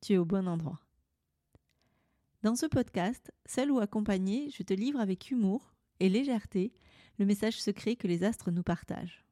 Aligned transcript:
tu 0.00 0.14
es 0.14 0.18
au 0.18 0.24
bon 0.24 0.46
endroit. 0.48 0.80
Dans 2.42 2.54
ce 2.54 2.66
podcast, 2.66 3.32
seul 3.46 3.70
ou 3.70 3.80
accompagné, 3.80 4.50
je 4.56 4.62
te 4.62 4.72
livre 4.74 5.00
avec 5.00 5.30
humour 5.30 5.74
et 6.00 6.08
légèreté 6.08 6.72
le 7.18 7.26
message 7.26 7.60
secret 7.60 7.96
que 7.96 8.06
les 8.06 8.22
astres 8.22 8.50
nous 8.50 8.62
partagent. 8.62 9.24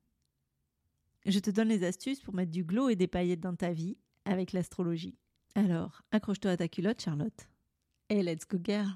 Je 1.24 1.38
te 1.38 1.50
donne 1.50 1.68
les 1.68 1.84
astuces 1.84 2.20
pour 2.20 2.34
mettre 2.34 2.50
du 2.50 2.64
glow 2.64 2.88
et 2.88 2.96
des 2.96 3.06
paillettes 3.06 3.40
dans 3.40 3.54
ta 3.54 3.72
vie 3.72 3.96
avec 4.24 4.52
l'astrologie. 4.52 5.16
Alors, 5.54 6.02
accroche-toi 6.10 6.50
à 6.52 6.56
ta 6.56 6.68
culotte, 6.68 7.00
Charlotte. 7.00 7.48
Et 8.08 8.22
let's 8.22 8.46
go, 8.46 8.58
girl! 8.62 8.88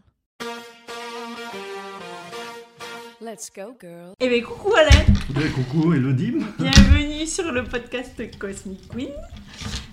Let's 3.23 3.51
go, 3.55 3.77
girl. 3.81 4.15
Eh 4.19 4.29
bien, 4.29 4.43
coucou 4.43 4.73
Alain 4.75 5.05
Eh, 5.37 5.51
coucou 5.51 5.93
Elodie. 5.93 6.33
Bienvenue 6.59 7.27
sur 7.27 7.53
le 7.53 7.65
podcast 7.65 8.39
Cosmic 8.39 8.89
Queen. 8.89 9.11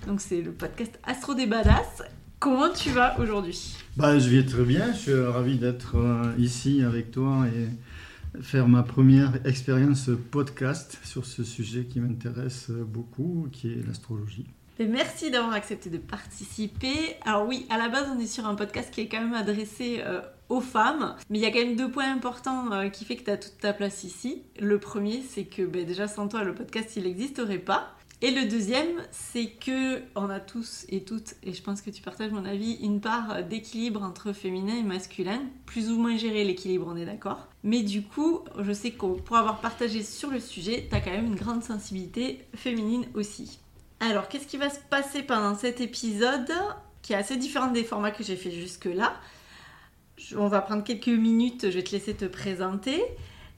Donc, 0.07 0.21
c'est 0.21 0.41
le 0.41 0.53
podcast 0.53 0.97
Astro 1.03 1.33
des 1.33 1.47
Badass. 1.47 2.01
Comment 2.39 2.69
tu 2.69 2.91
vas 2.91 3.19
aujourd'hui? 3.19 3.75
Bah, 3.97 4.17
je 4.17 4.29
vais 4.29 4.45
très 4.45 4.63
bien, 4.63 4.93
je 4.93 4.97
suis 4.97 5.13
ravi 5.13 5.57
d'être 5.57 5.97
euh, 5.97 6.31
ici 6.37 6.81
avec 6.81 7.11
toi 7.11 7.45
et 7.47 8.41
faire 8.41 8.69
ma 8.69 8.83
première 8.83 9.45
expérience 9.45 10.09
podcast 10.31 10.97
sur 11.03 11.25
ce 11.25 11.43
sujet 11.43 11.83
qui 11.83 11.99
m'intéresse 11.99 12.69
beaucoup, 12.69 13.49
qui 13.51 13.73
est 13.73 13.85
l'astrologie. 13.85 14.45
Et 14.79 14.85
merci 14.85 15.29
d'avoir 15.29 15.53
accepté 15.53 15.89
de 15.89 15.97
participer. 15.97 17.17
Alors 17.25 17.45
oui, 17.45 17.65
à 17.69 17.77
la 17.77 17.89
base, 17.89 18.05
on 18.15 18.17
est 18.17 18.27
sur 18.27 18.45
un 18.45 18.55
podcast 18.55 18.89
qui 18.93 19.01
est 19.01 19.07
quand 19.09 19.19
même 19.19 19.33
adressé 19.33 20.03
euh, 20.05 20.21
aux 20.47 20.61
femmes, 20.61 21.17
mais 21.29 21.39
il 21.39 21.41
y 21.41 21.45
a 21.45 21.51
quand 21.51 21.59
même 21.59 21.75
deux 21.75 21.91
points 21.91 22.13
importants 22.13 22.71
euh, 22.71 22.87
qui 22.87 23.03
fait 23.03 23.17
que 23.17 23.25
tu 23.25 23.31
as 23.31 23.37
toute 23.37 23.57
ta 23.59 23.73
place 23.73 24.05
ici. 24.05 24.43
Le 24.57 24.79
premier, 24.79 25.21
c'est 25.27 25.43
que 25.43 25.63
ben, 25.63 25.85
déjà 25.85 26.07
sans 26.07 26.29
toi, 26.29 26.43
le 26.45 26.55
podcast, 26.55 26.95
il 26.95 27.03
n'existerait 27.03 27.57
pas. 27.57 27.96
Et 28.23 28.31
le 28.31 28.45
deuxième, 28.45 29.03
c'est 29.11 29.45
que 29.45 30.01
on 30.15 30.27
a 30.31 30.39
tous 30.39 30.87
et 30.89 31.03
toutes, 31.03 31.35
et 31.43 31.53
je 31.53 31.61
pense 31.61 31.81
que 31.81 31.91
tu 31.91 32.01
partages 32.01 32.31
mon 32.31 32.45
avis, 32.45 32.73
une 32.81 32.99
part 32.99 33.43
d'équilibre 33.43 34.01
entre 34.01 34.33
féminin 34.33 34.75
et 34.75 34.81
masculin, 34.81 35.43
plus 35.67 35.91
ou 35.91 35.99
moins 35.99 36.17
gérer 36.17 36.43
l'équilibre, 36.43 36.87
on 36.89 36.95
est 36.95 37.05
d'accord. 37.05 37.47
Mais 37.63 37.83
du 37.83 38.01
coup, 38.01 38.39
je 38.59 38.71
sais 38.71 38.89
que 38.89 39.05
pour 39.05 39.37
avoir 39.37 39.61
partagé 39.61 40.01
sur 40.01 40.31
le 40.31 40.39
sujet, 40.39 40.87
tu 40.89 40.95
as 40.95 41.01
quand 41.01 41.11
même 41.11 41.27
une 41.27 41.35
grande 41.35 41.63
sensibilité 41.63 42.39
féminine 42.55 43.05
aussi. 43.13 43.59
Alors, 43.99 44.29
qu'est-ce 44.29 44.47
qui 44.47 44.57
va 44.57 44.71
se 44.71 44.79
passer 44.89 45.21
pendant 45.21 45.53
cet 45.53 45.79
épisode 45.79 46.51
qui 47.03 47.13
est 47.13 47.17
assez 47.17 47.37
différent 47.37 47.71
des 47.71 47.83
formats 47.83 48.11
que 48.11 48.23
j'ai 48.23 48.35
fait 48.35 48.51
jusque-là? 48.51 49.15
On 50.35 50.47
va 50.47 50.61
prendre 50.61 50.83
quelques 50.83 51.07
minutes, 51.07 51.69
je 51.69 51.75
vais 51.75 51.83
te 51.83 51.91
laisser 51.91 52.15
te 52.15 52.25
présenter 52.25 52.99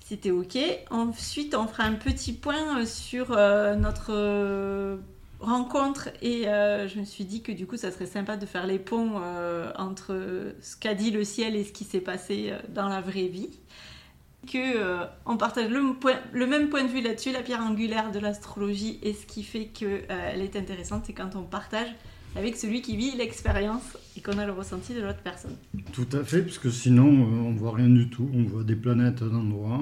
si 0.09 0.17
t'es 0.17 0.31
ok. 0.31 0.57
Ensuite, 0.89 1.53
on 1.53 1.67
fera 1.67 1.83
un 1.83 1.93
petit 1.93 2.33
point 2.33 2.83
sur 2.87 3.31
euh, 3.31 3.75
notre 3.75 4.09
euh, 4.09 4.97
rencontre 5.39 6.09
et 6.23 6.47
euh, 6.47 6.87
je 6.87 6.99
me 6.99 7.05
suis 7.05 7.25
dit 7.25 7.43
que 7.43 7.51
du 7.51 7.67
coup, 7.67 7.77
ça 7.77 7.91
serait 7.91 8.07
sympa 8.07 8.35
de 8.35 8.47
faire 8.47 8.65
les 8.65 8.79
ponts 8.79 9.21
entre 9.77 10.55
ce 10.61 10.75
qu'a 10.77 10.95
dit 10.95 11.11
le 11.11 11.23
ciel 11.23 11.55
et 11.55 11.63
ce 11.63 11.71
qui 11.71 11.83
s'est 11.83 12.01
passé 12.01 12.53
dans 12.69 12.89
la 12.89 13.01
vraie 13.01 13.27
vie 13.27 13.51
que 14.51 15.05
on 15.25 15.37
partage 15.37 15.69
le, 15.69 15.81
le, 16.31 16.47
même 16.47 16.69
point 16.69 16.83
de 16.83 16.87
vue 16.87 17.01
là-dessus, 17.01 17.31
la 17.31 17.43
pierre 17.43 17.61
angulaire 17.61 18.11
de 18.11 18.19
l'astrologie, 18.19 18.97
et 19.03 19.13
ce 19.13 19.25
qui 19.25 19.43
fait 19.43 19.65
qu'elle 19.65 20.41
est 20.41 20.55
intéressante, 20.55 21.03
c'est 21.05 21.13
quand 21.13 21.35
on 21.35 21.43
partage 21.43 21.89
avec 22.35 22.57
celui 22.57 22.81
qui 22.81 22.95
vit 22.95 23.15
l'expérience 23.17 23.97
et 24.17 24.21
qu'on 24.21 24.37
a 24.37 24.45
le 24.45 24.51
ressenti 24.51 24.93
de 24.93 25.01
l'autre 25.01 25.21
personne. 25.23 25.55
Tout 25.93 26.07
à 26.13 26.23
fait, 26.23 26.41
puisque 26.41 26.71
sinon 26.71 27.07
on 27.07 27.51
voit 27.53 27.73
rien 27.75 27.89
du 27.89 28.09
tout, 28.09 28.29
on 28.33 28.43
voit 28.43 28.63
des 28.63 28.75
planètes 28.75 29.23
d'endroit 29.23 29.81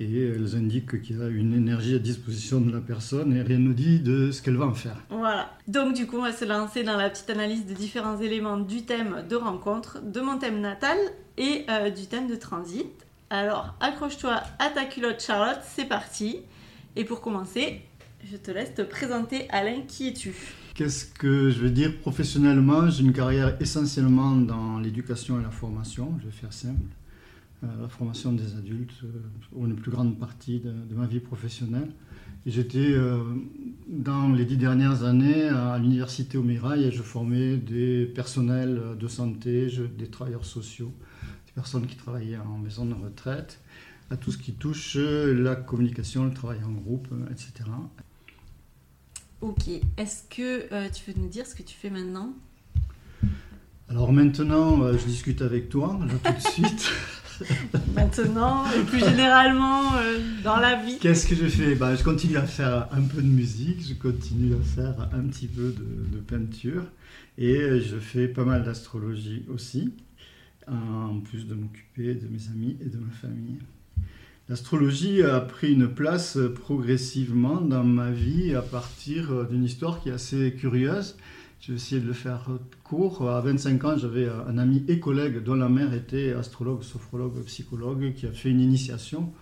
et 0.00 0.28
elles 0.28 0.56
indiquent 0.56 1.02
qu'il 1.02 1.18
y 1.18 1.22
a 1.22 1.28
une 1.28 1.54
énergie 1.54 1.94
à 1.94 1.98
disposition 1.98 2.60
de 2.60 2.72
la 2.72 2.80
personne 2.80 3.36
et 3.36 3.42
rien 3.42 3.58
ne 3.58 3.72
dit 3.74 4.00
de 4.00 4.30
ce 4.30 4.40
qu'elle 4.40 4.56
va 4.56 4.66
en 4.66 4.74
faire. 4.74 4.96
Voilà. 5.10 5.50
Donc 5.68 5.94
du 5.94 6.06
coup, 6.06 6.16
on 6.16 6.22
va 6.22 6.32
se 6.32 6.46
lancer 6.46 6.82
dans 6.82 6.96
la 6.96 7.10
petite 7.10 7.28
analyse 7.28 7.66
de 7.66 7.74
différents 7.74 8.18
éléments 8.18 8.56
du 8.56 8.82
thème 8.82 9.24
de 9.28 9.36
rencontre, 9.36 10.00
de 10.02 10.20
mon 10.20 10.38
thème 10.38 10.60
natal 10.60 10.96
et 11.36 11.66
euh, 11.68 11.90
du 11.90 12.06
thème 12.06 12.28
de 12.28 12.34
transit. 12.34 12.86
Alors, 13.28 13.74
accroche-toi 13.80 14.42
à 14.58 14.70
ta 14.70 14.86
culotte 14.86 15.22
Charlotte, 15.22 15.60
c'est 15.62 15.84
parti. 15.84 16.38
Et 16.96 17.04
pour 17.04 17.20
commencer, 17.20 17.82
je 18.24 18.36
te 18.36 18.50
laisse 18.50 18.74
te 18.74 18.82
présenter 18.82 19.46
Alain, 19.50 19.82
qui 19.86 20.08
es-tu? 20.08 20.34
Qu'est-ce 20.80 21.04
que 21.04 21.50
je 21.50 21.58
veux 21.58 21.68
dire 21.68 21.98
professionnellement? 21.98 22.88
J'ai 22.88 23.04
une 23.04 23.12
carrière 23.12 23.54
essentiellement 23.60 24.34
dans 24.34 24.78
l'éducation 24.78 25.38
et 25.38 25.42
la 25.42 25.50
formation, 25.50 26.14
je 26.20 26.24
vais 26.24 26.32
faire 26.32 26.54
simple. 26.54 26.80
Euh, 27.62 27.66
la 27.82 27.88
formation 27.90 28.32
des 28.32 28.54
adultes, 28.56 28.94
euh, 29.04 29.66
une 29.66 29.76
plus 29.76 29.90
grande 29.90 30.18
partie 30.18 30.58
de, 30.58 30.94
ma 30.94 31.04
vie 31.04 31.20
professionnelle. 31.20 31.90
J'étais 32.46 32.92
euh, 32.92 33.18
dans 33.88 34.30
les 34.30 34.46
dix 34.46 34.56
dernières 34.56 35.02
années 35.04 35.50
à 35.50 35.76
l'université 35.76 36.38
au 36.38 36.42
Mirail 36.42 36.84
et 36.84 36.90
je 36.90 37.02
formais 37.02 37.58
des 37.58 38.06
personnels 38.06 38.80
de 38.98 39.06
santé, 39.06 39.68
des 39.98 40.06
travailleurs 40.06 40.46
sociaux, 40.46 40.94
des 41.46 41.52
personnes 41.52 41.86
qui 41.86 41.96
travaillaient 41.96 42.38
en 42.38 42.56
maison 42.56 42.86
de 42.86 42.94
retraite, 42.94 43.60
à 44.08 44.16
tout 44.16 44.32
ce 44.32 44.38
qui 44.38 44.54
touche 44.54 44.96
la 44.96 45.56
communication, 45.56 46.24
le 46.24 46.32
travail 46.32 46.64
en 46.64 46.72
groupe, 46.72 47.08
etc. 47.30 47.68
Ok, 49.40 49.68
est-ce 49.96 50.24
que 50.28 50.70
euh, 50.70 50.88
tu 50.90 51.10
veux 51.10 51.18
nous 51.18 51.28
dire 51.28 51.46
ce 51.46 51.54
que 51.54 51.62
tu 51.62 51.74
fais 51.74 51.88
maintenant? 51.88 52.34
Alors 53.88 54.12
maintenant, 54.12 54.82
euh, 54.82 54.98
je 54.98 55.06
discute 55.06 55.40
avec 55.40 55.70
toi, 55.70 55.98
là, 56.06 56.12
tout 56.22 56.32
de 56.34 56.52
suite. 56.52 56.92
maintenant, 57.94 58.70
et 58.70 58.82
plus 58.82 59.00
généralement 59.00 59.94
euh, 59.96 60.18
dans 60.44 60.56
la 60.56 60.82
vie. 60.82 60.98
Qu'est-ce 60.98 61.26
que 61.26 61.34
je 61.34 61.46
fais? 61.46 61.74
Bah, 61.74 61.94
Je 61.94 62.04
continue 62.04 62.36
à 62.36 62.46
faire 62.46 62.88
un 62.92 63.00
peu 63.00 63.22
de 63.22 63.28
musique, 63.28 63.82
je 63.88 63.94
continue 63.94 64.52
à 64.54 64.62
faire 64.62 65.08
un 65.14 65.22
petit 65.22 65.46
peu 65.46 65.72
de, 65.72 66.16
de 66.16 66.20
peinture, 66.20 66.84
et 67.38 67.80
je 67.80 67.96
fais 67.96 68.28
pas 68.28 68.44
mal 68.44 68.62
d'astrologie 68.62 69.46
aussi, 69.48 69.94
en 70.68 71.18
plus 71.20 71.46
de 71.46 71.54
m'occuper 71.54 72.14
de 72.14 72.28
mes 72.28 72.46
amis 72.48 72.76
et 72.82 72.90
de 72.90 72.98
ma 72.98 73.10
famille. 73.10 73.56
L'astrologie 74.50 75.22
a 75.22 75.38
pris 75.38 75.74
une 75.74 75.86
place 75.86 76.36
progressivement 76.56 77.60
dans 77.60 77.84
ma 77.84 78.10
vie 78.10 78.52
à 78.52 78.62
partir 78.62 79.46
d'une 79.46 79.62
histoire 79.62 80.02
qui 80.02 80.08
est 80.08 80.12
assez 80.12 80.52
curieuse. 80.54 81.14
Je 81.60 81.70
vais 81.70 81.76
essayer 81.76 82.00
de 82.00 82.06
le 82.08 82.12
faire 82.12 82.48
court. 82.82 83.30
À 83.30 83.40
25 83.42 83.84
ans, 83.84 83.96
j'avais 83.96 84.28
un 84.28 84.58
ami 84.58 84.84
et 84.88 84.98
collègue 84.98 85.44
dont 85.44 85.54
la 85.54 85.68
mère 85.68 85.94
était 85.94 86.32
astrologue, 86.32 86.82
sophrologue, 86.82 87.44
psychologue, 87.44 88.12
qui 88.14 88.26
a 88.26 88.32
fait 88.32 88.50
une 88.50 88.58
initiation. 88.60 89.32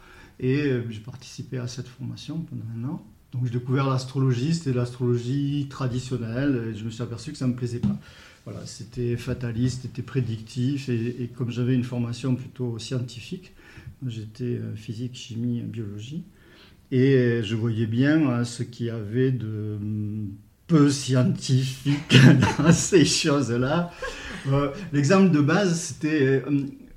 Et 0.41 0.75
j'ai 0.91 1.01
participé 1.01 1.57
à 1.57 1.69
cette 1.69 1.89
formation 1.89 2.41
pendant 2.41 2.67
un 2.77 2.91
an. 2.91 3.07
Donc 3.33 3.47
j'ai 3.47 3.59
découvert 3.59 3.89
l'astrologie, 3.89 4.55
c'était 4.55 4.77
l'astrologie 4.77 5.69
traditionnelle, 5.71 6.69
et 6.69 6.75
je 6.77 6.85
me 6.85 6.91
suis 6.91 7.03
aperçu 7.03 7.33
que 7.33 7.39
ça 7.39 7.47
ne 7.47 7.53
me 7.53 7.57
plaisait 7.57 7.81
pas. 7.81 7.97
Voilà, 8.51 8.65
c'était 8.65 9.19
fataliste, 9.19 9.83
c'était 9.83 10.01
prédictif, 10.01 10.89
et, 10.89 11.31
comme 11.37 11.51
j'avais 11.51 11.75
une 11.75 11.85
formation 11.85 12.35
plutôt 12.35 12.79
scientifique, 12.79 13.53
J'étais 14.07 14.61
physique, 14.77 15.17
chimie, 15.17 15.61
biologie. 15.61 16.23
Et 16.93 17.41
je 17.43 17.57
voyais 17.57 17.87
bien 17.87 18.45
ce 18.45 18.63
qu'il 18.63 18.87
y 18.87 18.91
avait 18.91 19.33
de 19.33 19.77
peu 20.67 20.89
scientifique 20.89 22.17
dans 22.59 22.73
ces 22.73 23.05
choses-là. 23.05 23.93
L'exemple 24.93 25.31
de 25.33 25.41
base, 25.41 25.81
c'était 25.81 26.45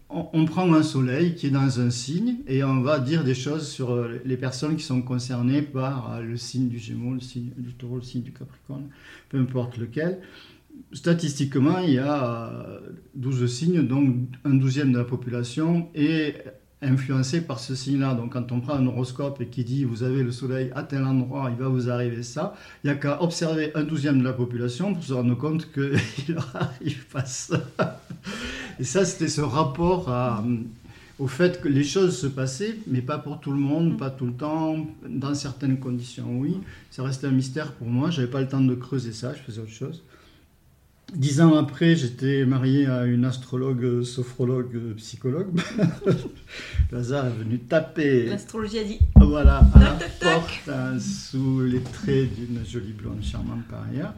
on, 0.10 0.46
prend 0.46 0.72
un 0.74 0.84
soleil 0.84 1.36
qui 1.36 1.48
est 1.48 1.52
dans 1.52 1.80
un 1.80 1.90
signe 1.90 2.38
et 2.48 2.64
on 2.64 2.82
va 2.82 3.00
dire 3.00 3.24
des 3.24 3.34
choses 3.34 3.68
sur 3.68 4.08
les 4.26 4.38
personnes 4.38 4.76
qui 4.76 4.84
sont 4.84 5.02
concernées 5.02 5.62
par 5.62 6.22
le 6.22 6.38
signe 6.38 6.68
du 6.68 6.78
Gémeaux, 6.78 7.14
le 7.14 7.20
signe 7.20 7.52
du 7.58 7.74
Taureau, 7.74 7.96
le 7.96 8.02
signe 8.04 8.22
du 8.22 8.32
Capricorne, 8.32 8.90
peu 9.30 9.40
importe 9.40 9.78
lequel. 9.78 10.20
Statistiquement, 10.94 11.80
il 11.80 11.94
y 11.94 12.00
a 12.00 12.80
12 13.16 13.46
signes, 13.48 13.88
donc 13.88 14.16
un 14.46 14.54
douzième 14.54 14.92
de 14.92 14.98
la 14.98 15.04
population 15.04 15.90
est 15.96 16.44
influencé 16.82 17.42
par 17.42 17.60
ce 17.60 17.76
signe-là. 17.76 18.14
Donc 18.16 18.34
quand 18.34 18.52
on 18.52 18.60
prend 18.60 18.74
un 18.74 18.86
horoscope 18.88 19.40
et 19.42 19.48
qui 19.48 19.64
dit 19.64 19.84
vous 19.84 20.04
avez 20.04 20.24
le 20.24 20.32
soleil 20.32 20.72
à 20.76 20.84
tel 20.84 21.04
endroit, 21.04 21.50
il 21.52 21.62
va 21.62 21.70
vous 21.70 21.90
arriver 21.90 22.24
ça, 22.24 22.56
il 22.84 22.88
n'y 22.88 22.94
a 22.94 22.96
qu'à 22.96 23.22
observer 23.22 23.72
un 23.76 23.84
douzième 23.84 24.20
de 24.20 24.24
la 24.24 24.34
population 24.34 24.94
pour 24.94 25.04
se 25.04 25.14
rendre 25.14 25.36
compte 25.36 25.72
qu'il 25.72 25.94
leur 26.36 26.56
arrive 26.56 27.06
pas 27.08 27.26
ça. 27.26 27.62
Et 28.80 28.84
ça, 28.84 29.06
c'était 29.06 29.28
ce 29.28 29.42
rapport 29.42 30.10
à, 30.10 30.44
au 31.20 31.28
fait 31.28 31.62
que 31.62 31.68
les 31.68 31.84
choses 31.84 32.18
se 32.18 32.28
passaient, 32.28 32.78
mais 32.88 33.02
pas 33.02 33.20
pour 33.20 33.40
tout 33.40 33.52
le 33.52 33.60
monde, 33.60 33.98
pas 33.98 34.10
tout 34.10 34.26
le 34.26 34.34
temps, 34.34 34.88
dans 35.08 35.36
certaines 35.36 35.80
conditions, 35.80 36.40
oui. 36.40 36.58
Ça 36.90 37.04
restait 37.04 37.28
un 37.28 37.32
mystère 37.32 37.74
pour 37.74 37.88
moi, 37.88 38.10
j'avais 38.10 38.28
pas 38.30 38.42
le 38.42 38.48
temps 38.48 38.62
de 38.62 38.74
creuser 38.74 39.14
ça, 39.14 39.34
je 39.36 39.42
faisais 39.42 39.62
autre 39.62 39.72
chose. 39.72 40.04
Dix 41.14 41.42
ans 41.42 41.56
après, 41.56 41.96
j'étais 41.96 42.46
marié 42.46 42.86
à 42.86 43.06
une 43.06 43.26
astrologue, 43.26 44.04
sophrologue, 44.04 44.96
psychologue. 44.96 45.50
le 46.92 46.98
hasard 46.98 47.26
est 47.26 47.44
venu 47.44 47.60
taper. 47.60 48.28
L'astrologie 48.28 48.80
a 48.80 48.84
dit. 48.86 49.00
Voilà, 49.18 49.62
à 49.76 49.80
la 49.80 49.98
porte, 50.20 50.70
hein, 50.70 50.98
sous 51.00 51.62
les 51.62 51.82
traits 51.82 52.34
d'une 52.34 52.66
jolie 52.66 52.94
blonde 52.94 53.22
charmante 53.24 53.66
par 53.70 53.84
ailleurs. 53.92 54.14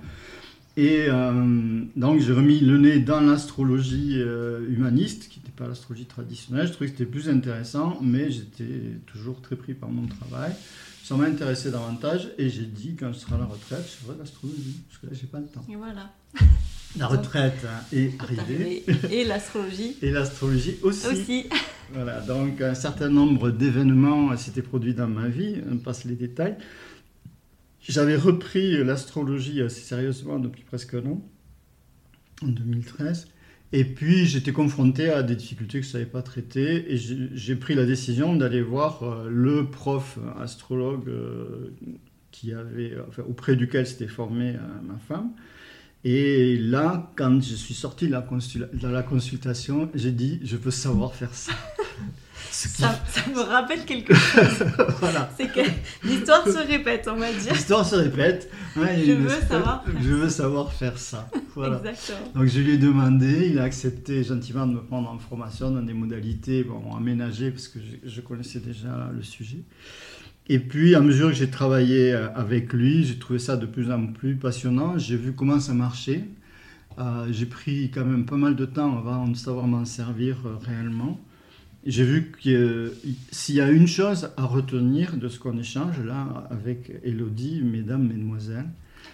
Et 0.78 1.06
euh, 1.08 1.84
donc 1.96 2.20
j'ai 2.20 2.34
remis 2.34 2.60
le 2.60 2.78
nez 2.78 3.00
dans 3.00 3.22
l'astrologie 3.22 4.16
euh, 4.18 4.68
humaniste, 4.70 5.30
qui 5.30 5.40
n'était 5.40 5.52
pas 5.52 5.68
l'astrologie 5.68 6.06
traditionnelle. 6.06 6.68
Je 6.68 6.74
trouvais 6.74 6.92
que 6.92 6.98
c'était 6.98 7.10
plus 7.10 7.28
intéressant, 7.28 7.98
mais 8.02 8.30
j'étais 8.30 9.00
toujours 9.08 9.42
très 9.42 9.56
pris 9.56 9.74
par 9.74 9.90
mon 9.90 10.08
travail. 10.08 10.54
Ça 11.04 11.16
m'a 11.16 11.26
intéressé 11.26 11.70
davantage 11.70 12.30
et 12.38 12.50
j'ai 12.50 12.66
dit 12.66 12.96
quand 12.98 13.12
je 13.14 13.20
serai 13.20 13.36
à 13.36 13.40
la 13.40 13.46
retraite, 13.46 13.84
je 13.84 14.06
ferai 14.06 14.18
l'astrologie, 14.18 14.82
parce 14.88 15.02
que 15.02 15.08
là 15.08 15.14
j'ai 15.20 15.28
pas 15.28 15.40
le 15.40 15.48
temps. 15.48 15.66
Et 15.70 15.76
voilà. 15.76 16.14
La 16.98 17.08
retraite 17.08 17.66
hein, 17.66 17.84
est 17.92 18.22
arrivée. 18.22 18.84
Et 19.12 19.24
l'astrologie. 19.24 19.98
Et 20.02 20.12
l'astrologie 20.12 20.78
aussi. 20.84 21.08
Aussi. 21.08 21.50
Voilà, 21.92 22.22
donc 22.22 22.62
un 22.62 22.76
certain 22.76 23.10
nombre 23.10 23.52
d'événements 23.52 24.36
s'étaient 24.38 24.62
produits 24.62 24.94
dans 24.94 25.08
ma 25.08 25.28
vie, 25.28 25.58
on 25.72 25.78
passe 25.78 26.06
les 26.06 26.16
détails. 26.16 26.56
J'avais 27.82 28.16
repris 28.16 28.84
l'astrologie 28.84 29.62
assez 29.62 29.82
sérieusement 29.82 30.40
depuis 30.40 30.64
presque 30.64 30.94
un 30.94 31.06
an, 31.06 31.22
en 32.42 32.48
2013. 32.48 33.28
Et 33.74 33.86
puis 33.86 34.26
j'étais 34.28 34.52
confronté 34.52 35.10
à 35.10 35.24
des 35.24 35.36
difficultés 35.36 35.80
que 35.80 35.84
je 35.84 35.90
ne 35.90 35.94
savais 35.94 36.06
pas 36.06 36.22
traiter 36.22 36.94
et 36.94 36.98
j'ai 36.98 37.56
pris 37.56 37.74
la 37.74 37.86
décision 37.86 38.36
d'aller 38.36 38.62
voir 38.62 39.02
euh, 39.02 39.28
le 39.30 39.66
prof 39.66 40.20
astrologue 40.40 41.10
euh, 41.10 41.74
qui 42.30 42.54
avait, 42.54 42.94
auprès 43.28 43.56
duquel 43.56 43.88
s'était 43.88 44.08
formée 44.08 44.56
euh, 44.56 44.82
ma 44.84 45.00
femme. 45.00 45.32
Et 46.06 46.58
là, 46.58 47.12
quand 47.16 47.42
je 47.42 47.56
suis 47.56 47.74
sorti 47.74 48.08
de 48.08 48.12
la, 48.12 48.22
de 48.22 48.88
la 48.88 49.04
consultation, 49.04 49.90
j'ai 49.94 50.12
dit, 50.12 50.40
je 50.44 50.58
veux 50.58 50.72
savoir 50.72 51.16
faire 51.16 51.34
ça. 51.34 51.54
Ça, 52.52 52.94
me 53.34 53.40
rappelle 53.42 53.84
quelque 53.84 54.14
chose. 54.14 54.64
voilà. 55.00 55.30
C'est 55.36 55.48
que 55.52 55.62
l'histoire 56.04 56.46
se 56.46 56.68
répète, 56.68 57.10
on 57.12 57.16
va 57.16 57.32
dire. 57.32 57.52
L'histoire 57.52 57.84
se 57.84 57.96
répète. 57.96 58.50
je 58.76 59.14
veux 59.14 59.42
savoir. 59.42 59.84
Je 60.00 60.10
veux 60.10 60.30
savoir 60.30 60.72
faire 60.72 60.98
ça. 61.00 61.30
Voilà. 61.56 61.78
Exactement. 61.78 62.32
Donc 62.36 62.46
je 62.48 62.60
lui 62.60 62.74
ai 62.74 62.78
demandé, 62.78 63.50
il 63.52 63.58
a 63.58 63.64
accepté 63.64 64.24
gentiment 64.24 64.68
de 64.68 64.74
me 64.74 64.84
prendre 64.84 65.10
en 65.10 65.18
formation 65.18 65.72
dans 65.72 65.82
des 65.82 65.94
modalités 65.94 66.64
bon, 66.64 66.96
aménagées 66.96 67.50
parce 67.50 67.68
que 67.68 67.80
je, 67.80 68.08
je 68.08 68.22
connaissais 68.22 68.60
déjà 68.60 69.10
le 69.12 69.24
sujet. 69.24 69.64
Et 70.48 70.60
puis, 70.60 70.94
à 70.94 71.00
mesure 71.00 71.30
que 71.30 71.36
j'ai 71.36 71.50
travaillé 71.50 72.14
euh, 72.14 72.28
avec 72.36 72.74
lui, 72.74 73.06
j'ai 73.06 73.18
trouvé 73.18 73.40
ça 73.40 73.56
de 73.56 73.66
plus 73.66 73.90
en 73.92 74.08
plus 74.08 74.36
passionnant. 74.36 74.98
J'ai 74.98 75.16
vu 75.16 75.32
comment 75.34 75.60
ça 75.60 75.74
marchait. 75.74 76.26
Euh, 77.00 77.28
j'ai 77.32 77.46
pris 77.46 77.90
quand 77.92 78.06
même 78.06 78.26
pas 78.26 78.36
mal 78.36 78.56
de 78.56 78.66
temps 78.66 78.98
avant 78.98 79.28
de 79.28 79.38
savoir 79.38 79.68
m'en 79.68 79.86
servir 79.86 80.38
euh, 80.46 80.58
réellement. 80.58 81.20
J'ai 81.86 82.04
vu 82.04 82.32
que 82.32 82.94
s'il 83.32 83.56
y 83.56 83.62
a 83.62 83.70
une 83.70 83.88
chose 83.88 84.30
à 84.38 84.46
retenir 84.46 85.18
de 85.18 85.28
ce 85.28 85.38
qu'on 85.38 85.58
échange 85.58 86.00
là 86.00 86.48
avec 86.50 86.94
Elodie, 87.04 87.62
mesdames, 87.62 88.08
mesdemoiselles, 88.08 88.70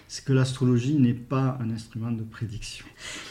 c'est 0.06 0.24
que 0.24 0.32
l'astrologie 0.32 0.94
n'est 0.94 1.14
pas 1.14 1.58
un 1.60 1.70
instrument 1.70 2.12
de 2.12 2.22
prédiction. 2.22 2.86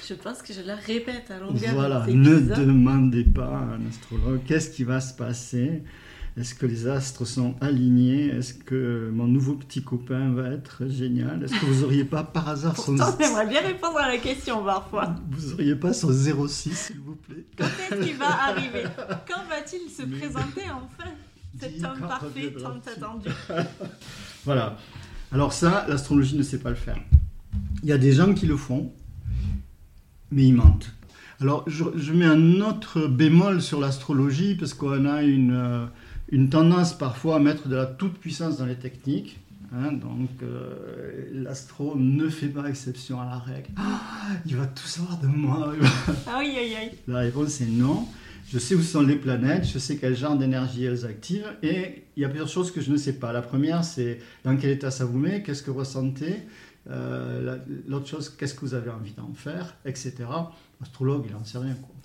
Je 0.07 0.13
pense 0.13 0.41
que 0.41 0.51
je 0.51 0.61
la 0.61 0.75
répète 0.75 1.31
à 1.31 1.39
longueur. 1.39 1.73
Voilà, 1.73 2.05
ne 2.07 2.39
demandez 2.39 3.23
pas 3.23 3.59
à 3.59 3.75
un 3.75 3.87
astrologue 3.87 4.41
qu'est-ce 4.45 4.71
qui 4.71 4.83
va 4.83 4.99
se 4.99 5.13
passer. 5.13 5.83
Est-ce 6.39 6.55
que 6.55 6.65
les 6.65 6.87
astres 6.87 7.25
sont 7.25 7.55
alignés? 7.59 8.27
Est-ce 8.27 8.53
que 8.53 9.09
mon 9.13 9.27
nouveau 9.27 9.55
petit 9.55 9.83
copain 9.83 10.31
va 10.31 10.47
être 10.47 10.87
génial? 10.87 11.43
Est-ce 11.43 11.51
que 11.59 11.65
vous 11.65 11.81
n'auriez 11.81 12.05
pas 12.05 12.23
par 12.23 12.47
hasard 12.47 12.77
son... 12.77 12.95
J'aimerais 12.95 13.45
bien 13.45 13.59
répondre 13.59 13.97
à 13.97 14.07
la 14.07 14.17
question 14.19 14.63
parfois. 14.63 15.15
Vous 15.31 15.49
n'auriez 15.49 15.75
pas 15.75 15.91
son 15.91 16.13
06, 16.13 16.73
s'il 16.73 16.99
vous 16.99 17.15
plaît? 17.15 17.43
Quand 17.57 17.65
est-ce 17.65 18.05
qu'il 18.05 18.15
va 18.15 18.43
arriver? 18.47 18.83
Quand 19.27 19.43
va-t-il 19.49 19.91
se 19.91 20.03
présenter 20.03 20.61
enfin 20.71 21.11
Cet 21.59 21.83
homme 21.83 22.07
parfait 22.07 22.53
tant 22.53 22.89
attendu? 22.89 23.27
voilà. 24.45 24.77
Alors 25.33 25.51
ça, 25.51 25.85
l'astrologie 25.89 26.37
ne 26.37 26.43
sait 26.43 26.59
pas 26.59 26.69
le 26.69 26.77
faire. 26.77 26.97
Il 27.83 27.89
y 27.89 27.93
a 27.93 27.97
des 27.97 28.13
gens 28.13 28.33
qui 28.33 28.45
le 28.45 28.55
font, 28.55 28.93
mais 30.31 30.45
ils 30.45 30.53
mentent. 30.53 30.93
Alors, 31.41 31.63
je, 31.67 31.83
je 31.95 32.13
mets 32.13 32.25
un 32.25 32.61
autre 32.61 33.07
bémol 33.07 33.61
sur 33.61 33.79
l'astrologie 33.79 34.55
parce 34.55 34.73
qu'on 34.73 35.05
a 35.05 35.23
une, 35.23 35.53
euh, 35.53 35.85
une 36.31 36.49
tendance 36.49 36.97
parfois 36.97 37.37
à 37.37 37.39
mettre 37.39 37.67
de 37.67 37.75
la 37.75 37.85
toute-puissance 37.85 38.57
dans 38.57 38.65
les 38.65 38.75
techniques. 38.75 39.39
Hein, 39.71 39.91
donc 39.91 40.29
euh, 40.41 41.29
l'astro 41.31 41.95
ne 41.95 42.27
fait 42.27 42.47
pas 42.47 42.67
exception 42.67 43.21
à 43.21 43.25
la 43.25 43.37
règle. 43.37 43.69
Ah, 43.77 43.99
il 44.45 44.55
va 44.55 44.65
tout 44.65 44.87
savoir 44.87 45.19
de 45.19 45.27
moi. 45.27 45.73
aïe, 46.27 46.57
aïe, 46.57 46.75
aïe. 46.75 46.91
La 47.07 47.19
réponse 47.19 47.61
est 47.61 47.67
non. 47.67 48.07
Je 48.51 48.57
sais 48.57 48.73
où 48.73 48.81
sont 48.81 49.01
les 49.01 49.15
planètes, 49.15 49.67
je 49.71 49.77
sais 49.77 49.97
quel 49.97 50.17
genre 50.17 50.35
d'énergie 50.35 50.83
elles 50.83 51.05
activent, 51.05 51.53
et 51.61 52.03
il 52.15 52.23
y 52.23 52.25
a 52.25 52.29
plusieurs 52.29 52.47
choses 52.47 52.71
que 52.71 52.81
je 52.81 52.91
ne 52.91 52.97
sais 52.97 53.13
pas. 53.13 53.31
La 53.31 53.43
première, 53.43 53.83
c'est 53.83 54.19
dans 54.43 54.57
quel 54.57 54.71
état 54.71 54.89
ça 54.89 55.05
vous 55.05 55.19
met, 55.19 55.43
qu'est-ce 55.43 55.61
que 55.61 55.69
vous 55.69 55.79
ressentez. 55.79 56.35
Euh, 56.89 57.57
l'autre 57.87 58.07
chose, 58.07 58.29
qu'est-ce 58.29 58.55
que 58.55 58.61
vous 58.61 58.73
avez 58.73 58.89
envie 58.89 59.11
d'en 59.11 59.31
faire, 59.35 59.75
etc. 59.85 60.15
L'astrologue, 60.79 61.25
il 61.27 61.33
n'en 61.33 61.43
sait 61.43 61.57
rien. 61.57 61.75
Quoi. 61.75 61.95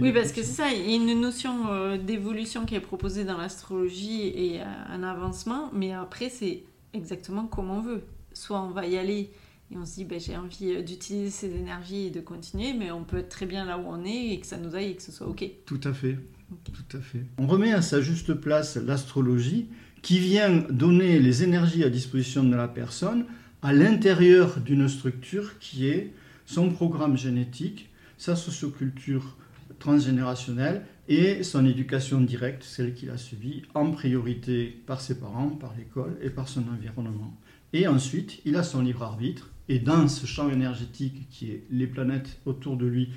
Oui, 0.00 0.12
parce 0.12 0.32
que 0.32 0.42
c'est 0.42 0.52
ça, 0.52 0.72
il 0.72 0.90
y 0.90 0.92
a 0.92 0.96
une 0.96 1.20
notion 1.20 1.68
euh, 1.68 1.96
d'évolution 1.96 2.66
qui 2.66 2.74
est 2.74 2.80
proposée 2.80 3.24
dans 3.24 3.38
l'astrologie 3.38 4.28
et 4.28 4.60
euh, 4.60 4.64
un 4.88 5.02
avancement, 5.02 5.70
mais 5.72 5.92
après, 5.92 6.28
c'est 6.28 6.64
exactement 6.92 7.46
comme 7.46 7.70
on 7.70 7.80
veut. 7.80 8.02
Soit 8.32 8.60
on 8.60 8.70
va 8.70 8.86
y 8.86 8.98
aller 8.98 9.30
et 9.70 9.76
on 9.76 9.86
se 9.86 9.94
dit, 9.94 10.04
ben, 10.04 10.20
j'ai 10.20 10.36
envie 10.36 10.72
euh, 10.72 10.82
d'utiliser 10.82 11.30
ces 11.30 11.56
énergies 11.56 12.06
et 12.06 12.10
de 12.10 12.20
continuer, 12.20 12.74
mais 12.74 12.90
on 12.90 13.04
peut 13.04 13.18
être 13.18 13.30
très 13.30 13.46
bien 13.46 13.64
là 13.64 13.78
où 13.78 13.84
on 13.86 14.04
est 14.04 14.32
et 14.32 14.40
que 14.40 14.46
ça 14.46 14.58
nous 14.58 14.74
aille 14.74 14.90
et 14.90 14.96
que 14.96 15.02
ce 15.02 15.12
soit 15.12 15.26
OK. 15.26 15.44
Tout 15.64 15.80
à 15.84 15.92
fait. 15.92 16.18
Tout 16.64 16.96
à 16.96 17.00
fait. 17.00 17.24
On 17.38 17.46
remet 17.46 17.72
à 17.72 17.82
sa 17.82 18.00
juste 18.00 18.34
place 18.34 18.76
l'astrologie 18.76 19.68
qui 20.02 20.18
vient 20.18 20.50
donner 20.68 21.18
les 21.18 21.42
énergies 21.42 21.82
à 21.82 21.88
disposition 21.88 22.44
de 22.44 22.54
la 22.54 22.68
personne 22.68 23.24
à 23.62 23.72
l'intérieur 23.72 24.60
d'une 24.60 24.88
structure 24.88 25.58
qui 25.58 25.88
est 25.88 26.12
son 26.44 26.70
programme 26.70 27.16
génétique, 27.16 27.88
sa 28.24 28.36
socioculture 28.36 29.36
transgénérationnelle 29.78 30.86
et 31.08 31.42
son 31.42 31.66
éducation 31.66 32.22
directe, 32.22 32.62
celle 32.62 32.94
qu'il 32.94 33.10
a 33.10 33.18
subie 33.18 33.64
en 33.74 33.90
priorité 33.90 34.82
par 34.86 35.02
ses 35.02 35.20
parents, 35.20 35.50
par 35.50 35.74
l'école 35.76 36.16
et 36.22 36.30
par 36.30 36.48
son 36.48 36.62
environnement. 36.68 37.38
Et 37.74 37.86
ensuite, 37.86 38.40
il 38.46 38.56
a 38.56 38.62
son 38.62 38.80
libre 38.80 39.02
arbitre, 39.02 39.50
et 39.68 39.78
dans 39.78 40.08
ce 40.08 40.24
champ 40.24 40.48
énergétique 40.48 41.28
qui 41.28 41.50
est 41.50 41.64
les 41.70 41.86
planètes 41.86 42.38
autour 42.46 42.78
de 42.78 42.86
lui, 42.86 43.10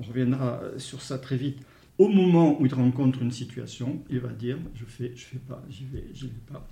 on 0.00 0.04
reviendra 0.04 0.62
sur 0.78 1.02
ça 1.02 1.18
très 1.18 1.36
vite, 1.36 1.58
au 1.98 2.08
moment 2.08 2.60
où 2.60 2.66
il 2.66 2.74
rencontre 2.74 3.22
une 3.22 3.30
situation, 3.30 4.02
il 4.10 4.18
va 4.18 4.30
dire 4.30 4.58
je 4.74 4.84
fais, 4.84 5.12
je 5.14 5.24
fais 5.24 5.38
pas, 5.38 5.62
j'y 5.68 5.84
vais, 5.84 6.04
j'y 6.12 6.26
vais 6.26 6.42
pas. 6.50 6.66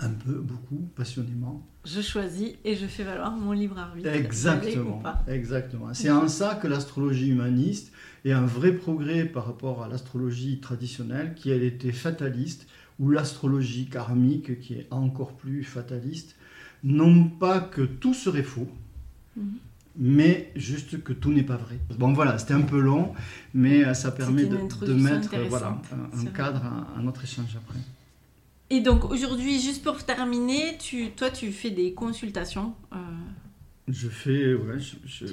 Un 0.00 0.10
peu, 0.10 0.40
beaucoup, 0.40 0.88
passionnément. 0.96 1.66
Je 1.84 2.00
choisis 2.00 2.54
et 2.64 2.74
je 2.74 2.86
fais 2.86 3.04
valoir 3.04 3.32
mon 3.32 3.52
libre 3.52 3.78
arbitre. 3.78 4.08
Exactement. 4.08 5.02
Exactement. 5.28 5.92
C'est 5.92 6.10
en 6.10 6.28
ça 6.28 6.54
que 6.54 6.66
l'astrologie 6.66 7.28
humaniste 7.28 7.92
est 8.24 8.32
un 8.32 8.46
vrai 8.46 8.72
progrès 8.72 9.26
par 9.26 9.46
rapport 9.46 9.82
à 9.82 9.88
l'astrologie 9.88 10.58
traditionnelle 10.58 11.34
qui 11.34 11.50
elle 11.50 11.62
était 11.62 11.92
fataliste 11.92 12.66
ou 12.98 13.10
l'astrologie 13.10 13.86
karmique 13.86 14.60
qui 14.60 14.74
est 14.74 14.88
encore 14.90 15.36
plus 15.36 15.64
fataliste. 15.64 16.36
Non 16.82 17.28
pas 17.28 17.60
que 17.60 17.82
tout 17.82 18.14
serait 18.14 18.42
faux. 18.42 18.68
Mhm 19.36 19.58
mais 19.96 20.52
juste 20.56 21.02
que 21.02 21.12
tout 21.12 21.32
n'est 21.32 21.42
pas 21.42 21.56
vrai. 21.56 21.78
Bon 21.98 22.12
voilà, 22.12 22.38
c'était 22.38 22.54
un 22.54 22.62
peu 22.62 22.80
long, 22.80 23.12
mais 23.54 23.84
euh, 23.84 23.94
ça 23.94 24.10
permet 24.12 24.44
de, 24.44 24.56
mettre 24.92 25.34
voilà, 25.48 25.80
un, 26.14 26.26
cadre 26.26 26.62
à, 26.96 27.02
notre 27.02 27.24
échange 27.24 27.56
après. 27.56 27.78
Et 28.70 28.80
donc 28.80 29.04
aujourd'hui, 29.04 29.60
juste 29.60 29.82
pour 29.82 30.02
terminer, 30.04 30.78
tu, 30.78 31.10
toi 31.10 31.30
tu 31.30 31.50
fais 31.50 31.70
des 31.70 31.92
consultations 31.92 32.74
euh, 32.92 32.96
Je 33.88 34.08
fais, 34.08 34.54
ouais, 34.54 34.78
je, 35.04 35.24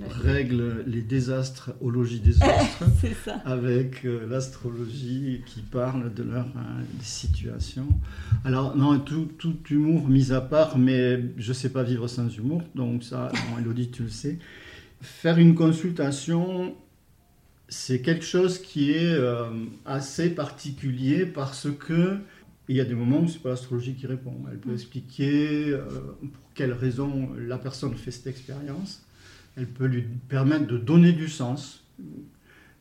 la- 0.00 0.08
règle 0.08 0.84
les 0.86 1.02
désastres 1.02 1.72
au 1.82 1.90
logis 1.90 2.20
des 2.20 2.32
ça. 3.24 3.34
avec 3.44 4.06
euh, 4.06 4.26
l'astrologie 4.26 5.42
qui 5.44 5.60
parle 5.60 6.14
de 6.14 6.22
leur 6.22 6.46
euh, 6.46 6.80
des 6.98 7.04
situations. 7.04 7.86
Alors, 8.44 8.74
non, 8.74 8.98
tout, 9.00 9.28
tout 9.38 9.56
humour 9.70 10.08
mis 10.08 10.32
à 10.32 10.40
part, 10.40 10.78
mais 10.78 11.20
je 11.36 11.48
ne 11.48 11.54
sais 11.54 11.68
pas 11.68 11.82
vivre 11.82 12.08
sans 12.08 12.28
humour, 12.34 12.62
donc 12.74 13.04
ça, 13.04 13.30
bon, 13.50 13.58
Elodie, 13.60 13.90
tu 13.90 14.04
le 14.04 14.08
sais. 14.08 14.38
Faire 15.02 15.36
une 15.36 15.54
consultation, 15.54 16.74
c'est 17.68 18.00
quelque 18.00 18.24
chose 18.24 18.58
qui 18.62 18.92
est 18.92 19.12
euh, 19.12 19.50
assez 19.84 20.30
particulier 20.30 21.26
parce 21.26 21.68
que 21.78 22.16
il 22.68 22.76
y 22.76 22.80
a 22.80 22.84
des 22.84 22.94
moments 22.94 23.20
où 23.20 23.28
c'est 23.28 23.42
pas 23.42 23.50
l'astrologie 23.50 23.94
qui 23.94 24.06
répond. 24.06 24.34
Elle 24.50 24.58
peut 24.58 24.70
Mm. 24.70 24.74
expliquer 24.74 25.70
euh, 25.70 25.80
pour 26.20 26.52
quelles 26.54 26.72
raisons 26.72 27.30
la 27.38 27.58
personne 27.58 27.94
fait 27.94 28.10
cette 28.10 28.26
expérience. 28.26 29.02
Elle 29.56 29.66
peut 29.66 29.86
lui 29.86 30.02
permettre 30.28 30.66
de 30.66 30.78
donner 30.78 31.12
du 31.12 31.28
sens 31.28 31.84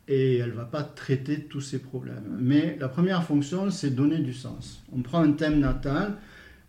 et 0.08 0.38
elle 0.38 0.52
va 0.52 0.66
pas 0.66 0.84
traiter 0.84 1.42
tous 1.42 1.62
ces 1.62 1.80
problèmes. 1.80 2.38
Mais 2.40 2.78
la 2.80 2.90
première 2.90 3.24
fonction, 3.24 3.70
c'est 3.70 3.92
donner 3.92 4.20
du 4.20 4.34
sens. 4.34 4.84
On 4.92 5.02
prend 5.02 5.22
un 5.22 5.32
thème 5.34 5.60
natal 5.60 6.18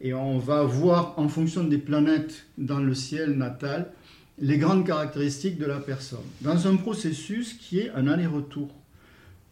et 0.01 0.13
on 0.15 0.39
va 0.39 0.63
voir 0.63 1.19
en 1.19 1.29
fonction 1.29 1.65
des 1.65 1.79
planètes 1.79 2.47
dans 2.59 2.81
le 2.81 2.95
ciel 2.95 3.33
natal 3.33 3.91
les 4.39 4.59
grandes 4.59 4.85
caractéristiques 4.87 5.59
de 5.59 5.67
la 5.67 5.79
personne. 5.79 6.19
Dans 6.41 6.67
un 6.67 6.77
processus 6.77 7.55
qui 7.55 7.79
est 7.79 7.91
un 7.91 8.09
aller-retour. 8.09 8.69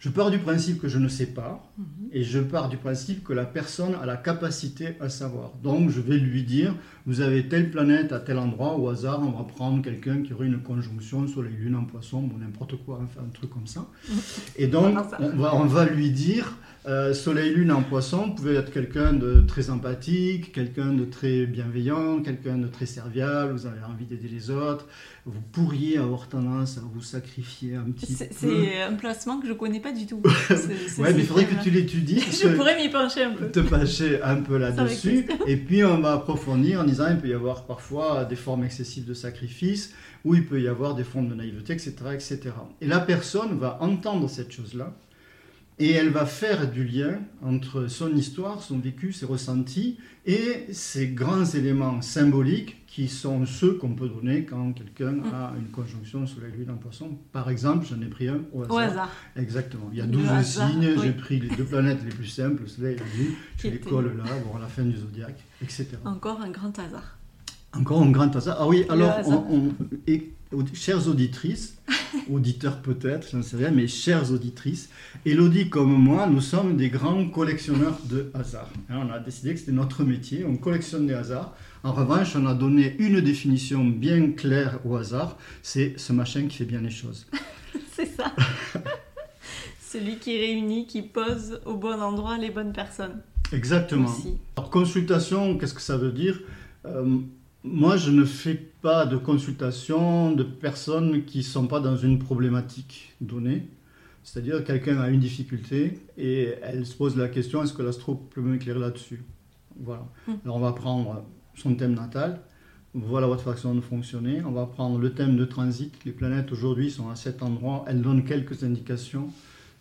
Je 0.05 0.09
pars 0.09 0.33
du 0.33 0.39
principe 0.41 0.81
que 0.81 0.89
je 0.89 0.99
ne 0.99 1.07
sais 1.07 1.27
pas, 1.27 1.63
Mhm. 1.79 1.85
et 2.11 2.25
je 2.25 2.41
pars 2.41 2.69
du 2.69 2.77
principe 2.77 3.23
que 3.23 3.33
la 3.33 3.45
personne 3.45 3.95
a 4.03 4.05
la 4.05 4.17
capacité 4.17 4.97
à 4.99 5.09
savoir. 5.09 5.53
Donc 5.63 5.91
je 5.91 6.01
vais 6.01 6.19
lui 6.19 6.43
dire, 6.43 6.75
vous 7.07 7.21
avez 7.21 7.47
telle 7.49 7.71
planète 7.71 8.11
à 8.11 8.19
tel 8.19 8.39
endroit, 8.39 8.77
au 8.77 8.89
hasard, 8.89 9.21
on 9.23 9.31
va 9.31 9.45
prendre 9.45 9.81
quelqu'un 9.81 10.23
qui 10.25 10.33
aurait 10.33 10.47
une 10.49 10.59
conjonction 10.61 11.29
Soleil, 11.29 11.55
Lune 11.57 11.77
en 11.77 11.85
poisson, 11.85 12.19
ou 12.35 12.37
n'importe 12.37 12.75
quoi, 12.85 13.01
enfin 13.05 13.21
un 13.25 13.31
truc 13.31 13.51
comme 13.51 13.69
ça. 13.69 13.87
Et 14.57 14.67
donc 14.67 14.93
va, 15.37 15.55
on 15.55 15.67
va 15.67 15.85
lui 15.85 16.11
dire, 16.11 16.53
euh, 16.87 17.15
Soleil, 17.15 17.55
Lune 17.55 17.71
en 17.71 17.83
poisson, 17.83 18.27
vous 18.27 18.35
pouvez 18.35 18.55
être 18.57 18.73
quelqu'un 18.73 19.13
de 19.13 19.41
très 19.41 19.71
empathique, 19.71 20.53
quelqu'un 20.53 20.93
de 20.93 21.05
très 21.05 21.47
bienveillant, 21.47 22.23
quelqu'un 22.23 22.59
de 22.59 22.67
très 22.67 22.87
serviable, 22.87 23.53
vous 23.53 23.67
avez 23.67 23.85
envie 23.85 24.05
d'aider 24.05 24.27
les 24.27 24.51
autres, 24.51 24.89
vous 25.25 25.41
pourriez 25.53 25.99
avoir 25.99 26.29
tendance 26.29 26.79
à 26.79 26.81
vous 26.81 27.01
sacrifier 27.01 27.77
un 27.77 27.91
petit 27.93 28.15
peu. 28.15 28.25
c'est 28.33 28.83
un 28.83 28.95
placement 28.95 29.39
que 29.39 29.47
je 29.47 29.53
connais 29.53 29.79
pas 29.79 29.93
du 29.93 30.07
tout. 30.07 30.23
Ouais, 30.99 31.13
mais 31.13 31.21
il 31.21 31.27
faudrait 31.27 31.47
que 31.47 31.63
tu 31.63 31.71
l'étudies. 31.71 32.21
Je 32.21 32.49
pourrais 32.49 32.77
m'y 32.77 32.89
pencher 32.89 33.23
un 33.23 33.33
peu. 33.33 33.51
te 33.51 33.61
pencher 33.61 34.21
un 34.23 34.37
peu 34.37 34.59
là-dessus. 34.59 35.27
Et 35.47 35.57
puis 35.57 35.85
on 35.85 36.01
va 36.01 36.13
approfondir 36.13 36.81
en 36.81 36.85
disant 36.85 37.07
il 37.11 37.19
peut 37.19 37.29
y 37.29 37.33
avoir 37.33 37.65
parfois 37.65 38.25
des 38.25 38.37
formes 38.37 38.65
excessives 38.65 39.05
de 39.05 39.15
sacrifice, 39.15 39.95
ou 40.25 40.35
il 40.35 40.47
peut 40.47 40.61
y 40.61 40.69
avoir 40.69 40.95
des 40.95 41.05
formes 41.05 41.29
de 41.29 41.35
naïveté, 41.35 41.73
etc. 41.73 41.95
etc. 42.13 42.41
Et 42.81 42.87
la 42.87 43.01
personne 43.01 43.59
va 43.59 43.79
entendre 43.81 44.29
cette 44.29 44.53
chose-là, 44.53 44.93
et 45.79 45.91
elle 45.93 46.11
va 46.11 46.27
faire 46.27 46.71
du 46.71 46.85
lien 46.85 47.19
entre 47.43 47.87
son 47.89 48.15
histoire, 48.15 48.63
son 48.63 48.79
vécu, 48.79 49.13
ses 49.13 49.27
ressentis, 49.27 49.99
et 50.27 50.67
ces 50.73 51.09
grands 51.09 51.45
éléments 51.45 52.01
symboliques 52.03 52.77
qui 52.87 53.09
sont 53.09 53.47
ceux 53.47 53.73
qu'on 53.75 53.95
peut 53.95 54.09
donner 54.09 54.45
quand 54.45 54.73
quelqu'un 54.73 55.13
Mm. 55.13 55.25
a 55.35 55.53
une 55.59 55.69
conjonction 55.71 56.27
la 56.43 56.49
lune 56.49 56.71
en 56.71 56.77
poisson. 56.77 57.19
Par 57.33 57.49
exemple, 57.51 57.87
j'en 57.89 58.01
ai 58.03 58.07
pris 58.07 58.29
un 58.29 58.41
au 58.53 58.63
hasard. 58.63 58.75
Au 58.75 58.79
hasard. 58.79 59.11
Exactement. 59.35 59.89
Il 59.93 59.99
y 59.99 60.01
a 60.03 60.07
Le 60.07 60.13
12 60.13 60.29
hasard, 60.29 60.71
signes, 60.71 60.89
oui. 60.97 61.01
j'ai 61.03 61.13
pris 61.13 61.41
les 61.41 61.49
deux 61.57 61.65
planètes 61.65 62.01
les 62.05 62.11
plus 62.11 62.27
simples, 62.27 62.63
le 62.63 62.69
Soleil 62.69 62.97
et 62.97 63.17
Lune, 63.19 63.33
je 63.59 63.69
les 63.69 63.79
colle 63.81 64.15
là, 64.19 64.25
à 64.57 64.61
la 64.61 64.69
fin 64.69 64.83
du 64.85 64.97
zodiaque, 64.97 65.43
etc. 65.63 65.89
Encore 66.05 66.41
un 66.43 66.51
grand 66.51 66.79
hasard. 66.79 67.17
Encore 67.75 68.03
un 68.03 68.11
grand 68.11 68.37
hasard. 68.37 68.59
Ah 68.61 68.69
oui, 68.69 68.85
alors, 68.91 69.15
on, 69.27 69.33
on- 69.57 69.75
et, 70.07 70.19
aud- 70.19 70.23
chères 70.75 71.09
auditrices, 71.09 71.79
auditeurs 72.31 72.81
peut-être, 72.81 73.29
je 73.31 73.37
ne 73.37 73.43
sais 73.43 73.57
rien, 73.57 73.71
mais 73.71 73.87
chères 73.89 74.31
auditrices, 74.33 74.91
Elodie 75.25 75.69
comme 75.69 75.93
moi, 75.93 76.27
nous 76.27 76.41
sommes 76.41 76.77
des 76.77 76.89
grands 76.89 77.29
collectionneurs 77.29 77.99
de 78.05 78.31
hasards. 78.35 78.71
Hein, 78.89 79.07
on 79.09 79.13
a 79.13 79.19
décidé 79.19 79.55
que 79.55 79.61
c'était 79.61 79.73
notre 79.73 80.05
métier, 80.05 80.45
on 80.45 80.57
collectionne 80.57 81.07
des 81.07 81.15
hasards. 81.15 81.55
En 81.85 81.93
revanche, 81.93 82.37
on 82.37 82.47
a 82.47 82.55
donné 82.55 82.97
une 82.99 83.21
définition 83.21 83.85
bien 83.85 84.33
claire 84.33 84.79
au 84.85 84.97
hasard, 84.97 85.37
c'est 85.63 85.95
ce 85.97 86.13
machin 86.13 86.47
qui 86.47 86.59
fait 86.59 86.65
bien 86.65 86.81
les 86.81 86.91
choses. 86.91 87.27
C'est 87.95 88.07
ça. 88.07 88.33
Celui 89.81 90.17
qui 90.17 90.39
réunit, 90.39 90.87
qui 90.87 91.03
pose 91.03 91.61
au 91.67 91.77
bon 91.77 92.01
endroit 92.01 92.39
les 92.39 92.51
bonnes 92.51 92.73
personnes. 92.73 93.21
Exactement. 93.53 94.09
Aussi. 94.09 94.39
Alors, 94.57 94.71
consultation, 94.71 95.59
qu'est-ce 95.59 95.75
que 95.75 95.83
ça 95.83 95.99
veut 95.99 96.13
dire? 96.13 96.41
Euh, 96.87 97.19
Moi, 97.65 97.97
je 97.97 98.11
ne 98.11 98.25
fais 98.25 98.55
pas 98.55 99.07
de 99.07 99.17
consultation 99.17 100.33
de 100.33 100.43
personnes 100.43 101.25
qui 101.25 101.39
ne 101.39 101.43
sont 101.45 101.69
pas 101.69 101.79
dans 101.79 101.97
une 101.97 102.19
problématique 102.19 103.15
donnée. 103.21 103.69
C'est-à-dire, 104.25 104.65
quelqu'un 104.65 104.99
a 104.99 105.09
une 105.09 105.21
difficulté 105.21 106.01
et 106.17 106.55
elle 106.63 106.85
se 106.87 106.95
pose 106.97 107.17
la 107.17 107.29
question 107.29 107.63
est-ce 107.63 107.73
que 107.73 107.83
l'astro 107.83 108.15
peut 108.15 108.41
m'éclairer 108.41 108.81
là-dessus? 108.81 109.23
Voilà. 109.79 110.07
Mm. 110.27 110.33
Alors, 110.45 110.57
on 110.57 110.61
va 110.61 110.73
prendre 110.73 111.25
son 111.55 111.75
thème 111.75 111.95
natal. 111.95 112.41
Voilà 112.95 113.27
votre 113.27 113.43
façon 113.45 113.75
de 113.75 113.81
fonctionner. 113.81 114.43
On 114.45 114.51
va 114.53 114.67
prendre 114.67 114.99
le 114.99 115.15
thème 115.15 115.37
de 115.37 115.45
transit. 115.45 115.95
Les 116.05 116.13
planètes 116.13 116.51
aujourd'hui 116.53 116.91
sont 116.91 117.11
à 117.11 117.17
cet 117.17 117.43
endroit. 117.43 117.85
Elles 117.89 118.03
donnent 118.03 118.25
quelques 118.25 118.65
indications. 118.65 119.29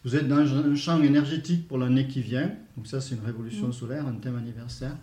Vous 0.06 0.16
êtes 0.16 0.28
dans 0.28 0.38
un 0.38 0.76
champ 0.76 1.02
énergétique 1.02 1.68
pour 1.68 1.78
l'année 1.78 2.08
qui 2.08 2.22
vient. 2.22 2.52
Donc 2.78 2.88
ça, 2.88 3.02
c'est 3.02 3.16
une 3.16 3.26
révolution 3.26 3.70
Mm. 3.70 3.74
solaire, 3.74 4.08
un 4.08 4.14
thème 4.14 4.38
anniversaire. 4.38 4.96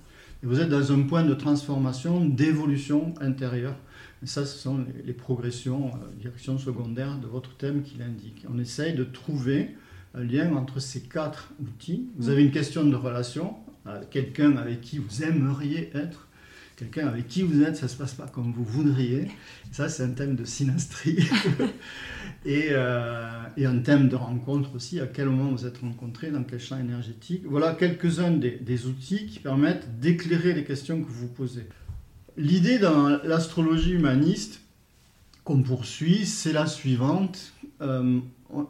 Et 0.42 0.46
vous 0.46 0.60
êtes 0.60 0.68
dans 0.68 0.92
un 0.92 1.02
point 1.02 1.24
de 1.24 1.34
transformation, 1.34 2.24
d'évolution 2.24 3.14
intérieure. 3.20 3.76
Et 4.22 4.26
ça, 4.26 4.44
ce 4.46 4.58
sont 4.58 4.84
les, 5.04 5.12
progressions, 5.12 5.88
euh, 5.88 6.20
directions 6.20 6.58
secondaires 6.58 7.18
de 7.18 7.26
votre 7.26 7.56
thème 7.56 7.82
qui 7.82 7.98
l'indiquent. 7.98 8.44
On 8.52 8.58
essaye 8.58 8.94
de 8.94 9.04
trouver 9.04 9.76
un 10.14 10.22
lien 10.22 10.54
entre 10.54 10.80
ces 10.80 11.02
quatre 11.02 11.52
outils. 11.60 12.08
Vous 12.16 12.28
avez 12.28 12.42
une 12.42 12.50
question 12.50 12.84
de 12.84 12.96
relation, 12.96 13.56
quelqu'un 14.10 14.56
avec 14.56 14.80
qui 14.80 14.98
vous 14.98 15.22
aimeriez 15.22 15.90
être, 15.94 16.27
quelqu'un 16.78 17.08
avec 17.08 17.26
qui 17.26 17.42
vous 17.42 17.62
êtes, 17.62 17.76
ça 17.76 17.86
ne 17.86 17.90
se 17.90 17.96
passe 17.96 18.14
pas 18.14 18.26
comme 18.26 18.52
vous 18.52 18.64
voudriez. 18.64 19.28
Ça, 19.72 19.88
c'est 19.88 20.04
un 20.04 20.10
thème 20.10 20.36
de 20.36 20.44
synastrie. 20.44 21.28
et, 22.46 22.68
euh, 22.70 23.42
et 23.56 23.66
un 23.66 23.78
thème 23.80 24.08
de 24.08 24.14
rencontre 24.14 24.76
aussi, 24.76 25.00
à 25.00 25.06
quel 25.06 25.28
moment 25.28 25.50
vous 25.50 25.66
êtes 25.66 25.78
rencontrés, 25.78 26.30
dans 26.30 26.44
quel 26.44 26.60
champ 26.60 26.78
énergétique. 26.78 27.42
Voilà 27.46 27.74
quelques-uns 27.74 28.30
des, 28.30 28.86
outils 28.86 29.26
qui 29.26 29.40
permettent 29.40 29.98
d'éclairer 29.98 30.52
les 30.54 30.64
questions 30.64 31.02
que 31.02 31.08
vous 31.08 31.26
vous 31.26 31.32
posez. 31.32 31.66
L'idée 32.36 32.78
dans 32.78 33.08
l'astrologie 33.24 33.92
humaniste 33.92 34.60
qu'on 35.42 35.62
poursuit, 35.62 36.26
c'est 36.26 36.52
la 36.52 36.66
suivante. 36.66 37.52
Euh, 37.80 38.20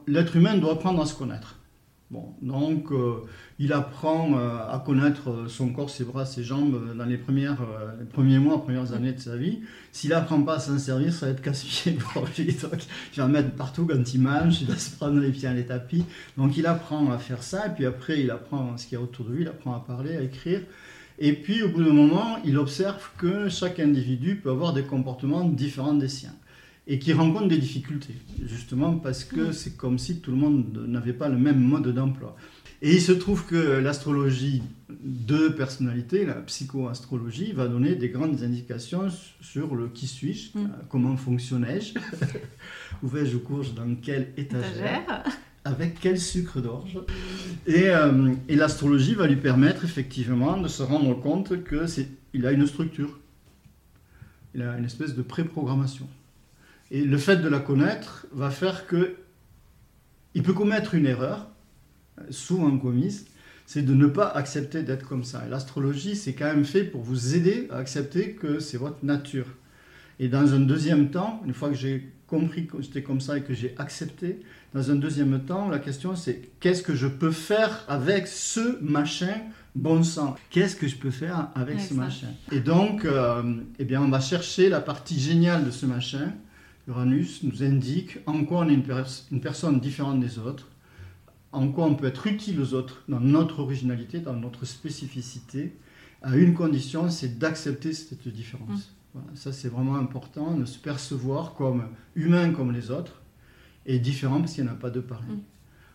L'être 0.07 0.35
humain 0.37 0.57
doit 0.57 0.73
apprendre 0.73 1.03
à 1.03 1.07
se 1.07 1.15
connaître. 1.15 1.58
Bon, 2.11 2.35
donc 2.41 2.91
euh, 2.91 3.27
il 3.59 3.71
apprend 3.75 4.38
euh, 4.38 4.61
à 4.61 4.83
connaître 4.85 5.45
son 5.47 5.69
corps, 5.75 5.91
ses 5.91 6.05
bras, 6.05 6.25
ses 6.25 6.43
jambes 6.43 6.75
euh, 6.75 6.95
dans 6.95 7.05
les, 7.05 7.19
premières, 7.19 7.61
euh, 7.61 7.91
les 8.00 8.07
premiers 8.07 8.38
mois, 8.38 8.62
premières 8.62 8.95
années 8.95 9.12
de 9.12 9.21
sa 9.21 9.37
vie. 9.37 9.61
S'il 9.93 10.15
apprend 10.15 10.41
pas 10.41 10.55
à 10.55 10.59
s'en 10.59 10.79
servir, 10.79 11.12
ça 11.12 11.27
va 11.27 11.33
être 11.33 11.43
casse-pied 11.43 11.93
pour 12.12 12.25
lui. 12.25 12.57
Il 13.12 13.19
va 13.19 13.29
mettre 13.29 13.50
partout 13.50 13.85
quand 13.85 14.15
il 14.15 14.23
mange, 14.23 14.62
il 14.62 14.69
va 14.69 14.79
se 14.79 14.97
prendre 14.97 15.21
les 15.21 15.31
pieds 15.31 15.50
dans 15.50 15.55
les 15.55 15.67
tapis. 15.67 16.03
Donc 16.38 16.57
il 16.57 16.67
apprend 16.67 17.11
à 17.11 17.19
faire 17.19 17.43
ça, 17.43 17.67
et 17.67 17.71
puis 17.71 17.85
après 17.85 18.21
il 18.21 18.31
apprend 18.31 18.79
ce 18.79 18.87
qu'il 18.87 18.97
y 18.97 19.00
a 19.00 19.05
autour 19.05 19.27
de 19.27 19.33
lui, 19.33 19.43
il 19.43 19.49
apprend 19.49 19.75
à 19.75 19.81
parler, 19.81 20.17
à 20.17 20.23
écrire. 20.23 20.62
Et 21.19 21.35
puis 21.35 21.62
au 21.62 21.69
bout 21.69 21.85
d'un 21.85 21.93
moment, 21.93 22.38
il 22.43 22.57
observe 22.57 23.11
que 23.19 23.50
chaque 23.50 23.81
individu 23.81 24.37
peut 24.37 24.50
avoir 24.50 24.73
des 24.73 24.85
comportements 24.85 25.45
différents 25.45 25.93
des 25.93 26.09
siens 26.09 26.35
et 26.90 26.99
qui 26.99 27.12
rencontre 27.12 27.49
des 27.49 27.59
difficultés, 27.59 28.14
justement 28.45 28.97
parce 28.97 29.23
que 29.23 29.52
c'est 29.52 29.76
comme 29.76 29.99
si 29.99 30.21
tout 30.21 30.30
le 30.30 30.38
monde 30.38 30.85
n'avait 30.88 31.12
pas 31.12 31.28
le 31.28 31.37
même 31.38 31.61
mode 31.61 31.88
d'emploi. 31.95 32.35
Et 32.80 32.95
il 32.95 33.00
se 33.02 33.12
trouve 33.12 33.45
que 33.45 33.57
l'astrologie 33.57 34.62
de 35.02 35.49
personnalité, 35.49 36.25
la 36.25 36.35
psychoastrologie, 36.35 37.52
va 37.52 37.66
donner 37.68 37.95
des 37.97 38.09
grandes 38.09 38.42
indications 38.42 39.09
sur 39.40 39.75
le 39.75 39.88
qui 39.88 40.07
suis-je, 40.07 40.57
Mm. 40.59 40.62
euh, 40.64 40.68
comment 40.88 41.16
fonctionnais-je, 41.16 41.95
où 43.02 43.09
vais-je 43.09 43.37
ou 43.37 43.40
cours-je 43.40 43.73
dans 43.73 43.95
quelle 43.97 44.33
étagère, 44.37 45.02
Étagère. 45.02 45.25
avec 45.64 45.99
quel 46.00 46.18
sucre 46.18 46.61
d'orge. 46.61 46.99
Et, 47.66 47.88
euh, 47.90 48.33
et 48.49 48.57
l'astrologie 48.57 49.14
va 49.14 49.26
lui 49.26 49.37
permettre 49.37 49.85
effectivement 49.85 50.57
de 50.57 50.68
se 50.68 50.83
rendre 50.83 51.21
compte 51.21 51.62
que 51.64 51.87
c'est, 51.87 52.09
il 52.33 52.47
a 52.47 52.52
une 52.52 52.66
structure, 52.66 53.18
il 54.54 54.62
a 54.62 54.78
une 54.78 54.85
espèce 54.85 55.14
de 55.16 55.23
préprogrammation. 55.23 56.09
Et 56.90 57.02
le 57.02 57.18
fait 57.18 57.37
de 57.37 57.49
la 57.49 57.59
connaître 57.61 58.26
va 58.33 58.50
faire 58.50 58.87
que 58.87 59.16
il 60.35 60.42
peut 60.42 60.52
commettre 60.52 60.95
une 60.95 61.07
erreur, 61.07 61.49
euh, 62.21 62.25
souvent 62.30 62.76
commise, 62.78 63.26
c'est 63.66 63.83
de 63.83 63.95
ne 63.95 64.07
pas 64.07 64.28
accepter 64.28 64.83
d'être 64.83 65.07
comme 65.07 65.25
ça. 65.25 65.45
Et 65.47 65.50
l'astrologie, 65.50 66.16
c'est 66.16 66.33
quand 66.33 66.47
même 66.47 66.64
fait 66.64 66.85
pour 66.85 67.02
vous 67.02 67.35
aider 67.35 67.66
à 67.71 67.76
accepter 67.78 68.33
que 68.33 68.61
c'est 68.61 68.78
votre 68.78 69.04
nature. 69.04 69.47
Et 70.21 70.28
dans 70.28 70.54
un 70.54 70.61
deuxième 70.61 71.11
temps, 71.11 71.42
une 71.47 71.52
fois 71.54 71.68
que 71.68 71.75
j'ai 71.75 72.09
compris 72.26 72.66
que 72.66 72.80
j'étais 72.80 73.02
comme 73.02 73.21
ça 73.21 73.38
et 73.38 73.42
que 73.42 73.54
j'ai 73.54 73.75
accepté, 73.78 74.40
dans 74.75 74.90
un 74.90 74.97
deuxième 74.97 75.38
temps, 75.45 75.68
la 75.68 75.78
question 75.78 76.14
c'est 76.16 76.50
qu'est-ce 76.61 76.83
que 76.83 76.95
je 76.95 77.07
peux 77.07 77.30
faire 77.30 77.85
avec 77.88 78.26
ce 78.26 78.78
machin 78.83 79.35
bon 79.75 80.02
sang? 80.02 80.37
Qu'est-ce 80.50 80.76
que 80.76 80.88
je 80.88 80.97
peux 80.97 81.11
faire 81.11 81.49
avec 81.54 81.76
Avec 81.76 81.80
ce 81.80 81.95
ça. 81.95 82.00
machin? 82.00 82.26
Et 82.52 82.61
donc, 82.61 83.04
euh, 83.04 83.42
eh 83.78 83.85
bien, 83.85 84.02
on 84.02 84.09
va 84.09 84.21
chercher 84.21 84.68
la 84.68 84.80
partie 84.80 85.18
géniale 85.18 85.64
de 85.64 85.71
ce 85.71 85.87
machin. 85.87 86.33
Uranus 86.88 87.42
nous 87.42 87.62
indique 87.62 88.18
en 88.26 88.45
quoi 88.45 88.61
on 88.61 88.68
est 88.68 88.75
une, 88.75 88.83
pers- 88.83 89.25
une 89.30 89.40
personne 89.40 89.78
différente 89.78 90.21
des 90.21 90.38
autres, 90.38 90.68
en 91.52 91.68
quoi 91.68 91.85
on 91.85 91.95
peut 91.95 92.07
être 92.07 92.26
utile 92.26 92.61
aux 92.61 92.75
autres 92.75 93.02
dans 93.09 93.21
notre 93.21 93.61
originalité, 93.61 94.21
dans 94.21 94.35
notre 94.35 94.64
spécificité, 94.64 95.76
à 96.23 96.37
une 96.37 96.54
condition, 96.54 97.11
c'est 97.11 97.38
d'accepter 97.38 97.92
cette 97.92 98.26
différence. 98.28 98.95
Voilà, 99.14 99.28
ça, 99.35 99.52
c'est 99.52 99.68
vraiment 99.68 99.97
important, 99.97 100.54
de 100.54 100.64
se 100.64 100.78
percevoir 100.78 101.54
comme 101.54 101.85
humain 102.14 102.52
comme 102.52 102.73
les 102.73 102.90
autres, 102.90 103.23
et 103.87 103.99
différent 103.99 104.40
parce 104.40 104.54
qu'il 104.54 104.64
n'y 104.64 104.71
en 104.71 104.73
a 104.73 104.76
pas 104.76 104.90
de 104.90 105.00
pareil. 105.00 105.30
Mm. 105.30 105.40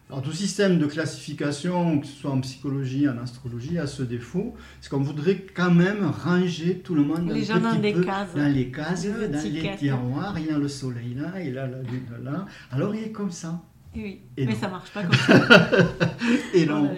Alors, 0.09 0.21
tout 0.21 0.31
système 0.31 0.77
de 0.77 0.85
classification, 0.85 1.99
que 1.99 2.05
ce 2.05 2.13
soit 2.13 2.31
en 2.31 2.39
psychologie, 2.41 3.07
en 3.09 3.17
astrologie, 3.17 3.79
a 3.79 3.87
ce 3.87 4.03
défaut, 4.03 4.53
c'est 4.79 4.89
qu'on 4.89 4.99
voudrait 5.01 5.45
quand 5.55 5.71
même 5.71 6.05
ranger 6.23 6.79
tout 6.83 6.93
le 6.93 7.03
monde 7.03 7.31
Les 7.31 7.49
un 7.51 7.55
gens 7.55 7.61
dans 7.73 7.75
des 7.79 7.93
peu 7.93 8.03
cases. 8.03 8.35
dans 8.35 8.53
les 8.53 8.69
cases, 8.69 9.07
dans 9.07 9.41
les 9.43 9.75
tiroirs, 9.77 10.35
il 10.37 10.45
y 10.47 10.51
a 10.51 10.57
le 10.59 10.67
soleil 10.67 11.15
là, 11.15 11.41
il 11.41 11.57
a 11.57 11.65
la 11.67 11.81
lune 11.81 12.03
là, 12.23 12.45
alors 12.71 12.93
il 12.93 13.03
est 13.05 13.11
comme 13.11 13.31
ça. 13.31 13.61
Et 13.95 14.01
oui, 14.01 14.19
Et 14.37 14.45
mais 14.47 14.53
non. 14.53 14.59
ça 14.59 14.67
marche 14.69 14.89
pas 14.91 15.03
comme 15.03 15.13
ça. 15.13 15.69
Et 16.55 16.65
non, 16.65 16.89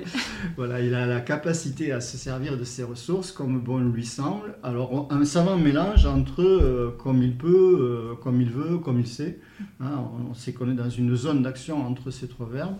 Voilà. 0.55 0.79
il 0.79 0.93
a 0.95 1.05
la 1.05 1.19
capacité 1.19 1.91
à 1.91 1.99
se 1.99 2.15
servir 2.17 2.57
de 2.57 2.63
ses 2.63 2.83
ressources 2.83 3.33
comme 3.33 3.59
bon 3.59 3.79
lui 3.79 4.05
semble. 4.05 4.55
Alors, 4.63 5.09
un 5.11 5.25
savant 5.25 5.57
mélange 5.57 6.05
entre 6.05 6.41
euh, 6.41 6.95
comme 6.97 7.21
il 7.21 7.35
peut, 7.37 7.77
euh, 7.81 8.15
comme 8.23 8.39
il 8.39 8.49
veut, 8.49 8.77
comme 8.77 8.97
il 9.01 9.07
sait. 9.07 9.39
Hein, 9.81 10.05
on, 10.17 10.31
on 10.31 10.33
sait 10.33 10.53
qu'on 10.53 10.71
est 10.71 10.75
dans 10.75 10.89
une 10.89 11.13
zone 11.17 11.43
d'action 11.43 11.85
entre 11.85 12.11
ces 12.11 12.29
trois 12.29 12.47
verbes. 12.47 12.77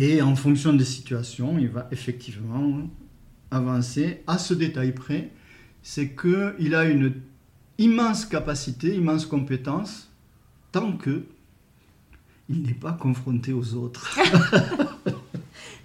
Et 0.00 0.22
en 0.22 0.36
fonction 0.36 0.72
des 0.72 0.84
situations, 0.84 1.58
il 1.58 1.68
va 1.68 1.88
effectivement 1.90 2.88
avancer 3.50 4.22
à 4.28 4.38
ce 4.38 4.54
détail 4.54 4.92
près. 4.92 5.30
C'est 5.82 6.14
qu'il 6.14 6.74
a 6.76 6.84
une 6.84 7.14
immense 7.78 8.24
capacité, 8.24 8.94
immense 8.94 9.26
compétence, 9.26 10.08
tant 10.70 10.92
que 10.92 11.24
il 12.48 12.62
n'est 12.62 12.74
pas 12.74 12.92
confronté 12.92 13.52
aux 13.52 13.74
autres. 13.74 14.18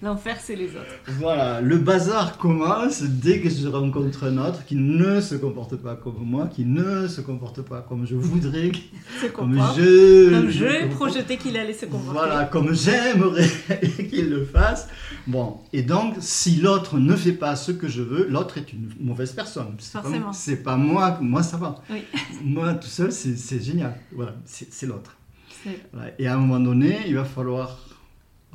L'enfer, 0.03 0.35
c'est 0.41 0.57
les 0.57 0.67
autres. 0.71 0.99
Voilà, 1.17 1.61
le 1.61 1.77
bazar 1.77 2.37
commence 2.37 3.03
dès 3.03 3.39
que 3.39 3.49
je 3.49 3.69
rencontre 3.69 4.25
un 4.25 4.37
autre 4.37 4.65
qui 4.65 4.75
ne 4.75 5.21
se 5.21 5.35
comporte 5.35 5.77
pas 5.77 5.95
comme 5.95 6.17
moi, 6.25 6.47
qui 6.53 6.65
ne 6.65 7.07
se 7.07 7.21
comporte 7.21 7.61
pas 7.61 7.79
comme 7.87 8.05
je 8.05 8.15
voudrais, 8.15 8.73
Se 9.21 9.27
comme 9.27 9.55
je... 9.77 10.29
Comme 10.29 10.49
je 10.49 10.57
je 10.59 11.35
qu'il 11.37 11.55
allait 11.55 11.71
se 11.71 11.85
comporter. 11.85 12.11
Voilà, 12.11 12.43
comme 12.45 12.73
j'aimerais 12.73 13.47
qu'il 14.09 14.29
le 14.29 14.43
fasse. 14.43 14.89
Bon, 15.25 15.59
et 15.71 15.83
donc, 15.83 16.15
si 16.19 16.57
l'autre 16.57 16.97
ne 16.99 17.15
fait 17.15 17.31
pas 17.31 17.55
ce 17.55 17.71
que 17.71 17.87
je 17.87 18.01
veux, 18.01 18.27
l'autre 18.27 18.57
est 18.57 18.73
une 18.73 18.89
mauvaise 18.99 19.31
personne. 19.31 19.77
Pas- 19.93 20.01
Forcément. 20.01 20.33
C'est 20.33 20.63
pas, 20.63 20.75
moi, 20.75 21.17
moi 21.21 21.43
ça 21.43 21.55
va. 21.55 21.81
Oui. 21.89 22.03
Moi 22.43 22.73
tout 22.73 22.87
seul, 22.89 23.13
c'est 23.13 23.63
génial. 23.63 23.95
Voilà, 24.11 24.35
c'est 24.45 24.85
l'autre. 24.85 25.15
Voilà. 25.93 26.11
Et 26.19 26.27
à 26.27 26.33
un 26.35 26.37
moment 26.37 26.59
donné, 26.59 26.99
il 27.07 27.15
va 27.15 27.23
falloir 27.23 27.79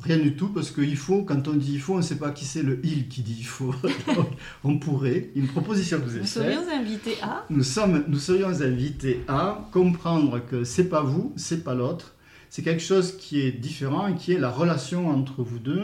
rien 0.01 0.17
du 0.17 0.35
tout 0.35 0.49
parce 0.49 0.71
qu'il 0.71 0.95
faut, 0.97 1.23
quand 1.23 1.47
on 1.47 1.53
dit 1.53 1.73
il 1.73 1.81
faut, 1.81 1.93
on 1.95 1.97
ne 1.97 2.01
sait 2.01 2.17
pas 2.17 2.31
qui 2.31 2.45
c'est 2.45 2.63
le 2.63 2.79
il 2.83 3.07
qui 3.07 3.21
dit 3.21 3.37
il 3.39 3.45
faut. 3.45 3.73
Donc, 4.15 4.27
on 4.63 4.79
pourrait, 4.79 5.31
une 5.35 5.47
proposition 5.47 5.99
que 5.99 6.03
vous 6.03 6.11
avez 6.11 6.21
Nous 6.21 6.27
serions 6.27 6.61
invités 6.71 7.15
à. 7.21 7.45
nous, 7.49 7.63
sommes, 7.63 8.03
nous 8.07 8.19
serions 8.19 8.61
invités 8.61 9.21
à 9.27 9.67
comprendre 9.71 10.39
que 10.45 10.63
c'est 10.63 10.89
pas 10.89 11.03
vous, 11.03 11.33
c'est 11.35 11.63
pas 11.63 11.75
l'autre, 11.75 12.15
c'est 12.49 12.63
quelque 12.63 12.83
chose 12.83 13.17
qui 13.17 13.41
est 13.41 13.51
différent 13.51 14.07
et 14.07 14.15
qui 14.15 14.33
est 14.33 14.39
la 14.39 14.49
relation 14.49 15.09
entre 15.09 15.43
vous 15.43 15.59
deux, 15.59 15.83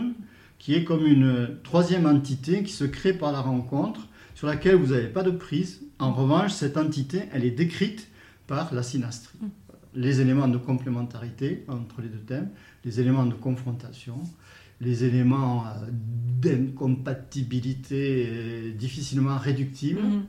qui 0.57 0.73
est 0.73 0.83
comme 0.83 1.05
une 1.05 1.49
troisième 1.63 2.05
entité 2.05 2.63
qui 2.63 2.73
se 2.73 2.85
crée 2.85 3.13
par 3.13 3.31
la 3.31 3.41
rencontre, 3.41 4.07
sur 4.33 4.47
laquelle 4.47 4.75
vous 4.75 4.93
n'avez 4.93 5.07
pas 5.07 5.23
de 5.23 5.31
prise. 5.31 5.81
En 5.99 6.11
revanche, 6.11 6.51
cette 6.51 6.77
entité, 6.77 7.23
elle 7.31 7.45
est 7.45 7.51
décrite 7.51 8.09
par 8.47 8.73
la 8.73 8.83
synastrie. 8.83 9.39
Les 9.93 10.19
éléments 10.19 10.49
de 10.49 10.57
complémentarité 10.57 11.63
entre 11.69 12.01
les 12.01 12.09
deux 12.09 12.19
thèmes, 12.19 12.49
les 12.85 12.99
éléments 12.99 13.25
de 13.25 13.33
confrontation, 13.33 14.17
les 14.79 15.03
éléments 15.03 15.65
euh, 15.65 15.71
d'incompatibilité 16.41 18.27
euh, 18.29 18.71
difficilement 18.73 19.37
réductibles. 19.37 20.01
Mhm. 20.01 20.25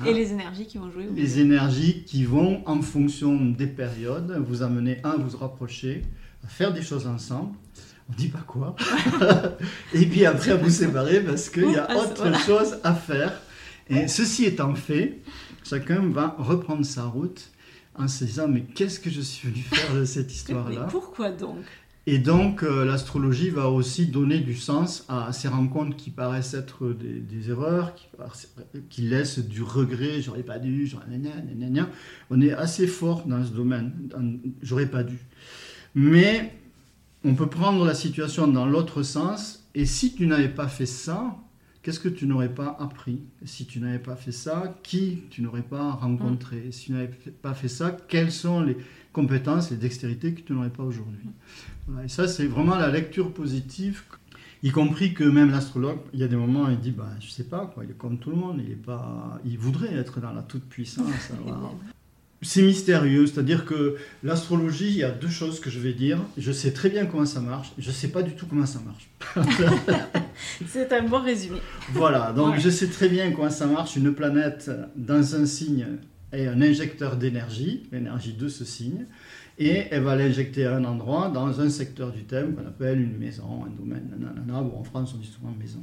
Hein. 0.00 0.04
Et 0.06 0.12
les 0.12 0.32
énergies 0.32 0.66
qui 0.66 0.78
vont 0.78 0.90
jouer. 0.90 1.08
Les 1.14 1.40
énergies 1.40 2.04
qui 2.04 2.24
vont, 2.24 2.62
en 2.66 2.80
fonction 2.80 3.44
des 3.44 3.66
périodes, 3.66 4.42
vous 4.46 4.62
amener 4.62 4.98
à 5.02 5.16
vous 5.16 5.36
rapprocher, 5.36 6.02
à 6.44 6.48
faire 6.48 6.72
des 6.72 6.82
choses 6.82 7.06
ensemble. 7.06 7.54
On 8.08 8.12
dit 8.14 8.28
pas 8.28 8.44
quoi. 8.46 8.76
et 9.94 10.06
puis 10.06 10.26
après 10.26 10.52
à 10.52 10.56
vous 10.56 10.70
séparer 10.70 11.20
parce 11.20 11.48
qu'il 11.48 11.70
y 11.70 11.76
a 11.76 11.96
autre 11.96 12.22
voilà. 12.22 12.38
chose 12.38 12.78
à 12.82 12.94
faire. 12.94 13.40
Et 13.88 14.06
ceci 14.08 14.44
étant 14.44 14.74
fait, 14.74 15.18
chacun 15.64 16.08
va 16.08 16.36
reprendre 16.38 16.84
sa 16.84 17.04
route 17.04 17.50
en 17.96 18.08
se 18.08 18.24
disant 18.24 18.48
mais 18.48 18.62
qu'est-ce 18.62 19.00
que 19.00 19.10
je 19.10 19.20
suis 19.20 19.48
venu 19.48 19.62
faire 19.62 19.94
de 19.94 20.04
cette 20.04 20.28
Mais 20.28 20.32
histoire-là? 20.32 20.88
pourquoi 20.90 21.30
donc? 21.30 21.64
Et 22.06 22.18
donc, 22.18 22.62
euh, 22.62 22.84
l'astrologie 22.84 23.50
va 23.50 23.68
aussi 23.68 24.06
donner 24.06 24.40
du 24.40 24.54
sens 24.56 25.04
à 25.08 25.32
ces 25.32 25.48
rencontres 25.48 25.96
qui 25.96 26.10
paraissent 26.10 26.54
être 26.54 26.88
des, 26.92 27.20
des 27.20 27.50
erreurs, 27.50 27.94
qui, 28.88 29.02
laissent 29.02 29.38
du 29.38 29.62
regret, 29.62 30.22
j'aurais 30.22 30.42
pas 30.42 30.58
dû, 30.58 30.86
j'aurais. 30.86 31.04
On 32.30 32.40
est 32.40 32.52
assez 32.52 32.86
fort 32.86 33.26
dans 33.26 33.44
ce 33.44 33.50
domaine, 33.52 33.92
dans- 34.08 34.38
j'aurais 34.62 34.86
pas 34.86 35.02
dû. 35.04 35.18
Mais 35.94 36.54
on 37.24 37.34
peut 37.34 37.48
prendre 37.48 37.84
la 37.84 37.94
situation 37.94 38.48
dans 38.48 38.66
l'autre 38.66 39.02
sens, 39.02 39.68
et 39.74 39.84
si 39.84 40.14
tu 40.14 40.26
n'avais 40.26 40.48
pas 40.48 40.68
fait 40.68 40.86
ça, 40.86 41.36
qu'est-ce 41.82 42.00
que 42.00 42.08
tu 42.08 42.26
n'aurais 42.26 42.54
pas 42.54 42.76
appris? 42.80 43.20
Si 43.44 43.66
tu 43.66 43.78
n'avais 43.78 43.98
pas 43.98 44.16
fait 44.16 44.32
ça, 44.32 44.74
qui 44.82 45.24
tu 45.30 45.42
n'aurais 45.42 45.62
pas 45.62 45.92
rencontré? 45.92 46.68
Si 46.72 46.86
tu 46.86 46.92
n'avais 46.92 47.10
pas 47.42 47.54
fait 47.54 47.68
ça, 47.68 47.96
quelles 48.08 48.32
sont 48.32 48.62
les 48.62 48.76
compétences, 49.12 49.70
les 49.70 49.76
dextérités 49.76 50.32
que 50.34 50.40
tu 50.40 50.52
n'aurais 50.52 50.70
pas 50.70 50.82
aujourd'hui 50.84 51.28
voilà, 51.88 52.04
et 52.04 52.08
ça, 52.08 52.28
c'est 52.28 52.46
vraiment 52.46 52.76
la 52.76 52.88
lecture 52.88 53.32
positive, 53.32 54.02
y 54.62 54.70
compris 54.70 55.12
que 55.14 55.24
même 55.24 55.50
l'astrologue, 55.50 55.98
il 56.12 56.20
y 56.20 56.22
a 56.22 56.28
des 56.28 56.36
moments, 56.36 56.68
il 56.68 56.78
dit, 56.78 56.92
bah, 56.92 57.08
je 57.20 57.28
sais 57.30 57.44
pas, 57.44 57.70
quoi, 57.74 57.84
il 57.84 57.90
est 57.90 57.98
comme 57.98 58.18
tout 58.18 58.30
le 58.30 58.36
monde, 58.36 58.60
il 58.64 58.70
est 58.70 58.76
pas, 58.76 59.40
il 59.44 59.58
voudrait 59.58 59.92
être 59.94 60.20
dans 60.20 60.32
la 60.32 60.42
toute 60.42 60.64
puissance. 60.64 61.06
C'est 62.42 62.62
mystérieux, 62.62 63.26
c'est-à-dire 63.26 63.66
que 63.66 63.96
l'astrologie, 64.22 64.88
il 64.88 64.96
y 64.96 65.02
a 65.04 65.10
deux 65.10 65.28
choses 65.28 65.60
que 65.60 65.68
je 65.68 65.78
vais 65.78 65.92
dire. 65.92 66.18
Je 66.38 66.52
sais 66.52 66.72
très 66.72 66.88
bien 66.88 67.04
comment 67.04 67.26
ça 67.26 67.40
marche, 67.40 67.72
je 67.76 67.90
sais 67.90 68.08
pas 68.08 68.22
du 68.22 68.34
tout 68.34 68.46
comment 68.46 68.64
ça 68.64 68.80
marche. 68.86 69.10
C'est 70.66 70.90
un 70.92 71.02
bon 71.02 71.20
résumé. 71.22 71.58
Voilà, 71.92 72.32
donc 72.32 72.54
Ouais. 72.54 72.60
je 72.60 72.70
sais 72.70 72.86
très 72.88 73.10
bien 73.10 73.30
comment 73.32 73.50
ça 73.50 73.66
marche. 73.66 73.96
Une 73.96 74.14
planète 74.14 74.70
dans 74.96 75.34
un 75.34 75.44
signe 75.44 75.86
est 76.32 76.46
un 76.46 76.62
injecteur 76.62 77.16
d'énergie, 77.16 77.88
l'énergie 77.92 78.34
de 78.34 78.48
ce 78.48 78.64
signe, 78.64 79.06
et 79.58 79.86
elle 79.90 80.02
va 80.02 80.16
l'injecter 80.16 80.64
à 80.64 80.76
un 80.76 80.84
endroit, 80.84 81.28
dans 81.28 81.60
un 81.60 81.68
secteur 81.68 82.12
du 82.12 82.24
thème 82.24 82.54
qu'on 82.54 82.66
appelle 82.66 83.00
une 83.00 83.16
maison, 83.16 83.64
un 83.66 83.70
domaine, 83.70 84.08
nanana, 84.18 84.62
ou 84.62 84.78
en 84.78 84.84
France 84.84 85.12
on 85.14 85.18
dit 85.18 85.26
souvent 85.26 85.52
maison, 85.58 85.82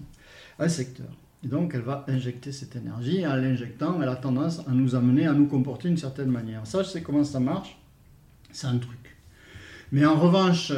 un 0.60 0.70
secteur. 0.70 1.10
Et 1.44 1.48
donc 1.48 1.74
elle 1.76 1.82
va 1.82 2.06
injecter 2.08 2.52
cette 2.52 2.76
énergie, 2.76 3.18
et 3.18 3.28
en 3.28 3.36
l'injectant, 3.36 4.02
elle 4.02 4.10
a 4.10 4.16
tendance 4.16 4.60
à 4.68 4.72
nous 4.72 4.96
amener 4.96 5.28
à 5.28 5.34
nous 5.34 5.48
comporter 5.48 5.90
d'une 5.90 5.98
certaine 5.98 6.32
manière. 6.32 6.66
Ça, 6.66 6.82
je 6.84 6.90
sais 6.90 7.02
comment 7.02 7.24
ça 7.24 7.40
marche, 7.40 7.78
c'est 8.52 8.68
un 8.68 8.78
truc. 8.78 9.18
Mais 9.92 10.06
en 10.06 10.16
revanche, 10.16 10.74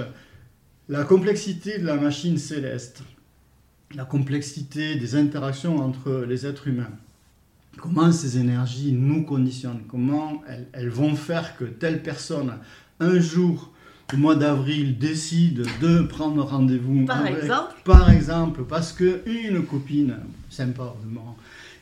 la 0.90 1.04
complexité 1.04 1.78
de 1.80 1.86
la 1.86 1.96
machine 1.96 2.38
céleste, 2.38 3.04
la 3.96 4.06
complexité 4.06 4.96
des 4.96 5.16
interactions 5.16 5.78
entre 5.78 6.26
les 6.28 6.46
êtres 6.46 6.68
humains. 6.68 6.92
Comment 7.78 8.12
ces 8.12 8.38
énergies 8.38 8.92
nous 8.92 9.24
conditionnent? 9.24 9.84
Comment 9.88 10.42
elles, 10.48 10.68
elles 10.74 10.90
vont 10.90 11.16
faire 11.16 11.56
que 11.58 11.66
telle 11.66 12.02
personne, 12.04 12.54
un 13.00 13.20
jour, 13.20 13.72
au 14.14 14.18
mois 14.18 14.36
d'avril, 14.36 14.98
décide 14.98 15.66
de 15.82 16.02
prendre 16.02 16.44
rendez-vous 16.44 17.06
Par 17.06 17.22
avec- 17.22 17.38
exemple? 17.44 17.76
par 17.86 18.10
exemple, 18.10 18.64
parce 18.68 18.92
que 18.92 19.22
une 19.26 19.64
copine, 19.66 20.18
sympa, 20.50 20.94
vraiment, 21.02 21.38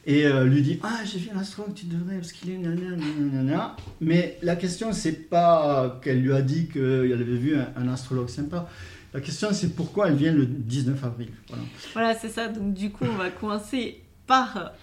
et 0.06 0.26
euh, 0.26 0.45
lui 0.45 0.62
dit 0.62 0.80
Ah, 0.84 1.00
j'ai 1.04 1.17
vu 1.19 1.30
un 1.36 1.39
astrologue, 1.39 1.73
tu 1.73 1.86
devrais, 1.88 2.15
parce 2.17 2.32
qu'il 2.32 2.52
est 2.52 2.58
nanana, 2.58 2.95
nanana. 3.19 3.76
Mais 4.00 4.38
la 4.43 4.56
question, 4.56 4.93
c'est 4.93 5.30
pas 5.30 6.00
qu'elle 6.04 6.21
lui 6.21 6.34
a 6.34 6.41
dit 6.41 6.67
qu'elle 6.67 7.12
avait 7.13 7.23
vu 7.23 7.56
un, 7.56 7.69
un 7.76 7.88
astrologue 7.88 8.30
sympa. 8.30 8.69
La 9.13 9.21
question, 9.21 9.47
c'est 9.52 9.73
pourquoi 9.76 10.10
elle 10.10 10.15
vient 10.15 10.32
le 10.34 10.45
19 10.45 11.04
avril. 11.04 11.30
Voilà. 11.50 11.63
Voilà, 11.93 12.13
c'est 12.13 12.30
ça. 12.30 12.50
Donc, 12.50 12.73
du 12.73 12.91
coup, 12.91 13.06
on 13.10 13.15
va 13.17 13.32
commencer 13.32 14.02
par 14.28 14.73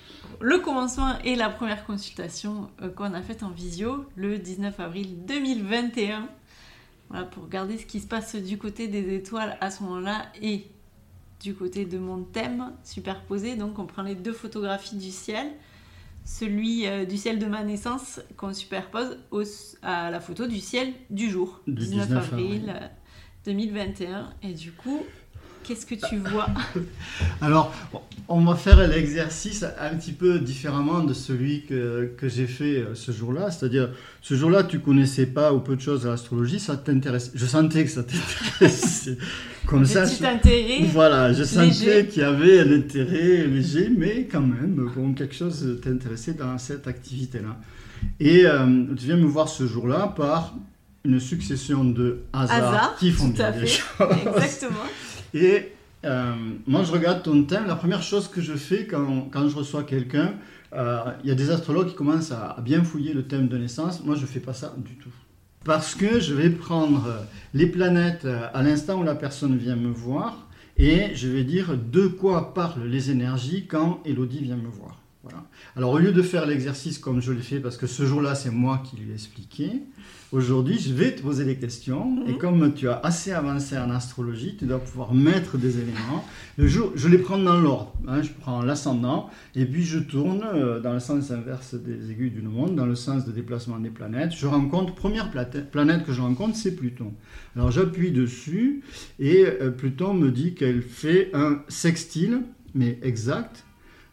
le 0.40 0.58
commencement 0.58 1.18
et 1.24 1.36
la 1.36 1.48
première 1.50 1.84
consultation 1.86 2.70
euh, 2.82 2.88
qu'on 2.90 3.12
a 3.14 3.22
faite 3.22 3.42
en 3.42 3.50
visio 3.50 4.04
le 4.16 4.38
19 4.38 4.78
avril 4.80 5.24
2021. 5.26 6.28
Voilà, 7.10 7.24
pour 7.26 7.44
regarder 7.44 7.76
ce 7.78 7.86
qui 7.86 8.00
se 8.00 8.06
passe 8.06 8.34
du 8.36 8.58
côté 8.58 8.88
des 8.88 9.14
étoiles 9.14 9.56
à 9.60 9.70
ce 9.70 9.82
moment-là 9.84 10.26
et 10.42 10.66
du 11.42 11.54
côté 11.54 11.84
de 11.84 11.98
mon 11.98 12.22
thème 12.22 12.72
superposé. 12.82 13.56
Donc, 13.56 13.78
on 13.78 13.86
prend 13.86 14.02
les 14.02 14.14
deux 14.14 14.32
photographies 14.32 14.96
du 14.96 15.10
ciel. 15.10 15.46
celui 16.26 16.86
euh, 16.86 17.04
du 17.04 17.18
ciel 17.18 17.38
de 17.38 17.44
ma 17.44 17.62
naissance 17.62 18.18
qu'on 18.38 18.54
superpose 18.54 19.18
au- 19.30 19.42
à 19.82 20.10
la 20.10 20.20
photo 20.20 20.46
du 20.46 20.58
ciel 20.58 20.94
du 21.10 21.28
jour, 21.28 21.60
Du 21.66 21.74
19, 21.84 22.06
19 22.08 22.24
avril 22.32 22.46
avril. 22.70 22.72
euh, 22.82 22.88
2021. 23.44 24.32
Et 24.42 24.54
du 24.54 24.72
coup, 24.72 25.04
qu'est-ce 25.64 25.86
que 25.86 25.94
tu 25.94 26.16
vois 26.18 26.46
Alors, 27.40 27.72
on 28.28 28.44
va 28.44 28.54
faire 28.54 28.86
l'exercice 28.86 29.64
un 29.80 29.94
petit 29.96 30.12
peu 30.12 30.38
différemment 30.38 31.02
de 31.02 31.12
celui 31.14 31.62
que, 31.64 32.10
que 32.16 32.28
j'ai 32.28 32.46
fait 32.46 32.78
euh, 32.78 32.94
ce 32.94 33.12
jour-là. 33.12 33.50
C'est-à-dire, 33.50 33.90
ce 34.22 34.34
jour-là, 34.34 34.64
tu 34.64 34.78
connaissais 34.80 35.26
pas 35.26 35.52
ou 35.52 35.60
peu 35.60 35.76
de 35.76 35.80
choses 35.80 36.06
à 36.06 36.10
l'astrologie, 36.10 36.60
ça 36.60 36.76
t'intéresse. 36.76 37.32
Je 37.34 37.46
sentais 37.46 37.84
que 37.84 37.90
ça 37.90 38.02
t'intéressait. 38.02 39.18
Comme 39.66 39.86
ça, 39.86 40.02
Petit 40.02 40.22
je- 40.22 40.26
intérêt 40.26 40.80
Voilà, 40.92 41.32
je 41.32 41.42
sentais 41.44 42.06
qu'il 42.06 42.22
y 42.22 42.24
avait 42.24 42.60
un 42.60 42.72
intérêt 42.72 43.46
léger, 43.46 43.90
mais 43.96 44.28
quand 44.30 44.42
même, 44.42 44.88
bon, 44.94 45.14
quelque 45.14 45.34
chose 45.34 45.80
t'intéressait 45.82 46.34
dans 46.34 46.58
cette 46.58 46.86
activité-là. 46.86 47.56
Et 48.20 48.44
euh, 48.46 48.66
tu 48.98 49.06
viens 49.06 49.16
me 49.16 49.24
voir 49.26 49.48
ce 49.48 49.66
jour-là 49.66 50.12
par 50.14 50.54
une 51.06 51.20
succession 51.20 51.84
de 51.84 52.20
hasards 52.32 52.56
Hasard, 52.68 52.96
qui 52.98 53.10
font 53.10 53.30
tout 53.30 53.42
à 53.42 53.50
bien 53.50 53.60
des 53.62 53.66
choses. 53.66 53.82
Exactement. 54.36 54.76
Et 55.34 55.72
euh, 56.04 56.32
moi, 56.66 56.84
je 56.84 56.92
regarde 56.92 57.22
ton 57.22 57.42
thème. 57.44 57.66
La 57.66 57.74
première 57.74 58.02
chose 58.02 58.28
que 58.28 58.40
je 58.40 58.54
fais 58.54 58.86
quand, 58.86 59.28
quand 59.30 59.48
je 59.48 59.56
reçois 59.56 59.82
quelqu'un, 59.82 60.34
euh, 60.72 61.00
il 61.22 61.28
y 61.28 61.32
a 61.32 61.34
des 61.34 61.50
astrologues 61.50 61.88
qui 61.88 61.94
commencent 61.94 62.32
à, 62.32 62.52
à 62.52 62.60
bien 62.60 62.82
fouiller 62.84 63.12
le 63.12 63.24
thème 63.24 63.48
de 63.48 63.58
naissance. 63.58 64.02
Moi, 64.04 64.14
je 64.14 64.22
ne 64.22 64.26
fais 64.26 64.40
pas 64.40 64.54
ça 64.54 64.74
du 64.78 64.94
tout. 64.96 65.12
Parce 65.64 65.94
que 65.94 66.20
je 66.20 66.34
vais 66.34 66.50
prendre 66.50 67.06
euh, 67.06 67.18
les 67.52 67.66
planètes 67.66 68.26
à 68.26 68.62
l'instant 68.62 69.00
où 69.00 69.02
la 69.02 69.14
personne 69.14 69.56
vient 69.56 69.76
me 69.76 69.90
voir 69.90 70.46
et 70.76 71.14
je 71.14 71.28
vais 71.28 71.44
dire 71.44 71.76
de 71.76 72.06
quoi 72.06 72.54
parlent 72.54 72.86
les 72.86 73.10
énergies 73.10 73.66
quand 73.66 74.00
Elodie 74.04 74.40
vient 74.40 74.56
me 74.56 74.68
voir. 74.68 75.03
Voilà. 75.24 75.44
Alors 75.76 75.90
au 75.92 75.98
lieu 75.98 76.12
de 76.12 76.22
faire 76.22 76.46
l'exercice 76.46 76.98
comme 76.98 77.20
je 77.20 77.32
l'ai 77.32 77.40
fait, 77.42 77.58
parce 77.58 77.76
que 77.76 77.86
ce 77.86 78.04
jour-là 78.04 78.34
c'est 78.34 78.50
moi 78.50 78.82
qui 78.84 78.96
lui 78.96 79.10
ai 79.10 79.14
expliqué, 79.14 79.70
aujourd'hui 80.32 80.78
je 80.78 80.92
vais 80.92 81.14
te 81.14 81.22
poser 81.22 81.44
des 81.46 81.56
questions 81.56 82.24
et 82.28 82.32
Mhm. 82.32 82.38
comme 82.38 82.74
tu 82.74 82.88
as 82.88 82.98
assez 83.02 83.32
avancé 83.32 83.78
en 83.78 83.90
astrologie, 83.90 84.56
tu 84.58 84.66
dois 84.66 84.78
pouvoir 84.80 85.14
mettre 85.14 85.56
des 85.56 85.78
éléments. 85.78 86.24
Le 86.58 86.66
jour, 86.68 86.92
je 86.94 87.08
les 87.08 87.18
prends 87.18 87.38
dans 87.38 87.58
l'ordre. 87.58 87.92
hein. 88.06 88.20
je 88.22 88.28
prends 88.38 88.60
l'ascendant 88.62 89.30
et 89.54 89.64
puis 89.64 89.82
je 89.84 89.98
tourne 89.98 90.42
euh, 90.54 90.78
dans 90.80 90.92
le 90.92 91.00
sens 91.00 91.30
inverse 91.30 91.74
des 91.74 92.10
aiguilles 92.10 92.30
d'une 92.30 92.48
montre, 92.48 92.74
dans 92.74 92.86
le 92.86 92.94
sens 92.94 93.24
de 93.24 93.32
déplacement 93.32 93.78
des 93.78 93.90
planètes. 93.90 94.32
Je 94.36 94.46
rencontre, 94.46 94.94
première 94.94 95.30
planète 95.30 96.04
que 96.04 96.12
je 96.12 96.20
rencontre, 96.20 96.54
c'est 96.56 96.76
Pluton. 96.76 97.12
Alors 97.56 97.70
j'appuie 97.70 98.10
dessus 98.12 98.82
et 99.18 99.46
euh, 99.46 99.70
Pluton 99.70 100.12
me 100.12 100.30
dit 100.30 100.54
qu'elle 100.54 100.82
fait 100.82 101.30
un 101.34 101.60
sextile, 101.68 102.42
mais 102.74 102.98
exact. 103.02 103.64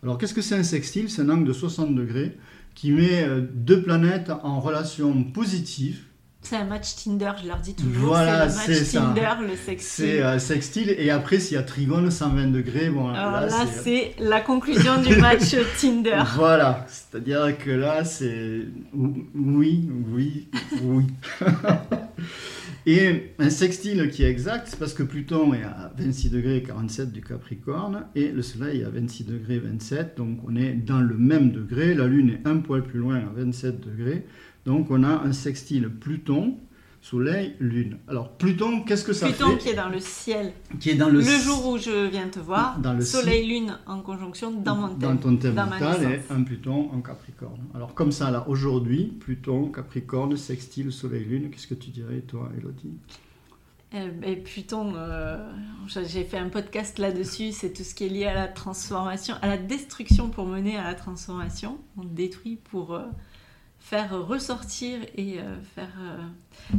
Alors 0.03 0.17
qu'est-ce 0.17 0.33
que 0.33 0.41
c'est 0.41 0.55
un 0.55 0.63
sextile? 0.63 1.09
C'est 1.09 1.21
un 1.21 1.29
angle 1.29 1.45
de 1.45 1.53
60 1.53 1.93
degrés 1.93 2.37
qui 2.73 2.91
met 2.91 3.23
euh, 3.23 3.41
deux 3.53 3.83
planètes 3.83 4.31
en 4.43 4.59
relation 4.59 5.23
positive. 5.23 6.05
C'est 6.41 6.55
un 6.55 6.65
match 6.65 6.95
Tinder, 6.95 7.33
je 7.41 7.47
leur 7.47 7.59
dis 7.59 7.75
toujours. 7.75 8.07
Voilà, 8.07 8.49
c'est 8.49 8.71
le 8.71 8.79
match 8.79 8.87
ça. 8.87 8.99
Tinder, 9.01 9.47
le 9.47 9.55
sexy. 9.55 9.87
C'est 9.87 10.23
euh, 10.23 10.39
sextile 10.39 10.95
et 10.97 11.11
après 11.11 11.39
s'il 11.39 11.55
y 11.55 11.59
a 11.59 11.63
trigone 11.63 12.09
120 12.09 12.47
degrés, 12.47 12.89
bon 12.89 13.09
Alors 13.09 13.31
là, 13.31 13.45
là, 13.45 13.65
c'est... 13.67 13.83
c'est 13.83 14.15
la 14.23 14.41
conclusion 14.41 14.99
du 15.01 15.15
match 15.17 15.55
Tinder. 15.79 16.23
Voilà, 16.35 16.85
c'est-à-dire 16.87 17.55
que 17.59 17.69
là, 17.69 18.03
c'est 18.03 18.65
oui, 18.93 19.87
oui, 20.09 20.47
oui. 20.81 21.05
et 22.85 23.33
un 23.37 23.49
sextile 23.49 24.09
qui 24.09 24.23
est 24.23 24.29
exact, 24.29 24.67
c'est 24.69 24.79
parce 24.79 24.93
que 24.93 25.03
Pluton 25.03 25.53
est 25.53 25.63
à 25.63 25.93
26 25.97 26.31
degrés 26.31 26.63
47 26.63 27.11
du 27.11 27.21
Capricorne 27.21 28.05
et 28.15 28.31
le 28.31 28.41
Soleil 28.41 28.81
est 28.81 28.85
à 28.85 28.89
26 28.89 29.25
degrés 29.25 29.59
27, 29.59 30.17
donc 30.17 30.39
on 30.47 30.55
est 30.55 30.73
dans 30.73 30.99
le 30.99 31.15
même 31.15 31.51
degré. 31.51 31.93
La 31.93 32.07
Lune 32.07 32.31
est 32.31 32.47
un 32.47 32.57
poil 32.57 32.83
plus 32.83 32.99
loin 32.99 33.17
à 33.17 33.31
27 33.35 33.79
degrés, 33.81 34.25
donc 34.65 34.89
on 34.89 35.03
a 35.03 35.21
un 35.23 35.31
sextile 35.31 35.89
Pluton. 35.89 36.57
Soleil, 37.01 37.55
Lune. 37.59 37.97
Alors 38.07 38.29
Pluton, 38.29 38.83
qu'est-ce 38.83 39.03
que 39.03 39.11
ça 39.13 39.25
Pluton 39.27 39.51
fait 39.51 39.57
qui 39.57 39.69
est 39.69 39.75
dans 39.75 39.89
le 39.89 39.99
ciel. 39.99 40.53
Qui 40.79 40.91
est 40.91 40.95
dans 40.95 41.09
Le, 41.09 41.19
le, 41.19 41.23
jour 41.23 41.67
où 41.69 41.77
je 41.79 42.07
viens 42.07 42.27
te 42.29 42.39
voir, 42.39 42.77
Dans 42.79 42.93
le 42.93 43.01
Soleil, 43.01 43.47
Lune 43.47 43.75
en 43.87 44.01
conjonction 44.01 44.51
dans 44.51 44.75
mon 44.75 44.87
dans 44.89 45.09
thème. 45.09 45.19
ton 45.19 45.35
thème 45.37 45.55
dans 45.55 46.01
et 46.01 46.21
un 46.29 46.43
Pluton 46.43 46.89
en 46.93 47.01
Capricorne. 47.01 47.59
Alors 47.73 47.95
comme 47.95 48.11
ça, 48.11 48.29
là, 48.29 48.45
aujourd'hui, 48.47 49.05
Pluton, 49.19 49.71
Capricorne, 49.71 50.37
sextile, 50.37 50.91
Soleil, 50.91 51.25
Lune, 51.25 51.49
qu'est-ce 51.49 51.67
que 51.67 51.73
tu 51.73 51.89
dirais, 51.89 52.21
toi, 52.21 52.49
Elodie 52.57 52.93
et 53.93 54.37
Pluton, 54.37 54.93
euh, 54.95 55.37
j'ai 56.07 56.23
fait 56.23 56.37
un 56.37 56.47
podcast 56.47 56.97
là-dessus, 56.97 57.51
c'est 57.51 57.73
tout 57.73 57.83
ce 57.83 57.93
qui 57.93 58.05
est 58.05 58.09
lié 58.09 58.25
à 58.25 58.33
la 58.33 58.47
transformation, 58.47 59.35
à 59.41 59.47
la 59.47 59.57
destruction 59.57 60.29
pour 60.29 60.45
mener 60.45 60.77
à 60.77 60.83
la 60.83 60.95
transformation. 60.95 61.77
On 61.97 62.05
détruit 62.05 62.55
pour 62.55 62.93
euh, 62.93 63.03
faire 63.81 64.25
ressortir 64.25 64.99
et 65.15 65.39
euh, 65.39 65.59
faire... 65.75 65.89
euh, 65.99 66.17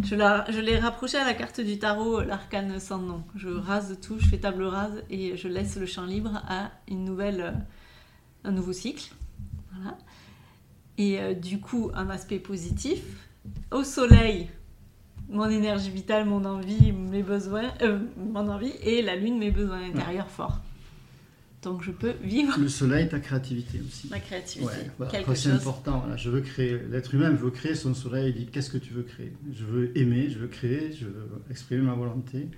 je 0.02 0.14
la- 0.14 0.46
je 0.50 0.60
l'ai 0.60 0.78
rapproché 0.78 1.18
à 1.18 1.24
la 1.26 1.34
carte 1.34 1.60
du 1.60 1.78
tarot, 1.78 2.22
l'arcane 2.22 2.78
sans 2.80 2.98
nom. 2.98 3.22
Je 3.36 3.48
rase 3.48 3.98
tout, 4.00 4.18
je 4.18 4.26
fais 4.28 4.38
table 4.38 4.62
rase 4.64 5.02
et 5.10 5.36
je 5.36 5.48
laisse 5.48 5.76
le 5.76 5.84
champ 5.84 6.06
libre 6.06 6.42
à 6.48 6.70
une 6.88 7.04
nouvelle, 7.04 7.40
euh, 7.40 7.50
un 8.44 8.52
nouveau 8.52 8.72
cycle. 8.72 9.12
Voilà. 9.74 9.98
Et 10.96 11.20
euh, 11.20 11.34
du 11.34 11.60
coup, 11.60 11.90
un 11.94 12.08
aspect 12.08 12.38
positif. 12.38 13.02
Au 13.72 13.82
soleil, 13.84 14.48
mon 15.28 15.50
énergie 15.50 15.90
vitale, 15.90 16.24
mon 16.24 16.44
envie, 16.44 16.92
mes 16.92 17.22
besoins, 17.22 17.72
euh, 17.82 17.98
mon 18.16 18.48
envie, 18.48 18.72
et 18.82 19.02
la 19.02 19.16
lune, 19.16 19.38
mes 19.38 19.50
besoins 19.50 19.82
intérieurs 19.82 20.30
forts. 20.30 20.60
Donc 21.62 21.84
je 21.84 21.92
peux 21.92 22.14
vivre 22.24 22.58
Le 22.58 22.68
Soleil, 22.68 23.08
ta 23.08 23.20
créativité 23.20 23.80
aussi. 23.86 24.08
ma 24.10 24.18
créativité. 24.18 24.68
Ouais, 24.68 24.90
voilà. 24.98 25.12
C'est 25.34 25.50
important. 25.50 26.00
voilà. 26.00 26.16
Je 26.16 26.28
veux 26.28 26.40
créer. 26.40 26.76
L'être 26.90 27.14
humain 27.14 27.30
veut 27.30 27.50
créer 27.50 27.76
son 27.76 27.94
soleil. 27.94 28.32
Il 28.34 28.34
dit 28.34 28.50
qu'est-ce 28.50 28.70
que 28.70 28.78
tu 28.78 28.92
veux 28.92 29.04
créer? 29.04 29.32
Je 29.54 29.64
veux 29.64 29.96
aimer, 29.96 30.28
je 30.28 30.40
veux 30.40 30.48
créer, 30.48 30.92
je 30.92 31.04
veux 31.04 31.28
exprimer 31.50 31.82
ma 31.82 31.94
volonté. 31.94 32.48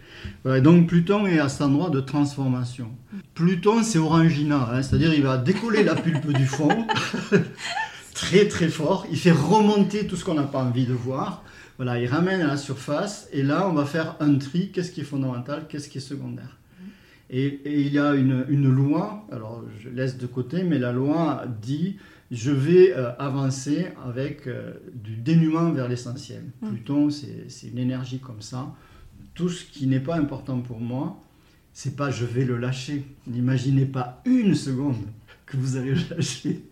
Voilà, 0.43 0.62
donc 0.62 0.88
Pluton 0.88 1.27
est 1.27 1.38
à 1.38 1.51
cet 1.51 1.61
endroit 1.61 1.90
de 1.90 2.01
transformation. 2.01 2.90
Pluton, 3.35 3.83
c'est 3.83 3.99
Orangina, 3.99 4.71
hein, 4.73 4.83
c'est-à-dire 4.83 5.12
il 5.12 5.23
va 5.23 5.37
décoller 5.37 5.85
la 5.85 5.97
pulpe 5.97 6.33
du 6.33 6.47
fond 6.47 6.87
très 8.14 8.49
très 8.49 8.69
fort. 8.69 9.07
Il 9.11 9.19
fait 9.19 9.33
remonter 9.33 10.07
tout 10.07 10.17
ce 10.17 10.25
qu'on 10.25 10.35
n'a 10.35 10.45
pas 10.45 10.62
envie 10.62 10.87
de 10.87 10.95
voir. 10.95 11.45
Voilà, 11.77 12.01
il 12.01 12.07
ramène 12.07 12.40
à 12.40 12.47
la 12.47 12.57
surface 12.57 13.29
et 13.33 13.43
là 13.43 13.69
on 13.69 13.75
va 13.75 13.85
faire 13.85 14.17
un 14.21 14.37
tri. 14.37 14.71
Qu'est-ce 14.73 14.93
qui 14.93 15.03
est 15.03 15.05
fondamental? 15.05 15.67
Qu'est-ce 15.69 15.90
qui 15.90 15.99
est 15.99 16.01
secondaire? 16.01 16.57
Et, 17.37 17.47
et 17.64 17.81
il 17.81 17.92
y 17.92 17.99
a 17.99 18.14
une, 18.14 18.47
une 18.49 18.70
loi, 18.70 19.27
alors 19.33 19.64
je 19.81 19.88
laisse 19.88 20.18
de 20.18 20.27
côté, 20.29 20.62
mais 20.62 20.79
la 20.79 20.92
loi 20.92 21.44
dit 21.61 21.97
je 22.31 22.53
vais 22.53 22.92
euh, 22.92 23.11
avancer 23.18 23.88
avec 24.05 24.47
euh, 24.47 24.75
du 24.94 25.16
dénuement 25.16 25.73
vers 25.73 25.88
l'essentiel. 25.88 26.44
Mm. 26.62 26.68
Pluton, 26.68 27.11
c'est 27.11 27.47
c'est 27.49 27.68
une 27.68 27.79
énergie 27.79 28.20
comme 28.20 28.40
ça. 28.40 28.73
Tout 29.35 29.49
ce 29.49 29.64
qui 29.64 29.88
n'est 29.88 29.99
pas 30.01 30.14
important 30.14 30.61
pour 30.61 30.79
moi, 30.79 31.20
c'est 31.73 31.97
pas 31.97 32.12
je 32.12 32.25
vais 32.25 32.44
le 32.44 32.57
lâcher. 32.57 33.05
N'imaginez 33.27 33.87
pas 33.87 34.23
une 34.25 34.55
seconde 34.55 35.05
que 35.46 35.57
vous 35.57 35.76
allez 35.76 35.94
le 35.94 36.16
lâcher. 36.16 36.64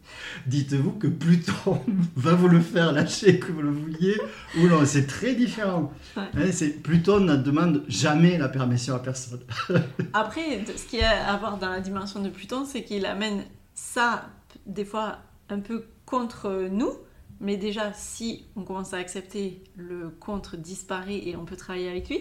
Dites-vous 0.47 0.93
que 0.93 1.07
Pluton 1.07 1.81
va 2.17 2.35
vous 2.35 2.49
le 2.49 2.61
faire 2.61 2.93
lâcher, 2.93 3.39
que 3.39 3.53
vous 3.53 3.63
le 3.63 3.71
vouliez 3.71 4.17
ou 4.59 4.67
non. 4.67 4.85
C'est 4.85 5.07
très 5.07 5.35
différent. 5.35 5.93
Ouais. 6.17 6.23
Hein, 6.35 6.69
Pluton 6.83 7.21
ne 7.21 7.37
demande 7.37 7.85
jamais 7.89 8.39
la 8.39 8.49
permission 8.49 8.95
à 8.95 8.99
personne. 8.99 9.41
Après, 10.13 10.65
ce 10.77 10.87
qu'il 10.87 11.01
y 11.01 11.03
a 11.03 11.33
à 11.33 11.37
voir 11.37 11.59
dans 11.59 11.71
la 11.71 11.81
dimension 11.81 12.21
de 12.21 12.31
Pluton, 12.31 12.65
c'est 12.65 12.83
qu'il 12.83 13.05
amène 13.07 13.45
ça, 13.75 14.31
des 14.67 14.85
fois, 14.85 15.19
un 15.49 15.61
peu 15.61 15.85
contre 16.07 16.69
nous. 16.71 16.93
Mais 17.41 17.57
déjà, 17.57 17.93
si 17.93 18.47
on 18.57 18.63
commence 18.63 18.95
à 18.95 18.99
accepter, 18.99 19.65
le 19.77 20.11
contre 20.11 20.57
disparaît 20.57 21.27
et 21.27 21.37
on 21.37 21.45
peut 21.45 21.57
travailler 21.57 21.91
avec 21.91 22.09
lui. 22.09 22.21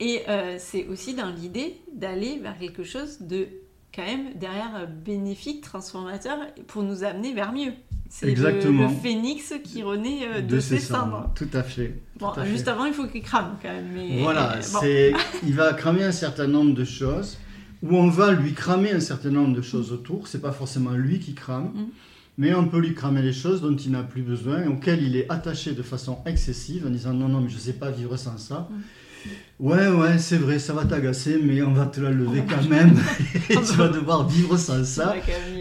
Et 0.00 0.22
euh, 0.28 0.56
c'est 0.58 0.86
aussi 0.86 1.14
dans 1.14 1.28
l'idée 1.28 1.76
d'aller 1.92 2.38
vers 2.38 2.58
quelque 2.58 2.82
chose 2.82 3.20
de 3.20 3.48
quand 3.94 4.04
même 4.04 4.34
derrière 4.38 4.70
euh, 4.76 4.86
bénéfique, 4.86 5.62
transformateur, 5.62 6.38
pour 6.68 6.82
nous 6.82 7.04
amener 7.04 7.32
vers 7.34 7.52
mieux. 7.52 7.72
C'est 8.08 8.26
le- 8.26 8.32
Exactement. 8.32 8.88
Le, 8.88 8.94
phénix 8.94 9.54
qui 9.64 9.82
renaît 9.82 10.20
euh, 10.26 10.40
de, 10.40 10.58
ses 10.60 10.78
cendres. 10.78 11.30
Tout 11.34 11.48
à 11.52 11.62
fait. 11.62 12.00
Bon, 12.18 12.32
fait. 12.32 12.46
juste 12.46 12.68
avant, 12.68 12.84
il 12.86 12.92
faut 12.92 13.06
qu'il 13.06 13.22
crame 13.22 13.56
quand 13.62 13.68
même. 13.68 13.88
Mais... 13.94 14.20
Voilà, 14.22 14.56
bon. 14.56 14.78
c'est, 14.80 15.12
il 15.46 15.54
va 15.54 15.72
cramer 15.74 16.04
un 16.04 16.12
certain 16.12 16.46
nombre 16.46 16.74
de 16.74 16.84
choses, 16.84 17.38
ou 17.82 17.96
on 17.96 18.08
va 18.08 18.32
lui 18.32 18.52
cramer 18.52 18.92
un 18.92 19.00
certain 19.00 19.30
nombre 19.30 19.54
de 19.56 19.62
choses 19.62 19.92
autour. 19.92 20.26
C'est 20.28 20.40
pas 20.42 20.52
forcément 20.52 20.90
lui 20.92 21.18
qui 21.20 21.34
crame, 21.34 21.70
Mm. 21.74 21.84
mais 22.38 22.54
on 22.54 22.66
peut 22.68 22.78
lui 22.80 22.94
cramer 22.94 23.22
les 23.22 23.32
choses 23.32 23.60
dont 23.62 23.76
il 23.76 23.90
n'a 23.92 24.02
plus 24.02 24.22
besoin, 24.22 24.66
auxquelles 24.68 25.02
il 25.02 25.16
est 25.16 25.30
attaché 25.30 25.72
de 25.72 25.82
façon 25.82 26.18
excessive, 26.26 26.86
en 26.86 26.90
disant 26.90 27.12
non, 27.12 27.28
non, 27.28 27.40
mais 27.40 27.48
je 27.48 27.58
sais 27.58 27.74
pas 27.74 27.90
vivre 27.90 28.16
sans 28.16 28.38
ça. 28.38 28.68
Mm. 28.70 28.74
Ouais, 29.58 29.88
ouais, 29.88 30.18
c'est 30.18 30.38
vrai, 30.38 30.58
ça 30.58 30.72
va 30.72 30.84
t'agacer, 30.84 31.38
mais 31.42 31.62
on 31.62 31.72
va 31.72 31.86
te 31.86 32.00
la 32.00 32.10
lever 32.10 32.42
quand 32.48 32.66
même, 32.68 32.98
et 33.50 33.54
tu 33.56 33.74
vas 33.76 33.88
devoir 33.88 34.26
vivre 34.26 34.56
sans 34.56 34.84
ça. 34.84 35.14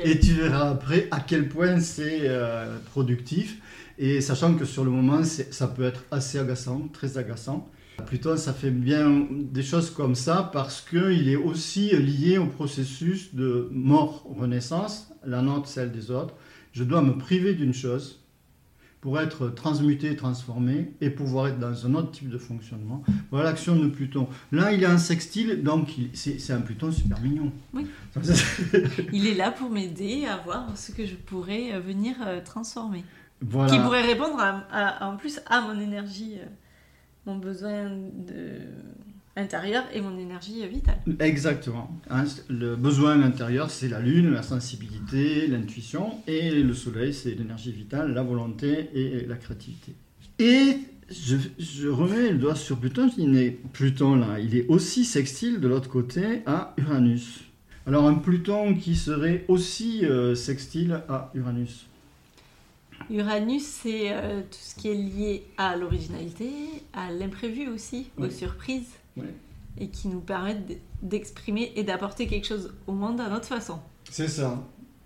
Et 0.03 0.19
tu 0.19 0.33
verras 0.33 0.69
après 0.69 1.07
à 1.11 1.19
quel 1.19 1.49
point 1.49 1.79
c'est 1.79 2.21
euh, 2.23 2.77
productif. 2.91 3.57
Et 3.97 4.21
sachant 4.21 4.53
que 4.53 4.63
sur 4.63 4.85
le 4.85 4.91
moment, 4.91 5.23
ça 5.23 5.67
peut 5.67 5.83
être 5.83 6.05
assez 6.11 6.39
agaçant, 6.39 6.87
très 6.93 7.17
agaçant. 7.17 7.69
Plutôt, 8.05 8.37
ça 8.37 8.53
fait 8.53 8.71
bien 8.71 9.27
des 9.29 9.63
choses 9.63 9.89
comme 9.89 10.15
ça 10.15 10.49
parce 10.53 10.79
qu'il 10.79 11.27
est 11.27 11.35
aussi 11.35 11.89
lié 11.97 12.37
au 12.37 12.45
processus 12.45 13.35
de 13.35 13.67
mort-renaissance, 13.71 15.09
la 15.25 15.41
nôtre, 15.41 15.67
celle 15.67 15.91
des 15.91 16.09
autres. 16.11 16.33
je 16.71 16.85
dois 16.85 17.01
me 17.01 17.17
priver 17.17 17.53
d'une 17.53 17.73
chose 17.73 18.18
pour 19.01 19.17
être 19.19 19.47
transmuté, 19.49 20.15
transformé 20.17 20.91
et 20.99 21.09
pouvoir 21.09 21.47
être 21.47 21.59
dans 21.59 21.85
un 21.85 21.93
autre 21.95 22.11
type 22.11 22.29
de 22.29 22.37
fonctionnement. 22.37 23.01
Voilà 23.31 23.49
l'action 23.51 23.75
de 23.77 23.87
Pluton. 23.87 24.27
Là, 24.51 24.73
il 24.73 24.83
est 24.83 24.87
en 24.87 24.97
sextile, 24.97 25.63
donc 25.63 25.89
c'est 26.13 26.51
un 26.51 26.59
Pluton 26.61 26.91
super 26.91 27.19
mignon. 27.21 27.51
Oui. 27.73 27.85
Il 29.13 29.25
est 29.27 29.35
là 29.35 29.51
pour 29.51 29.69
m'aider 29.69 30.25
à 30.25 30.37
voir 30.37 30.77
ce 30.77 30.91
que 30.91 31.05
je 31.05 31.15
pourrais 31.15 31.73
euh, 31.73 31.79
venir 31.79 32.15
euh, 32.25 32.41
transformer. 32.43 33.05
voilà. 33.41 33.71
Qui 33.71 33.79
pourrait 33.79 34.05
répondre 34.05 34.37
à- 34.39 34.65
à- 34.71 35.07
en 35.09 35.15
plus 35.15 35.39
à 35.47 35.61
mon 35.61 35.79
énergie, 35.79 36.33
euh, 36.37 36.45
mon 37.25 37.37
besoin 37.37 37.89
de... 37.89 38.59
intérieur 39.39 39.83
et 39.93 40.01
mon 40.01 40.17
énergie 40.17 40.65
vitale. 40.67 40.99
Exactement. 41.19 41.89
Hein, 42.09 42.25
le 42.49 42.75
besoin 42.75 43.21
intérieur, 43.21 43.71
c'est 43.71 43.87
la 43.87 43.99
lune, 43.99 44.31
la 44.31 44.43
sensibilité, 44.43 45.47
l'intuition, 45.47 46.15
et 46.27 46.51
le 46.51 46.73
soleil, 46.73 47.13
c'est 47.13 47.31
l'énergie 47.31 47.71
vitale, 47.71 48.13
la 48.13 48.23
volonté 48.23 48.89
et 48.93 49.25
la 49.25 49.35
créativité. 49.35 49.93
Et 50.39 50.77
je, 51.09 51.37
je 51.57 51.87
remets 51.87 52.31
le 52.31 52.37
doigt 52.37 52.55
sur 52.55 52.77
Pluton, 52.79 53.09
il 53.17 53.37
est, 53.37 53.51
Pluton 53.73 54.15
là, 54.15 54.39
il 54.39 54.55
est 54.55 54.67
aussi 54.67 55.05
sextile 55.05 55.59
de 55.59 55.67
l'autre 55.67 55.89
côté 55.89 56.41
à 56.45 56.73
Uranus. 56.77 57.41
Alors 57.87 58.05
un 58.05 58.15
Pluton 58.15 58.75
qui 58.75 58.95
serait 58.95 59.45
aussi 59.47 60.05
euh, 60.05 60.35
sextile 60.35 61.01
à 61.09 61.31
Uranus. 61.33 61.87
Uranus, 63.09 63.63
c'est 63.63 64.11
euh, 64.11 64.41
tout 64.41 64.57
ce 64.61 64.75
qui 64.75 64.89
est 64.89 64.93
lié 64.93 65.43
à 65.57 65.75
l'originalité, 65.75 66.51
à 66.93 67.11
l'imprévu 67.11 67.67
aussi, 67.67 68.09
aux 68.17 68.29
surprises, 68.29 68.91
Et 69.77 69.89
qui 69.89 70.07
nous 70.07 70.19
permettent 70.19 70.79
d'exprimer 71.01 71.71
et 71.75 71.83
d'apporter 71.83 72.27
quelque 72.27 72.47
chose 72.47 72.73
au 72.87 72.91
monde 72.91 73.21
à 73.21 73.29
notre 73.29 73.45
façon. 73.45 73.79
C'est 74.09 74.27
ça. 74.27 74.61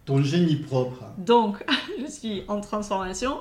Ton 0.05 0.21
génie 0.23 0.55
propre. 0.55 1.05
Donc, 1.17 1.63
je 1.99 2.09
suis 2.09 2.43
en 2.47 2.59
transformation 2.59 3.37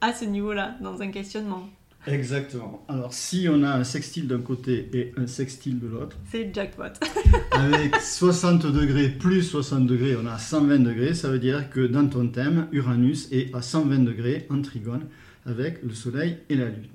à 0.00 0.12
ce 0.12 0.24
niveau-là, 0.24 0.76
dans 0.80 1.00
un 1.02 1.10
questionnement. 1.10 1.68
Exactement. 2.06 2.84
Alors 2.88 3.12
si 3.12 3.46
on 3.50 3.62
a 3.62 3.72
un 3.72 3.84
sextile 3.84 4.26
d'un 4.26 4.40
côté 4.40 4.88
et 4.94 5.12
un 5.18 5.26
sextile 5.26 5.78
de 5.78 5.86
l'autre, 5.86 6.16
C'est 6.30 6.52
jackpot. 6.54 6.84
Avec 7.52 7.96
60 7.96 8.66
degrés 8.66 9.10
plus 9.10 9.42
60 9.42 9.86
degrés, 9.86 10.16
on 10.16 10.26
a 10.26 10.38
120 10.38 10.78
degrés. 10.78 11.14
Ça 11.14 11.28
veut 11.28 11.38
dire 11.38 11.68
que 11.68 11.86
dans 11.86 12.06
ton 12.08 12.28
thème, 12.28 12.68
Uranus 12.72 13.28
est 13.32 13.54
à 13.54 13.60
120 13.60 13.98
degrés 13.98 14.46
en 14.48 14.62
trigone 14.62 15.06
avec 15.44 15.82
le 15.82 15.92
Soleil 15.92 16.38
et 16.48 16.56
la 16.56 16.66
Lune. 16.66 16.88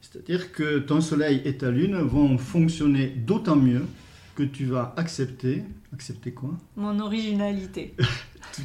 C'est-à-dire 0.00 0.52
que 0.52 0.78
ton 0.78 1.00
Soleil 1.00 1.42
et 1.44 1.56
ta 1.56 1.70
Lune 1.70 1.96
vont 1.98 2.38
fonctionner 2.38 3.06
d'autant 3.08 3.56
mieux 3.56 3.82
que 4.34 4.42
tu 4.42 4.66
vas 4.66 4.94
accepter. 4.96 5.62
Accepter 5.92 6.32
quoi? 6.32 6.50
Mon 6.76 6.98
originalité. 7.00 7.94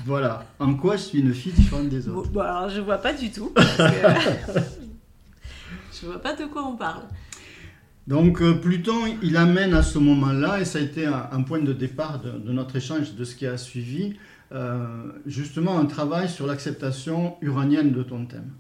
Voilà. 0.06 0.46
En 0.60 0.76
quoi 0.76 0.96
je 0.96 1.02
suis 1.02 1.20
une 1.20 1.34
fille 1.34 1.52
différente 1.52 1.90
des 1.90 2.02
Bon, 2.02 2.20
autres? 2.20 2.30
bon, 2.30 2.40
alors 2.40 2.70
je 2.70 2.80
vois 2.80 3.00
pas 3.00 3.12
du 3.14 3.30
tout. 3.30 3.50
parce 3.56 3.76
que- 3.78 4.60
je 6.00 6.06
vois 6.06 6.22
pas 6.22 6.34
de 6.34 6.46
quoi 6.46 6.66
on 6.66 6.78
parle. 6.78 7.02
Donc 8.08 8.42
euh, 8.42 8.54
Pluton, 8.54 9.18
il 9.22 9.36
amène 9.36 9.74
à 9.74 9.82
ce 9.84 9.98
moment-là, 10.00 10.62
et 10.62 10.66
ça 10.66 10.80
a 10.80 10.82
été 10.82 11.06
un, 11.06 11.28
un 11.32 11.42
point 11.42 11.60
de 11.60 11.74
départ 11.74 12.22
de, 12.22 12.32
de 12.32 12.52
notre 12.54 12.76
échange, 12.78 13.16
de 13.16 13.24
ce 13.26 13.36
qui 13.36 13.46
a 13.46 13.58
suivi, 13.58 14.16
euh, 14.54 15.12
justement 15.26 15.78
un 15.78 15.86
travail 15.86 16.30
sur 16.30 16.48
l'acceptation 16.48 17.36
uranienne 17.42 17.92
de 17.92 18.04
ton 18.04 18.26
thème. 18.26 18.52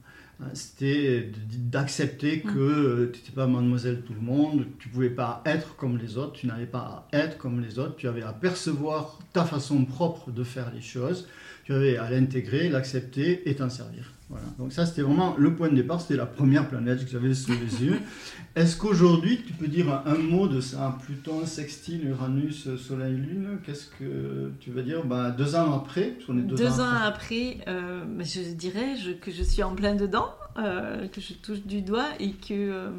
Euh, 0.42 0.46
C'était 0.54 1.32
d'accepter 1.58 2.42
que 2.42 3.12
tu 3.14 3.20
n'étais 3.20 3.32
pas 3.34 3.48
mademoiselle 3.48 4.02
tout 4.02 4.14
le 4.14 4.22
monde, 4.22 4.66
tu 4.80 4.90
pouvais 4.90 5.10
pas 5.10 5.42
être 5.46 5.76
comme 5.76 5.98
les 5.98 6.18
autres, 6.18 6.34
tu 6.34 6.48
n'avais 6.48 6.66
pas 6.66 7.08
à 7.12 7.18
être 7.18 7.38
comme 7.38 7.62
les 7.62 7.80
autres, 7.80 7.96
tu 7.96 8.08
avais 8.08 8.24
à 8.24 8.34
percevoir 8.34 9.20
ta 9.34 9.46
façon 9.46 9.86
propre 9.86 10.32
de 10.32 10.44
faire 10.44 10.72
les 10.74 10.82
choses, 10.82 11.28
tu 11.64 11.74
avais 11.74 11.98
à 11.98 12.10
l'intégrer, 12.10 12.70
l'accepter 12.70 13.50
et 13.50 13.56
t'en 13.56 13.70
servir. 13.70 14.14
Voilà. 14.32 14.46
Donc 14.58 14.72
ça, 14.72 14.86
c'était 14.86 15.02
vraiment 15.02 15.36
le 15.38 15.54
point 15.56 15.68
de 15.70 15.76
départ, 15.76 16.00
c'était 16.02 16.16
la 16.16 16.26
première 16.26 16.68
planète 16.70 17.04
que 17.06 17.12
j'avais 17.12 17.34
sous 17.34 17.52
les 17.52 17.84
yeux. 17.86 18.00
Est-ce 18.56 18.76
qu'aujourd'hui, 18.78 19.44
tu 19.46 19.54
peux 19.54 19.68
dire 19.68 20.02
un, 20.06 20.16
mot 20.16 20.48
de 20.48 20.60
ça 20.62 20.98
Pluton, 21.06 21.46
sextile, 21.46 22.08
Uranus, 22.08 22.76
Soleil, 22.78 23.14
Lune 23.16 23.60
Qu'est-ce 23.66 23.88
que 24.00 24.52
tu 24.60 24.72
veux 24.72 24.84
dire? 24.84 25.06
Bah, 25.06 25.32
Deux 25.32 25.56
ans 25.56 25.74
après 25.74 26.12
parce 26.12 26.26
qu'on 26.26 26.38
est 26.38 26.42
deux, 26.42 26.56
Deux, 26.56 26.80
ans 26.80 26.86
après. 27.04 27.58
après, 27.58 27.58
euh, 27.68 28.04
je 28.20 28.54
dirais 28.54 28.96
je- 28.98 29.12
que 29.12 29.32
je 29.32 29.44
suis 29.44 29.64
en 29.64 29.76
plein 29.76 29.96
dedans, 29.96 30.30
euh, 30.58 31.08
que 31.10 31.22
je 31.22 31.34
touche 31.34 31.62
du 31.64 31.82
doigt 31.82 32.08
et 32.20 32.32
que. 32.32 32.54
euh, 32.54 32.90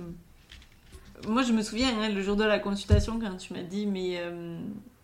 moi, 1.28 1.42
je 1.42 1.52
me 1.52 1.62
souviens, 1.62 1.88
hein, 2.00 2.08
le 2.08 2.20
jour 2.22 2.36
de 2.36 2.44
la 2.44 2.58
consultation, 2.58 3.18
quand 3.20 3.36
tu 3.36 3.52
m'as 3.54 3.62
dit, 3.62 3.86
mais 3.86 4.20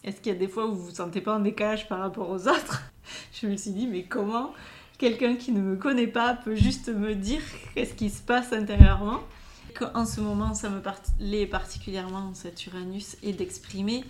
est-ce 0.04 0.20
qu'il 0.20 0.32
y 0.32 0.34
a 0.36 0.38
des 0.38 0.48
fois 0.48 0.66
où 0.66 0.74
vous 0.74 0.86
vous 0.86 0.94
sentez 0.94 1.20
pas 1.20 1.36
en 1.36 1.40
décalage 1.40 1.88
par 1.88 2.00
rapport 2.00 2.28
aux 2.30 2.48
autres? 2.48 2.82
Je 3.40 3.46
me 3.46 3.56
suis 3.56 3.70
dit, 3.70 3.86
mais 3.86 4.02
comment 4.04 4.52
quelqu'un 4.98 5.36
qui 5.36 5.52
ne 5.52 5.60
me 5.60 5.76
connaît 5.76 6.08
pas 6.08 6.34
peut 6.34 6.56
juste 6.56 6.88
me 6.88 7.14
dire 7.14 7.40
qu'est-ce 7.74 7.94
qui 7.94 8.10
se 8.10 8.20
passe 8.20 8.52
intérieurement 8.52 9.20
En 9.94 10.04
ce 10.04 10.20
moment, 10.20 10.54
ça 10.54 10.68
me 10.68 10.80
parlait 10.80 11.46
particulièrement, 11.46 12.34
cet 12.34 12.66
Uranus, 12.66 13.16
et 13.22 13.32
d'exprimer 13.32 14.04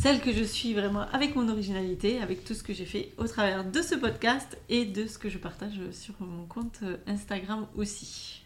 celle 0.00 0.20
que 0.20 0.32
je 0.32 0.42
suis 0.42 0.74
vraiment 0.74 1.06
avec 1.12 1.34
mon 1.34 1.48
originalité, 1.48 2.20
avec 2.20 2.44
tout 2.44 2.54
ce 2.54 2.62
que 2.62 2.74
j'ai 2.74 2.84
fait 2.84 3.12
au 3.16 3.26
travers 3.26 3.64
de 3.64 3.80
ce 3.80 3.94
podcast 3.94 4.58
et 4.68 4.84
de 4.84 5.06
ce 5.06 5.18
que 5.18 5.28
je 5.28 5.38
partage 5.38 5.80
sur 5.92 6.14
mon 6.20 6.44
compte 6.46 6.80
Instagram 7.06 7.66
aussi. 7.76 8.42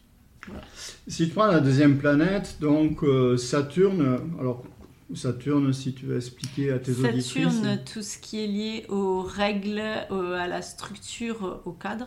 Si 1.06 1.26
tu 1.26 1.34
prends 1.34 1.46
la 1.46 1.60
deuxième 1.60 1.98
planète, 1.98 2.58
donc 2.60 3.02
euh, 3.02 3.36
Saturne, 3.36 4.18
alors 4.38 4.64
Saturne, 5.14 5.72
si 5.72 5.92
tu 5.94 6.06
veux 6.06 6.16
expliquer 6.16 6.70
à 6.72 6.78
tes 6.78 6.92
auditrices. 6.92 7.26
Saturne, 7.32 7.78
tout 7.92 8.02
ce 8.02 8.18
qui 8.18 8.42
est 8.42 8.46
lié 8.46 8.84
aux 8.88 9.22
règles, 9.22 9.82
au- 10.10 10.32
à 10.32 10.46
la 10.46 10.60
structure, 10.62 11.60
au 11.64 11.72
cadre, 11.72 12.06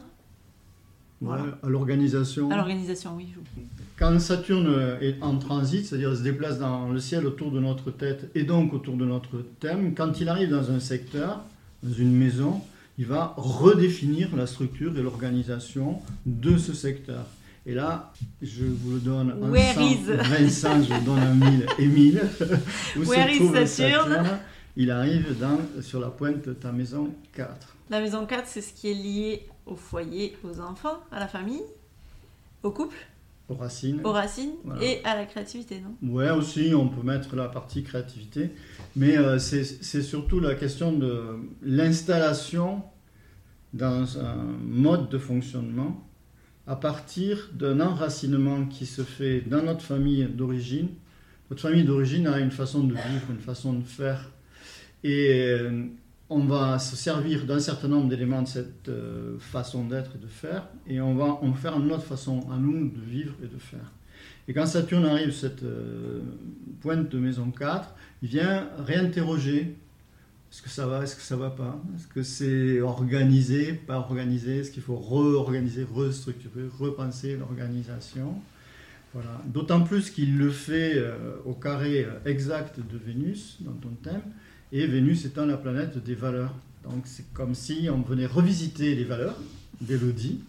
ouais, 1.21 1.37
à 1.63 1.67
l'organisation. 1.69 2.49
à 2.51 2.57
l'organisation, 2.57 3.11
oui. 3.17 3.27
Quand 3.97 4.19
Saturne 4.19 4.97
est 5.01 5.21
en 5.21 5.37
transit, 5.37 5.85
c'est-à-dire 5.85 6.15
se 6.15 6.21
déplace 6.23 6.59
dans 6.59 6.89
le 6.89 6.99
ciel 6.99 7.25
autour 7.25 7.51
de 7.51 7.59
notre 7.59 7.91
tête 7.91 8.29
et 8.35 8.43
donc 8.43 8.73
autour 8.73 8.95
de 8.97 9.05
notre 9.05 9.43
thème, 9.59 9.93
quand 9.95 10.19
il 10.19 10.29
arrive 10.29 10.49
dans 10.49 10.71
un 10.71 10.79
secteur, 10.79 11.41
dans 11.83 11.93
une 11.93 12.11
maison, 12.15 12.61
il 12.99 13.05
va 13.05 13.33
redéfinir 13.37 14.35
la 14.35 14.45
structure 14.45 14.95
et 14.97 15.01
l'organisation 15.01 15.99
de 16.25 16.57
ce 16.57 16.73
secteur. 16.73 17.25
Et 17.65 17.73
là, 17.75 18.11
je 18.41 18.65
vous 18.65 18.93
le 18.93 18.99
donne 18.99 19.31
en 19.33 19.49
Where 19.49 19.73
100, 19.75 19.81
is- 19.81 19.97
Vincent, 20.05 20.81
je 20.83 21.05
donne 21.05 21.19
un 21.19 21.33
1000 21.35 21.65
et 21.77 21.85
1000. 21.87 22.21
Où 22.97 22.99
Where 23.01 23.27
se 23.27 23.31
is 23.33 23.37
trouve 23.37 23.65
Saturne 23.65 24.39
Il 24.75 24.89
arrive 24.89 25.37
dans, 25.39 25.59
sur 25.81 25.99
la 25.99 26.09
pointe 26.09 26.43
de 26.47 26.53
ta 26.53 26.71
maison 26.71 27.09
4. 27.35 27.75
La 27.91 28.01
maison 28.01 28.25
4, 28.25 28.47
c'est 28.47 28.61
ce 28.61 28.73
qui 28.73 28.89
est 28.89 28.93
lié 28.95 29.47
au 29.67 29.75
foyer, 29.75 30.35
aux 30.43 30.59
enfants, 30.59 30.97
à 31.11 31.19
la 31.19 31.27
famille, 31.27 31.61
au 32.63 32.71
couple, 32.71 32.95
Aux 33.47 33.53
racines. 33.55 34.01
aux 34.03 34.11
racines 34.11 34.53
Voilà. 34.63 34.81
et 34.83 35.01
à 35.03 35.15
la 35.15 35.25
créativité, 35.25 35.81
non? 35.81 36.13
Ouais, 36.13 36.31
aussi, 36.31 36.71
on 36.73 36.87
peut 36.87 37.03
mettre 37.05 37.35
la 37.35 37.47
partie 37.47 37.83
créativité, 37.83 38.49
mais 38.95 39.17
euh, 39.17 39.37
c'est 39.37 40.01
surtout 40.01 40.39
la 40.39 40.55
question 40.55 40.93
de 40.93 41.37
l'installation 41.61 42.81
dans 43.73 44.17
un 44.19 44.35
mode 44.63 45.09
de 45.09 45.17
fonctionnement 45.19 46.07
à 46.71 46.77
partir 46.77 47.49
d'un 47.51 47.81
enracinement 47.81 48.65
qui 48.65 48.85
se 48.85 49.01
fait 49.01 49.41
dans 49.41 49.61
notre 49.61 49.81
famille 49.81 50.23
d'origine. 50.23 50.87
Notre 51.49 51.63
famille 51.63 51.83
d'origine 51.83 52.27
a 52.27 52.39
une 52.39 52.49
façon 52.49 52.85
de 52.85 52.93
vivre, 52.93 53.29
une 53.29 53.41
façon 53.41 53.73
de 53.73 53.83
faire, 53.83 54.31
et 55.03 55.33
euh, 55.33 55.83
on 56.29 56.45
va 56.45 56.79
se 56.79 56.95
servir 56.95 57.45
d'un 57.45 57.59
certain 57.59 57.89
nombre 57.89 58.07
d'éléments 58.07 58.41
de 58.43 58.47
cette 58.47 58.87
euh, 58.87 59.37
façon 59.37 59.83
d'être 59.83 60.11
et 60.15 60.17
de 60.17 60.27
faire, 60.27 60.63
et 60.87 61.01
on 61.01 61.13
va 61.13 61.25
en 61.25 61.53
faire 61.53 61.77
une 61.77 61.91
autre 61.91 62.05
façon 62.05 62.49
à 62.49 62.55
nous 62.55 62.87
de 62.87 63.01
vivre 63.01 63.35
et 63.43 63.47
de 63.47 63.59
faire. 63.59 63.91
Et 64.47 64.53
quand 64.53 64.65
Saturne 64.65 65.03
arrive 65.03 65.33
cette 65.33 65.63
euh, 65.63 66.21
pointe 66.79 67.09
de 67.09 67.19
maison 67.19 67.51
4, 67.51 67.93
il 68.21 68.29
vient 68.29 68.69
réinterroger 68.79 69.75
est-ce 70.51 70.61
que 70.61 70.69
ça 70.69 70.85
va, 70.85 71.03
est-ce 71.03 71.15
que 71.15 71.21
ça 71.21 71.37
va 71.37 71.49
pas 71.49 71.81
Est-ce 71.95 72.07
que 72.07 72.23
c'est 72.23 72.81
organisé, 72.81 73.73
pas 73.73 73.97
organisé 73.97 74.57
Est-ce 74.59 74.71
qu'il 74.71 74.83
faut 74.83 74.97
réorganiser, 74.97 75.83
restructurer, 75.83 76.63
repenser 76.79 77.37
l'organisation 77.37 78.35
voilà. 79.13 79.41
D'autant 79.45 79.81
plus 79.81 80.09
qu'il 80.09 80.37
le 80.37 80.49
fait 80.49 80.93
euh, 80.95 81.35
au 81.45 81.53
carré 81.53 82.05
euh, 82.05 82.11
exact 82.25 82.79
de 82.79 82.97
Vénus 82.97 83.57
dans 83.59 83.73
ton 83.73 83.89
thème, 84.01 84.21
et 84.71 84.87
Vénus 84.87 85.25
étant 85.25 85.45
la 85.45 85.57
planète 85.57 86.01
des 86.01 86.15
valeurs. 86.15 86.55
Donc 86.83 87.01
c'est 87.05 87.31
comme 87.33 87.53
si 87.53 87.89
on 87.91 88.01
venait 88.01 88.25
revisiter 88.25 88.95
les 88.95 89.03
valeurs 89.03 89.37
d'Élodie, 89.81 90.39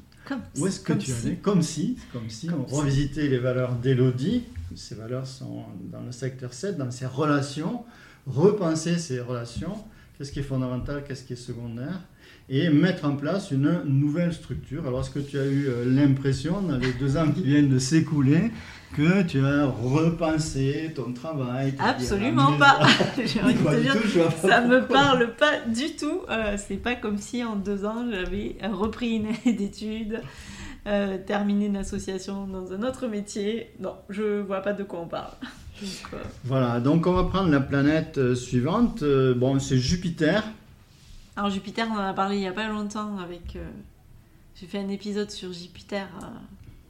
où 0.57 0.67
est-ce 0.69 0.79
que 0.81 0.93
tu 0.93 1.11
si. 1.11 1.27
allais 1.27 1.37
Comme 1.37 1.62
si, 1.62 1.99
comme 2.12 2.31
si 2.31 2.47
Comme 2.47 2.61
on 2.61 2.69
si. 2.69 2.75
revisitait 2.77 3.27
les 3.29 3.38
valeurs 3.38 3.75
d'Élodie. 3.75 4.45
Ces 4.77 4.95
valeurs 4.95 5.27
sont 5.27 5.65
dans 5.91 6.03
le 6.03 6.12
secteur 6.12 6.53
7, 6.53 6.79
dans 6.79 6.91
ses 6.93 7.07
relations. 7.07 7.83
Repenser 8.27 8.99
ces 8.99 9.21
relations. 9.21 9.75
Qu'est-ce 10.16 10.33
qui 10.33 10.40
est 10.40 10.44
fondamental, 10.44 11.05
qu'est-ce 11.07 11.25
qui 11.25 11.33
est 11.33 11.37
secondaire 11.37 12.01
et 12.48 12.68
mettre 12.68 13.05
en 13.05 13.16
place 13.16 13.51
une 13.51 13.83
nouvelle 13.85 14.33
structure. 14.33 14.87
Alors, 14.87 15.01
est-ce 15.01 15.11
que 15.11 15.20
tu 15.20 15.38
as 15.38 15.46
eu 15.46 15.68
euh, 15.68 15.85
l'impression, 15.87 16.61
dans 16.61 16.77
les 16.77 16.92
deux 16.92 17.16
ans 17.16 17.31
qui 17.31 17.42
viennent 17.42 17.68
de 17.68 17.79
s'écouler, 17.79 18.51
que 18.96 19.22
tu 19.22 19.44
as 19.44 19.66
repensé 19.66 20.92
ton 20.94 21.12
travail 21.12 21.75
Absolument 21.79 22.59
pas. 22.59 22.81
J'ai 23.25 23.40
envie 23.40 23.55
de 23.55 23.59
te 23.59 23.81
dire, 23.81 24.33
ça 24.33 24.61
me 24.61 24.87
parle 24.87 25.35
pas 25.37 25.61
du 25.61 25.96
tout. 25.96 26.22
Euh, 26.29 26.57
c'est 26.59 26.77
pas 26.77 26.94
comme 26.94 27.16
si 27.16 27.42
en 27.42 27.57
deux 27.57 27.85
ans 27.85 28.07
j'avais 28.11 28.57
repris 28.70 29.16
une 29.16 29.27
année 29.44 29.57
d'études, 29.57 30.20
euh, 30.87 31.16
terminé 31.25 31.66
une 31.66 31.77
association 31.77 32.46
dans 32.46 32.72
un 32.72 32.83
autre 32.83 33.07
métier. 33.07 33.70
Non, 33.81 33.94
je 34.11 34.40
vois 34.40 34.61
pas 34.61 34.72
de 34.72 34.83
quoi 34.83 35.01
on 35.01 35.09
parle. 35.09 35.33
Voilà, 36.45 36.81
donc 36.81 37.07
on 37.07 37.12
va 37.12 37.25
prendre 37.25 37.51
la 37.51 37.61
planète 37.61 38.35
suivante. 38.35 39.03
bon, 39.05 39.59
c'est 39.59 39.79
Jupiter. 39.79 40.45
Alors 41.37 41.51
Jupiter, 41.51 41.88
on 41.90 41.95
en 41.95 42.01
a 42.01 42.12
parlé 42.12 42.37
il 42.37 42.40
n'y 42.40 42.47
a 42.49 42.53
pas 42.53 42.68
longtemps 42.68 43.18
avec... 43.18 43.57
Euh, 43.57 43.71
j'ai 44.55 44.66
fait 44.66 44.79
un 44.79 44.88
épisode 44.88 45.31
sur 45.31 45.53
Jupiter 45.53 46.07
euh, 46.23 46.27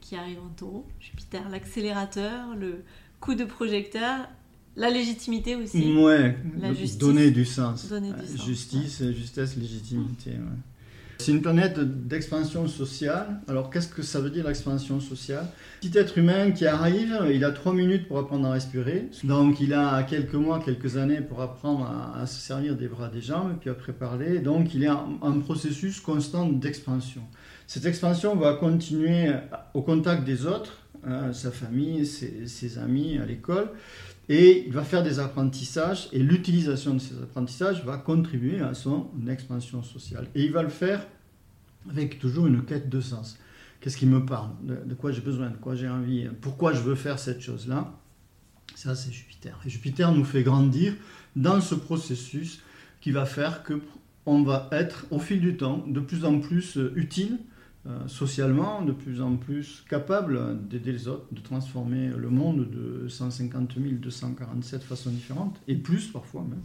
qui 0.01 0.15
arrive 0.15 0.39
en 0.39 0.49
taureau. 0.49 0.85
Jupiter, 0.99 1.47
l'accélérateur, 1.49 2.53
le 2.59 2.83
coup 3.21 3.35
de 3.35 3.45
projecteur, 3.45 4.27
la 4.75 4.89
légitimité 4.89 5.55
aussi. 5.55 5.95
Ouais, 5.95 6.37
la 6.59 6.73
justice. 6.73 6.97
donner 6.97 7.31
du 7.31 7.45
sens. 7.45 7.87
Donner 7.87 8.11
du 8.11 8.27
sens 8.27 8.45
Justice, 8.45 9.03
justesse, 9.11 9.55
légitimité. 9.55 10.31
Ouais. 10.31 10.37
C'est 11.19 11.31
une 11.31 11.41
planète 11.41 11.79
d'expansion 11.79 12.67
sociale. 12.67 13.39
Alors 13.47 13.69
qu'est-ce 13.69 13.87
que 13.87 14.01
ça 14.01 14.19
veut 14.19 14.29
dire 14.29 14.45
l'expansion 14.45 14.99
sociale? 14.99 15.45
Petit 15.81 15.97
être 15.97 16.17
humain 16.17 16.51
qui 16.51 16.65
arrive, 16.65 17.17
il 17.31 17.45
a 17.45 17.51
trois 17.51 17.73
minutes 17.73 18.07
pour 18.07 18.17
apprendre 18.17 18.47
à 18.47 18.51
respirer. 18.51 19.09
Donc 19.23 19.61
il 19.61 19.73
a 19.73 20.03
quelques 20.03 20.33
mois, 20.33 20.59
quelques 20.59 20.97
années 20.97 21.21
pour 21.21 21.41
apprendre 21.41 21.89
à, 22.15 22.25
se 22.25 22.39
servir 22.39 22.75
des 22.75 22.87
bras, 22.87 23.07
des 23.07 23.21
jambes, 23.21 23.55
puis 23.59 23.69
après 23.69 23.93
parler. 23.93 24.39
Donc 24.39 24.73
il 24.73 24.83
est 24.83 24.89
en, 24.89 25.39
processus 25.39 25.99
constant 25.99 26.47
d'expansion. 26.47 27.21
Cette 27.67 27.85
expansion 27.85 28.35
va 28.35 28.53
continuer 28.55 29.31
au 29.73 29.81
contact 29.81 30.25
des 30.25 30.45
autres, 30.45 30.79
hein, 31.05 31.31
sa 31.31 31.51
famille, 31.51 32.05
ses 32.05 32.77
amis 32.77 33.17
à 33.17 33.25
l'école. 33.25 33.69
Et 34.29 34.65
il 34.65 34.73
va 34.73 34.83
faire 34.83 35.03
des 35.03 35.19
apprentissages 35.19 36.07
et 36.13 36.19
l'utilisation 36.19 36.93
de 36.93 36.99
ces 36.99 37.15
apprentissages 37.17 37.83
va 37.83 37.97
contribuer 37.97 38.61
à 38.61 38.73
son 38.73 39.09
expansion 39.27 39.83
sociale. 39.83 40.27
Et 40.33 40.45
il 40.45 40.51
va 40.51 40.63
le 40.63 40.69
faire 40.69 41.05
avec 41.89 42.19
toujours 42.19 42.47
une 42.47 42.63
quête 42.63 42.89
de 42.89 43.01
sens. 43.01 43.37
Qu'est-ce 43.81 43.97
qui 43.97 44.05
me 44.05 44.25
parle? 44.25 44.51
De, 44.63 44.93
quoi 44.93 45.11
j'ai 45.11 45.19
besoin? 45.19 45.49
De 45.49 45.57
quoi 45.57 45.75
j'ai 45.75 45.89
envie? 45.89 46.29
Pourquoi 46.39 46.71
je 46.71 46.79
veux 46.79 46.95
faire 46.95 47.19
cette 47.19 47.41
chose-là? 47.41 47.93
Ça, 48.75 48.95
c'est 48.95 49.11
Jupiter. 49.11 49.59
Et 49.65 49.69
Jupiter 49.69 50.13
nous 50.13 50.23
fait 50.23 50.43
grandir 50.43 50.95
dans 51.35 51.59
ce 51.59 51.75
processus 51.75 52.61
qui 53.01 53.11
va 53.11 53.25
faire 53.25 53.63
que 53.63 53.81
on 54.25 54.43
va 54.43 54.69
être, 54.71 55.05
au 55.11 55.19
fil 55.19 55.41
du 55.41 55.57
temps, 55.57 55.83
de 55.85 55.99
plus 55.99 56.23
en 56.23 56.39
plus 56.39 56.77
euh, 56.77 56.93
utile 56.95 57.39
euh, 57.85 58.07
socialement, 58.07 58.81
de 58.81 58.93
plus 58.93 59.21
en 59.21 59.35
plus 59.35 59.83
capable 59.89 60.57
d'aider 60.69 60.93
les 60.93 61.09
autres, 61.09 61.25
de 61.33 61.41
transformer 61.41 62.11
le 62.17 62.29
monde 62.29 62.69
de 62.69 63.09
150 63.09 63.77
247 63.77 64.83
façons 64.83 65.09
différentes, 65.09 65.59
et 65.67 65.75
plus 65.75 66.07
parfois 66.07 66.43
même. 66.43 66.61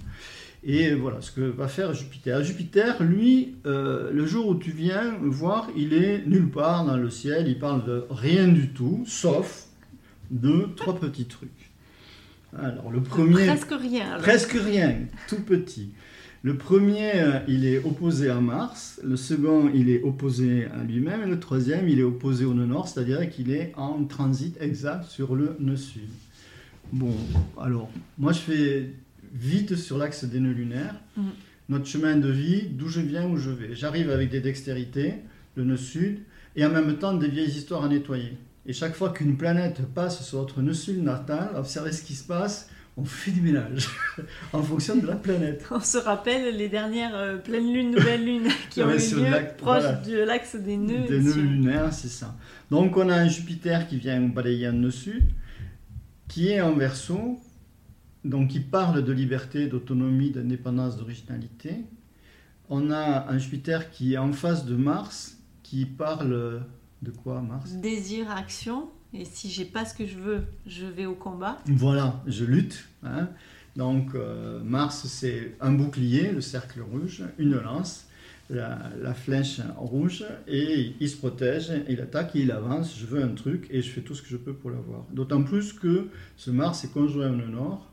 Et 0.62 0.94
voilà 0.94 1.20
ce 1.20 1.32
que 1.32 1.40
va 1.40 1.66
faire 1.66 1.92
Jupiter. 1.92 2.44
Jupiter, 2.44 3.02
lui, 3.02 3.56
euh, 3.66 4.12
le 4.12 4.26
jour 4.26 4.46
où 4.46 4.54
tu 4.54 4.70
viens 4.70 5.16
voir, 5.20 5.68
il 5.76 5.92
est 5.92 6.24
nulle 6.24 6.50
part 6.50 6.84
dans 6.84 6.96
le 6.96 7.10
ciel, 7.10 7.48
il 7.48 7.58
parle 7.58 7.84
de 7.84 8.04
rien 8.10 8.46
du 8.46 8.68
tout, 8.68 9.02
sauf 9.04 9.66
de 10.30 10.68
trois 10.76 11.00
petits 11.00 11.26
trucs. 11.26 11.70
Alors 12.56 12.92
le 12.92 13.02
premier... 13.02 13.46
Presque 13.46 13.72
rien. 13.72 14.18
Presque 14.18 14.52
rien, 14.52 15.00
tout 15.28 15.42
petit. 15.42 15.90
Le 16.48 16.56
premier, 16.56 17.10
euh, 17.16 17.40
il 17.46 17.66
est 17.66 17.84
opposé 17.84 18.30
à 18.30 18.40
Mars, 18.40 19.02
le 19.04 19.16
second, 19.16 19.70
il 19.74 19.90
est 19.90 20.02
opposé 20.02 20.64
à 20.64 20.82
lui-même, 20.82 21.24
et 21.24 21.26
le 21.26 21.38
troisième, 21.38 21.86
il 21.90 22.00
est 22.00 22.04
opposé 22.04 22.46
au 22.46 22.54
nœud 22.54 22.64
nord, 22.64 22.88
c'est-à-dire 22.88 23.28
qu'il 23.28 23.50
est 23.50 23.74
en 23.76 24.02
transit 24.04 24.56
exact 24.58 25.04
sur 25.04 25.34
le 25.34 25.56
nœud 25.60 25.76
sud. 25.76 26.08
Bon, 26.90 27.14
alors, 27.60 27.90
moi 28.16 28.32
je 28.32 28.38
fais 28.38 28.94
vite 29.34 29.76
sur 29.76 29.98
l'axe 29.98 30.24
des 30.24 30.40
nœuds 30.40 30.54
lunaires. 30.54 30.94
Mm. 31.18 31.22
Notre 31.68 31.84
chemin 31.84 32.16
de 32.16 32.30
vie, 32.30 32.62
d'où 32.62 32.88
je 32.88 33.02
viens, 33.02 33.28
où 33.28 33.36
je 33.36 33.50
vais. 33.50 33.74
J'arrive 33.74 34.08
avec 34.08 34.30
des 34.30 34.40
dextérités, 34.40 35.16
le 35.54 35.64
nœud 35.64 35.76
sud, 35.76 36.20
et 36.56 36.64
en 36.64 36.70
même 36.70 36.96
temps 36.96 37.12
des 37.12 37.28
vieilles 37.28 37.50
histoires 37.50 37.84
à 37.84 37.88
nettoyer. 37.88 38.38
Et 38.64 38.72
chaque 38.72 38.94
fois 38.94 39.10
qu'une 39.10 39.36
planète 39.36 39.82
passe 39.94 40.26
sur 40.26 40.38
notre 40.38 40.62
nœud 40.62 40.72
sud 40.72 41.02
natal, 41.02 41.50
observez 41.56 41.92
ce 41.92 42.02
qui 42.02 42.14
se 42.14 42.26
passe, 42.26 42.70
on 42.98 43.04
fait 43.04 43.30
du 43.30 43.40
ménage 43.40 43.88
en 44.52 44.62
fonction 44.62 44.96
de 44.96 45.06
la 45.06 45.14
planète. 45.14 45.64
On 45.70 45.80
se 45.80 45.98
rappelle 45.98 46.56
les 46.56 46.68
dernières 46.68 47.14
euh, 47.14 47.36
pleines 47.36 47.72
lunes, 47.72 47.92
nouvelles 47.92 48.24
lunes 48.24 48.48
qui 48.70 48.82
ont 48.82 48.90
eu 48.90 48.96
lieu 48.96 49.56
proche 49.56 50.02
de 50.06 50.18
l'axe 50.18 50.56
des 50.56 50.76
nœuds. 50.76 51.06
Des 51.06 51.20
nœuds 51.20 51.34
lunaires, 51.34 51.92
c'est 51.92 52.08
ça. 52.08 52.34
Donc 52.70 52.96
on 52.96 53.08
a 53.08 53.14
un 53.14 53.28
Jupiter 53.28 53.86
qui 53.86 53.98
vient 53.98 54.20
balayer 54.20 54.66
un 54.66 54.72
nœud 54.72 54.90
sud, 54.90 55.30
qui 56.26 56.48
est 56.48 56.60
en 56.60 56.74
verso, 56.74 57.38
donc 58.24 58.48
qui 58.48 58.60
parle 58.60 59.04
de 59.04 59.12
liberté, 59.12 59.68
d'autonomie, 59.68 60.30
d'indépendance, 60.30 60.96
d'originalité. 60.96 61.84
On 62.68 62.90
a 62.90 63.30
un 63.30 63.38
Jupiter 63.38 63.90
qui 63.90 64.14
est 64.14 64.18
en 64.18 64.32
face 64.32 64.66
de 64.66 64.74
Mars, 64.74 65.38
qui 65.62 65.86
parle 65.86 66.62
de 67.02 67.10
quoi 67.12 67.40
Mars? 67.40 67.72
Désir, 67.74 68.28
action. 68.30 68.90
Et 69.14 69.24
si 69.24 69.50
j'ai 69.50 69.64
pas 69.64 69.84
ce 69.84 69.94
que 69.94 70.06
je 70.06 70.18
veux, 70.18 70.44
je 70.66 70.84
vais 70.86 71.06
au 71.06 71.14
combat. 71.14 71.58
Voilà, 71.66 72.22
je 72.26 72.44
lutte. 72.44 72.88
Hein. 73.02 73.28
Donc 73.76 74.14
euh, 74.14 74.60
Mars, 74.62 75.06
c'est 75.06 75.54
un 75.60 75.72
bouclier, 75.72 76.32
le 76.32 76.40
cercle 76.40 76.80
rouge, 76.80 77.24
une 77.38 77.58
lance, 77.58 78.06
la, 78.50 79.14
flèche 79.14 79.60
rouge, 79.76 80.24
et 80.46 80.94
il 81.00 81.08
se 81.08 81.16
protège, 81.16 81.72
il 81.88 82.00
attaque, 82.00 82.32
il 82.34 82.50
avance, 82.50 82.98
je 82.98 83.06
veux 83.06 83.22
un 83.22 83.34
truc, 83.34 83.66
et 83.70 83.82
je 83.82 83.90
fais 83.90 84.00
tout 84.00 84.14
ce 84.14 84.22
que 84.22 84.28
je 84.28 84.36
peux 84.36 84.54
pour 84.54 84.70
l'avoir. 84.70 85.04
D'autant 85.12 85.42
plus 85.42 85.72
que 85.72 86.08
ce 86.36 86.50
Mars 86.50 86.84
est 86.84 86.92
conjoint 86.92 87.30
au 87.30 87.36
nord, 87.48 87.90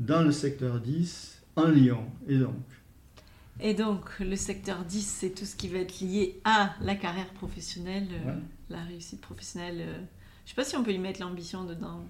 dans 0.00 0.22
le 0.22 0.32
secteur 0.32 0.80
10, 0.80 1.42
en 1.56 1.68
Lyon. 1.68 2.04
Et 2.26 2.38
donc 2.38 2.54
et 3.60 3.74
donc, 3.74 4.20
le 4.20 4.36
secteur 4.36 4.84
10, 4.84 5.02
c'est 5.02 5.30
tout 5.30 5.44
ce 5.44 5.56
qui 5.56 5.66
va 5.66 5.78
être 5.78 6.00
lié 6.00 6.40
à 6.44 6.76
la 6.80 6.94
carrière 6.94 7.30
professionnelle, 7.30 8.06
euh, 8.24 8.34
la 8.70 8.84
réussite 8.84 9.20
professionnelle, 9.20 9.80
euh, 9.80 9.98
je 10.48 10.54
sais 10.54 10.56
pas 10.56 10.64
si 10.64 10.76
on 10.78 10.82
peut 10.82 10.92
y 10.92 10.98
mettre 10.98 11.20
l'ambition 11.20 11.64
dedans. 11.64 12.06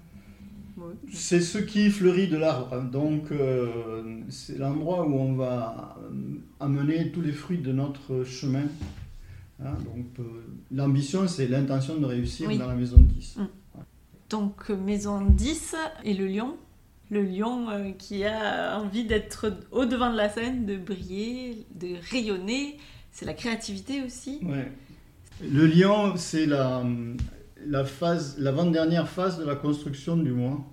C'est 1.11 1.41
ce 1.41 1.57
qui 1.57 1.89
fleurit 1.89 2.29
de 2.29 2.37
l'arbre. 2.37 2.81
Donc, 2.89 3.33
euh, 3.33 4.21
c'est 4.29 4.57
l'endroit 4.57 5.05
où 5.05 5.13
on 5.13 5.33
va 5.33 5.97
euh, 6.01 6.09
amener 6.61 7.11
tous 7.11 7.19
les 7.19 7.33
fruits 7.33 7.57
de 7.57 7.73
notre 7.73 8.23
chemin. 8.23 8.63
Hein, 9.61 9.73
donc, 9.83 10.05
euh, 10.19 10.23
l'ambition, 10.71 11.27
c'est 11.27 11.49
l'intention 11.49 11.97
de 11.97 12.05
réussir 12.05 12.49
dans 12.57 12.67
la 12.67 12.75
maison 12.75 12.95
10. 13.01 13.39
Mm. 13.39 13.47
Donc, 14.29 14.69
maison 14.69 15.19
10 15.19 15.75
et 16.05 16.13
le 16.13 16.25
lion. 16.27 16.55
Le 17.09 17.23
lion 17.23 17.93
qui 17.97 18.23
a 18.23 18.79
envie 18.79 19.03
d'être 19.03 19.51
au 19.71 19.83
devant 19.83 20.13
de 20.13 20.15
la 20.15 20.29
scène, 20.29 20.65
de 20.65 20.77
briller, 20.77 21.65
de 21.75 21.95
rayonner. 22.09 22.77
C'est 23.11 23.25
la 23.25 23.33
créativité 23.33 24.01
aussi. 24.01 24.39
Ouais. 24.43 24.71
Le 25.41 25.65
lion, 25.65 26.15
c'est 26.15 26.45
la, 26.45 26.85
la 27.67 27.85
phase, 27.85 28.37
l'avant-dernière 28.39 29.07
phase 29.07 29.39
de 29.39 29.45
la 29.45 29.55
construction 29.55 30.17
du 30.17 30.31
moi. 30.31 30.65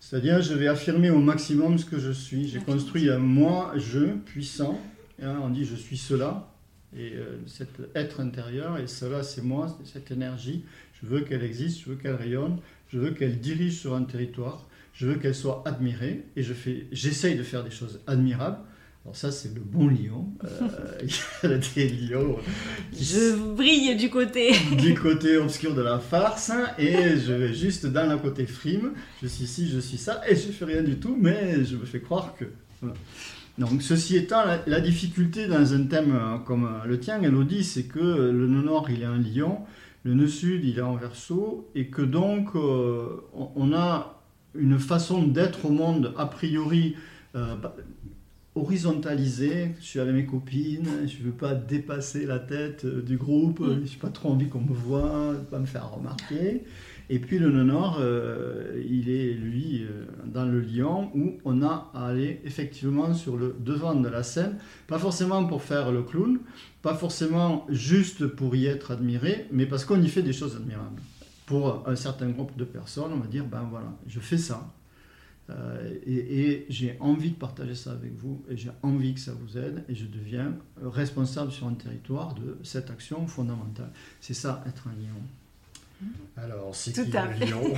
C'est-à-dire, 0.00 0.42
je 0.42 0.54
vais 0.54 0.68
affirmer 0.68 1.10
au 1.10 1.18
maximum 1.18 1.78
ce 1.78 1.84
que 1.84 1.98
je 1.98 2.12
suis. 2.12 2.48
J'ai 2.48 2.60
construit 2.60 3.10
un 3.10 3.18
moi, 3.18 3.72
je, 3.76 4.14
puissant. 4.14 4.78
Hein, 5.20 5.36
on 5.42 5.48
dit 5.48 5.64
je 5.64 5.74
suis 5.74 5.96
cela, 5.96 6.48
et 6.96 7.12
euh, 7.14 7.38
cet 7.46 7.70
être 7.94 8.20
intérieur, 8.20 8.78
et 8.78 8.86
cela 8.86 9.22
c'est 9.22 9.42
moi, 9.42 9.76
cette 9.84 10.10
énergie. 10.10 10.64
Je 11.00 11.06
veux 11.06 11.20
qu'elle 11.22 11.42
existe, 11.42 11.80
je 11.80 11.90
veux 11.90 11.96
qu'elle 11.96 12.14
rayonne, 12.14 12.58
je 12.88 12.98
veux 12.98 13.10
qu'elle 13.10 13.40
dirige 13.40 13.80
sur 13.80 13.94
un 13.94 14.04
territoire, 14.04 14.68
je 14.92 15.06
veux 15.06 15.16
qu'elle 15.16 15.34
soit 15.34 15.62
admirée, 15.66 16.24
et 16.36 16.42
je 16.42 16.54
fais, 16.54 16.86
j'essaye 16.92 17.36
de 17.36 17.42
faire 17.42 17.64
des 17.64 17.70
choses 17.70 18.00
admirables. 18.06 18.58
Alors 19.08 19.16
ça, 19.16 19.32
c'est 19.32 19.54
le 19.54 19.62
bon 19.62 19.88
lion. 19.88 20.28
Euh, 20.44 20.68
il 21.02 21.50
y 21.50 21.54
a 21.54 21.56
des 21.56 21.88
lions. 21.88 22.36
Je 22.92 23.54
brille 23.54 23.96
du 23.96 24.10
côté. 24.10 24.52
du 24.78 24.92
côté 24.92 25.38
obscur 25.38 25.74
de 25.74 25.80
la 25.80 25.98
farce. 25.98 26.52
Et 26.78 27.16
je 27.16 27.32
vais 27.32 27.54
juste 27.54 27.86
dans 27.86 28.06
le 28.06 28.18
côté 28.18 28.44
frime. 28.44 28.92
Je 29.22 29.26
suis 29.26 29.46
ci, 29.46 29.66
je 29.66 29.78
suis 29.78 29.96
ça. 29.96 30.20
Et 30.28 30.36
je 30.36 30.52
fais 30.52 30.66
rien 30.66 30.82
du 30.82 30.98
tout, 30.98 31.16
mais 31.18 31.64
je 31.64 31.76
me 31.76 31.86
fais 31.86 32.00
croire 32.00 32.34
que... 32.34 32.44
Donc, 33.56 33.80
ceci 33.80 34.16
étant, 34.16 34.42
la, 34.66 34.80
difficulté 34.82 35.46
dans 35.46 35.72
un 35.72 35.84
thème 35.84 36.14
euh, 36.14 36.36
comme 36.40 36.66
euh, 36.66 36.86
le 36.86 37.00
tien, 37.00 37.22
Elodie, 37.22 37.64
c'est 37.64 37.84
que 37.84 37.98
le 37.98 38.46
nœud 38.46 38.62
nord, 38.62 38.90
il 38.90 39.00
est 39.00 39.06
un 39.06 39.16
lion. 39.16 39.60
Le 40.04 40.12
nœud 40.12 40.28
sud, 40.28 40.66
il 40.66 40.78
est 40.78 40.82
en 40.82 40.96
verso. 40.96 41.70
Et 41.74 41.86
que 41.86 42.02
donc, 42.02 42.54
on 42.54 43.72
a 43.72 44.20
une 44.54 44.78
façon 44.78 45.22
d'être 45.22 45.64
au 45.64 45.70
monde, 45.70 46.12
a 46.18 46.26
priori 46.26 46.94
horizontaliser. 48.58 49.70
Je 49.80 49.84
suis 49.84 50.00
avec 50.00 50.14
mes 50.14 50.26
copines, 50.26 50.88
je 51.06 51.18
ne 51.18 51.24
veux 51.24 51.32
pas 51.36 51.54
dépasser 51.54 52.26
la 52.26 52.38
tête 52.38 52.84
euh, 52.84 53.02
du 53.02 53.16
groupe, 53.16 53.60
Mm. 53.60 53.84
je 53.84 53.90
n'ai 53.92 53.96
pas 54.00 54.08
trop 54.08 54.30
envie 54.30 54.48
qu'on 54.48 54.60
me 54.60 54.72
voit, 54.72 55.34
pas 55.50 55.58
me 55.58 55.66
faire 55.66 55.90
remarquer. 55.90 56.64
Et 57.10 57.18
puis 57.20 57.38
le 57.38 57.50
nord, 57.64 57.96
euh, 58.00 58.82
il 58.86 59.08
est 59.08 59.32
lui 59.32 59.82
euh, 59.82 60.04
dans 60.26 60.44
le 60.44 60.60
lion 60.60 61.10
où 61.14 61.38
on 61.44 61.62
a 61.62 61.90
à 61.94 62.08
aller 62.08 62.40
effectivement 62.44 63.14
sur 63.14 63.38
le 63.38 63.56
devant 63.60 63.94
de 63.94 64.08
la 64.08 64.22
scène, 64.22 64.56
pas 64.86 64.98
forcément 64.98 65.44
pour 65.46 65.62
faire 65.62 65.90
le 65.90 66.02
clown, 66.02 66.38
pas 66.82 66.94
forcément 66.94 67.66
juste 67.70 68.26
pour 68.26 68.54
y 68.54 68.66
être 68.66 68.90
admiré, 68.90 69.46
mais 69.52 69.64
parce 69.64 69.86
qu'on 69.86 70.02
y 70.02 70.08
fait 70.08 70.22
des 70.22 70.34
choses 70.34 70.54
admirables. 70.56 71.00
Pour 71.46 71.88
un 71.88 71.96
certain 71.96 72.28
groupe 72.28 72.54
de 72.58 72.64
personnes, 72.64 73.10
on 73.14 73.20
va 73.20 73.26
dire, 73.26 73.46
ben 73.46 73.66
voilà, 73.70 73.90
je 74.06 74.20
fais 74.20 74.36
ça. 74.36 74.70
Euh, 75.50 75.94
et 76.06 76.42
et 76.42 76.66
j'ai 76.68 76.96
envie 77.00 77.30
de 77.30 77.36
partager 77.36 77.74
ça 77.74 77.92
avec 77.92 78.14
vous, 78.16 78.42
et 78.50 78.56
j'ai 78.56 78.70
envie 78.82 79.14
que 79.14 79.20
ça 79.20 79.32
vous 79.32 79.56
aide, 79.56 79.84
et 79.88 79.94
je 79.94 80.04
deviens 80.04 80.54
responsable 80.82 81.52
sur 81.52 81.66
un 81.66 81.74
territoire 81.74 82.34
de 82.34 82.58
cette 82.62 82.90
action 82.90 83.26
fondamentale. 83.26 83.90
C'est 84.20 84.34
ça, 84.34 84.62
être 84.66 84.86
un 84.88 84.92
lion. 84.92 85.22
Alors, 86.36 86.74
c'est 86.74 86.92
Tout 86.92 87.10
qui 87.10 87.16
à 87.16 87.26
le 87.26 87.46
lion? 87.46 87.74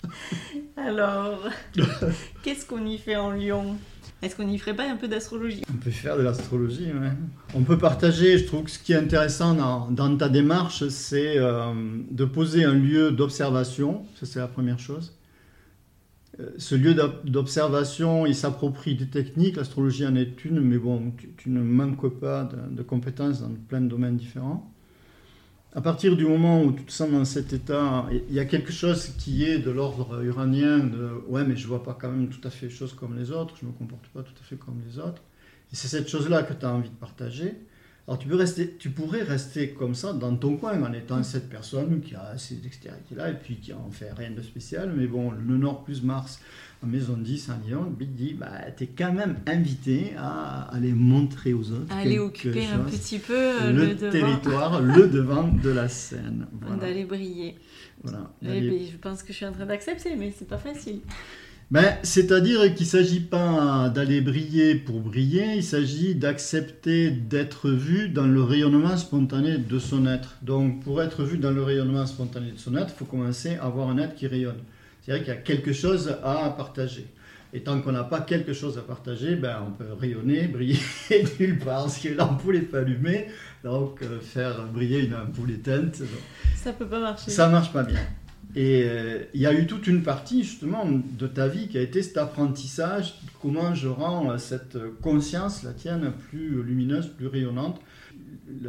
Alors, 0.76 1.48
qu'est-ce 2.42 2.64
qu'on 2.64 2.86
y 2.86 2.98
fait 2.98 3.16
en 3.16 3.32
Lyon 3.32 3.76
Est-ce 4.22 4.36
qu'on 4.36 4.44
n'y 4.44 4.58
ferait 4.58 4.76
pas 4.76 4.88
un 4.88 4.96
peu 4.96 5.08
d'astrologie? 5.08 5.62
On 5.68 5.78
peut 5.78 5.90
faire 5.90 6.16
de 6.16 6.22
l'astrologie, 6.22 6.92
ouais. 6.92 7.10
On 7.54 7.62
peut 7.62 7.78
partager, 7.78 8.38
je 8.38 8.44
trouve 8.44 8.64
que 8.64 8.70
ce 8.70 8.78
qui 8.78 8.92
est 8.92 8.96
intéressant 8.96 9.54
dans, 9.54 9.90
dans 9.90 10.16
ta 10.16 10.28
démarche, 10.28 10.86
c'est 10.88 11.38
euh, 11.38 11.72
de 12.10 12.24
poser 12.24 12.64
un 12.64 12.74
lieu 12.74 13.10
d'observation, 13.10 14.04
ça 14.20 14.26
c'est 14.26 14.38
la 14.38 14.48
première 14.48 14.78
chose. 14.78 15.15
Euh, 16.40 16.50
Ce 16.58 16.74
lieu 16.74 16.94
d'ob- 16.94 17.24
d'observation, 17.24 18.26
il 18.26 18.34
s'approprie 18.34 18.94
des 18.94 19.08
techniques, 19.08 19.56
l'astrologie 19.56 20.06
en 20.06 20.14
est 20.16 20.44
une, 20.44 20.60
mais 20.60 20.78
bon, 20.78 21.12
tu, 21.36 21.50
ne 21.50 21.60
manques 21.62 22.08
pas 22.20 22.48
de, 22.70 22.82
compétences 22.82 23.40
dans 23.40 23.50
plein 23.68 23.80
de 23.80 23.88
domaines 23.88 24.16
différents. 24.16 24.70
À 25.74 25.82
partir 25.82 26.16
du 26.16 26.24
moment 26.24 26.62
où 26.62 26.72
tu 26.72 26.84
te 26.84 26.92
sens 26.92 27.10
dans 27.10 27.24
cet 27.26 27.52
état, 27.52 28.06
il 28.30 28.34
y 28.34 28.40
a 28.40 28.46
quelque 28.46 28.72
chose 28.72 29.08
qui 29.18 29.44
est 29.44 29.58
de 29.58 29.70
l'ordre 29.70 30.22
uranien, 30.24 30.90
ouais, 31.28 31.44
mais 31.44 31.54
je 31.56 31.66
vois 31.66 31.82
pas 31.82 31.96
quand 32.00 32.10
même 32.10 32.28
tout 32.28 32.40
à 32.44 32.50
fait 32.50 32.66
les 32.66 32.72
choses 32.72 32.94
comme 32.94 33.16
les 33.16 33.30
autres, 33.30 33.54
je 33.60 33.66
me 33.66 33.72
comporte 33.72 34.06
pas 34.08 34.22
tout 34.22 34.32
à 34.40 34.44
fait 34.44 34.56
comme 34.56 34.80
les 34.88 34.98
autres. 34.98 35.22
Et 35.72 35.76
c'est 35.76 35.88
cette 35.88 36.08
chose-là 36.08 36.44
que 36.44 36.54
tu 36.54 36.64
as 36.64 36.72
envie 36.72 36.88
de 36.88 36.94
partager. 36.94 37.54
Alors 38.08 38.20
tu, 38.20 38.28
peux 38.28 38.36
rester, 38.36 38.76
tu 38.78 38.90
pourrais 38.90 39.24
rester 39.24 39.70
comme 39.70 39.96
ça 39.96 40.12
dans 40.12 40.36
ton 40.36 40.56
coin 40.56 40.80
en 40.80 40.92
étant 40.92 41.22
cette 41.24 41.48
personne 41.48 42.00
qui 42.00 42.14
a 42.14 42.38
ces 42.38 42.54
dextérités-là 42.54 43.30
et 43.30 43.34
puis 43.34 43.56
qui 43.56 43.72
en 43.72 43.90
fait 43.90 44.12
rien 44.12 44.30
de 44.30 44.42
spécial. 44.42 44.92
Mais 44.96 45.08
bon, 45.08 45.32
le 45.32 45.56
Nord 45.56 45.82
plus 45.82 46.02
Mars 46.04 46.40
en 46.84 46.86
maison 46.86 47.16
10 47.16 47.50
en 47.50 47.66
Lyon, 47.66 47.96
il 48.00 48.14
dit 48.14 48.34
bah, 48.34 48.50
tu 48.76 48.84
es 48.84 48.86
quand 48.86 49.12
même 49.12 49.38
invité 49.46 50.12
à 50.16 50.68
aller 50.72 50.92
montrer 50.92 51.52
aux 51.52 51.72
autres. 51.72 51.92
Aller 51.92 52.10
quelque 52.10 52.20
occuper 52.22 52.66
un 52.66 52.78
petit 52.78 53.18
peu 53.18 53.34
euh, 53.34 53.72
le, 53.72 53.96
territoire, 53.96 54.80
le 54.80 55.08
devant 55.12 55.48
de 55.48 55.70
la 55.70 55.88
scène. 55.88 56.46
Voilà. 56.60 56.76
d'aller 56.76 57.04
briller. 57.06 57.56
Voilà. 58.04 58.30
Eh 58.42 58.46
D'aller- 58.46 58.70
ben, 58.70 58.86
je 58.92 58.96
pense 58.98 59.22
que 59.24 59.32
je 59.32 59.38
suis 59.38 59.46
en 59.46 59.52
train 59.52 59.66
d'accepter, 59.66 60.14
mais 60.14 60.32
c'est 60.36 60.46
pas 60.46 60.58
facile. 60.58 61.00
Ben, 61.68 61.96
C'est-à-dire 62.04 62.60
qu'il 62.74 62.86
ne 62.86 62.90
s'agit 62.90 63.20
pas 63.20 63.88
d'aller 63.88 64.20
briller 64.20 64.76
pour 64.76 65.00
briller, 65.00 65.56
il 65.56 65.64
s'agit 65.64 66.14
d'accepter 66.14 67.10
d'être 67.10 67.70
vu 67.70 68.08
dans 68.08 68.26
le 68.26 68.40
rayonnement 68.40 68.96
spontané 68.96 69.58
de 69.58 69.78
son 69.80 70.06
être. 70.06 70.36
Donc 70.42 70.84
pour 70.84 71.02
être 71.02 71.24
vu 71.24 71.38
dans 71.38 71.50
le 71.50 71.64
rayonnement 71.64 72.06
spontané 72.06 72.52
de 72.52 72.58
son 72.58 72.76
être, 72.76 72.94
il 72.94 72.98
faut 72.98 73.04
commencer 73.04 73.56
à 73.56 73.64
avoir 73.64 73.88
un 73.88 73.98
être 73.98 74.14
qui 74.14 74.28
rayonne. 74.28 74.60
C'est-à-dire 75.02 75.24
qu'il 75.24 75.34
y 75.34 75.36
a 75.36 75.40
quelque 75.40 75.72
chose 75.72 76.16
à 76.22 76.54
partager. 76.56 77.06
Et 77.52 77.60
tant 77.60 77.80
qu'on 77.80 77.92
n'a 77.92 78.04
pas 78.04 78.20
quelque 78.20 78.52
chose 78.52 78.78
à 78.78 78.82
partager, 78.82 79.34
ben, 79.34 79.56
on 79.66 79.72
peut 79.72 79.92
rayonner, 79.92 80.46
briller 80.52 80.78
nulle 81.40 81.58
part, 81.58 81.82
parce 81.84 81.98
que 81.98 82.10
l'ampoule 82.10 82.54
n'est 82.56 82.60
pas 82.60 82.78
allumée. 82.78 83.26
Donc 83.64 84.02
euh, 84.02 84.20
faire 84.20 84.66
briller 84.72 85.06
une 85.06 85.14
ampoule 85.14 85.50
éteinte, 85.50 86.00
Ça 86.54 86.72
peut 86.72 86.86
pas 86.86 87.00
marcher. 87.00 87.28
ça 87.28 87.48
marche 87.48 87.72
pas 87.72 87.82
bien. 87.82 87.98
Et 88.56 88.84
euh, 88.84 89.22
il 89.34 89.42
y 89.42 89.46
a 89.46 89.52
eu 89.52 89.66
toute 89.66 89.86
une 89.86 90.02
partie 90.02 90.42
justement 90.42 90.86
de 90.86 91.26
ta 91.26 91.46
vie 91.46 91.68
qui 91.68 91.76
a 91.76 91.82
été 91.82 92.02
cet 92.02 92.16
apprentissage, 92.16 93.20
comment 93.42 93.74
je 93.74 93.86
rends 93.86 94.30
euh, 94.30 94.38
cette 94.38 94.78
conscience, 95.02 95.62
la 95.62 95.74
tienne, 95.74 96.10
plus 96.30 96.62
lumineuse, 96.62 97.08
plus 97.08 97.26
rayonnante, 97.26 97.78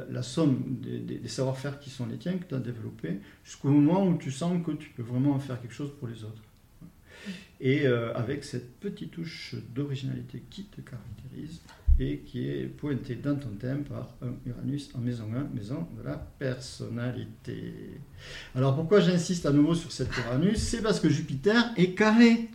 la, 0.09 0.23
somme 0.23 0.61
des, 0.81 1.25
savoir-faire 1.29 1.79
qui 1.79 1.89
sont 1.89 2.05
les 2.05 2.17
tiens, 2.17 2.38
que 2.38 2.43
tu 2.43 2.55
as 2.55 2.59
développés, 2.59 3.19
jusqu'au 3.45 3.69
moment 3.69 4.05
où 4.05 4.17
tu 4.17 4.29
sens 4.29 4.61
que 4.65 4.71
tu 4.71 4.89
peux 4.89 5.03
vraiment 5.03 5.31
en 5.31 5.39
faire 5.39 5.61
quelque 5.61 5.73
chose 5.73 5.91
pour 5.97 6.09
les 6.09 6.23
autres. 6.25 6.41
Et 7.61 7.88
euh, 7.88 8.13
avec 8.13 8.43
cette 8.43 8.79
petite 8.79 9.11
touche 9.11 9.55
d'originalité 9.73 10.43
qui 10.49 10.65
te 10.65 10.81
caractérise 10.81 11.61
et 12.00 12.20
qui 12.20 12.48
est 12.48 12.66
pointée 12.66 13.16
dans 13.16 13.36
ton 13.36 13.50
thème 13.60 13.84
par 13.84 14.10
un 14.22 14.34
Uranus 14.50 14.89
en 14.95 15.00
maison 15.00 15.26
1, 15.36 15.56
maison 15.56 15.88
de 15.98 16.04
la 16.08 16.16
personnalité. 16.39 18.00
Alors 18.56 18.76
pourquoi 18.76 19.00
j'insiste 19.00 19.45
à 19.45 19.52
nouveau 19.52 19.74
sur 19.76 19.91
cet 19.91 20.10
Uranus? 20.18 20.58
C'est 20.60 20.82
parce 20.82 21.00
que 21.00 21.10
Jupiter 21.10 21.72
est 21.76 21.91
carré 21.95 22.50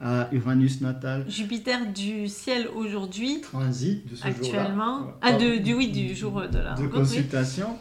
à 0.00 0.28
Uranus 0.32 0.80
natal. 0.80 1.24
Jupiter 1.28 1.92
du 1.92 2.26
ciel 2.28 2.68
aujourd'hui, 2.74 3.40
Transit 3.42 4.10
de 4.10 4.16
ce 4.16 4.22
jour-là. 4.22 4.36
actuellement. 4.62 5.06
Ah, 5.20 5.32
Voilà. 5.32 5.38
de, 5.58 5.62
du, 5.62 5.74
oui, 5.74 5.92
du 5.92 6.14
jour 6.14 6.40
de 6.40 6.58
la 6.58 6.74
de 6.74 6.82
rencontre, 6.82 6.82
oui. 6.84 6.90
consultation. 6.90 7.76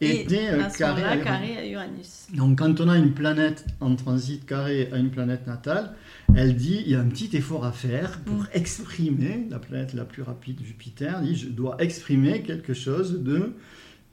Et 0.00 0.20
était 0.22 0.48
euh, 0.50 0.62
à 0.62 0.66
à 0.66 1.16
carré 1.16 1.56
à 1.56 1.66
Uranus. 1.66 2.26
Donc 2.34 2.58
quand 2.58 2.80
on 2.82 2.88
a 2.90 2.98
une 2.98 3.14
planète 3.14 3.64
en 3.80 3.96
transit 3.96 4.44
carré 4.44 4.90
à 4.92 4.98
une 4.98 5.10
planète 5.10 5.46
natale, 5.46 5.94
elle 6.34 6.56
dit 6.56 6.82
il 6.84 6.90
y 6.92 6.94
a 6.94 7.00
un 7.00 7.06
petit 7.08 7.34
effort 7.36 7.64
à 7.64 7.72
faire 7.72 8.20
pour 8.24 8.42
Mm. 8.42 8.48
exprimer, 8.54 9.46
la 9.50 9.58
planète 9.58 9.94
la 9.94 10.04
plus 10.04 10.22
rapide, 10.22 10.60
Jupiter, 10.64 11.20
dit 11.22 11.34
je 11.36 11.48
dois 11.48 11.76
exprimer 11.80 12.42
quelque 12.42 12.74
chose 12.74 13.22
de 13.22 13.52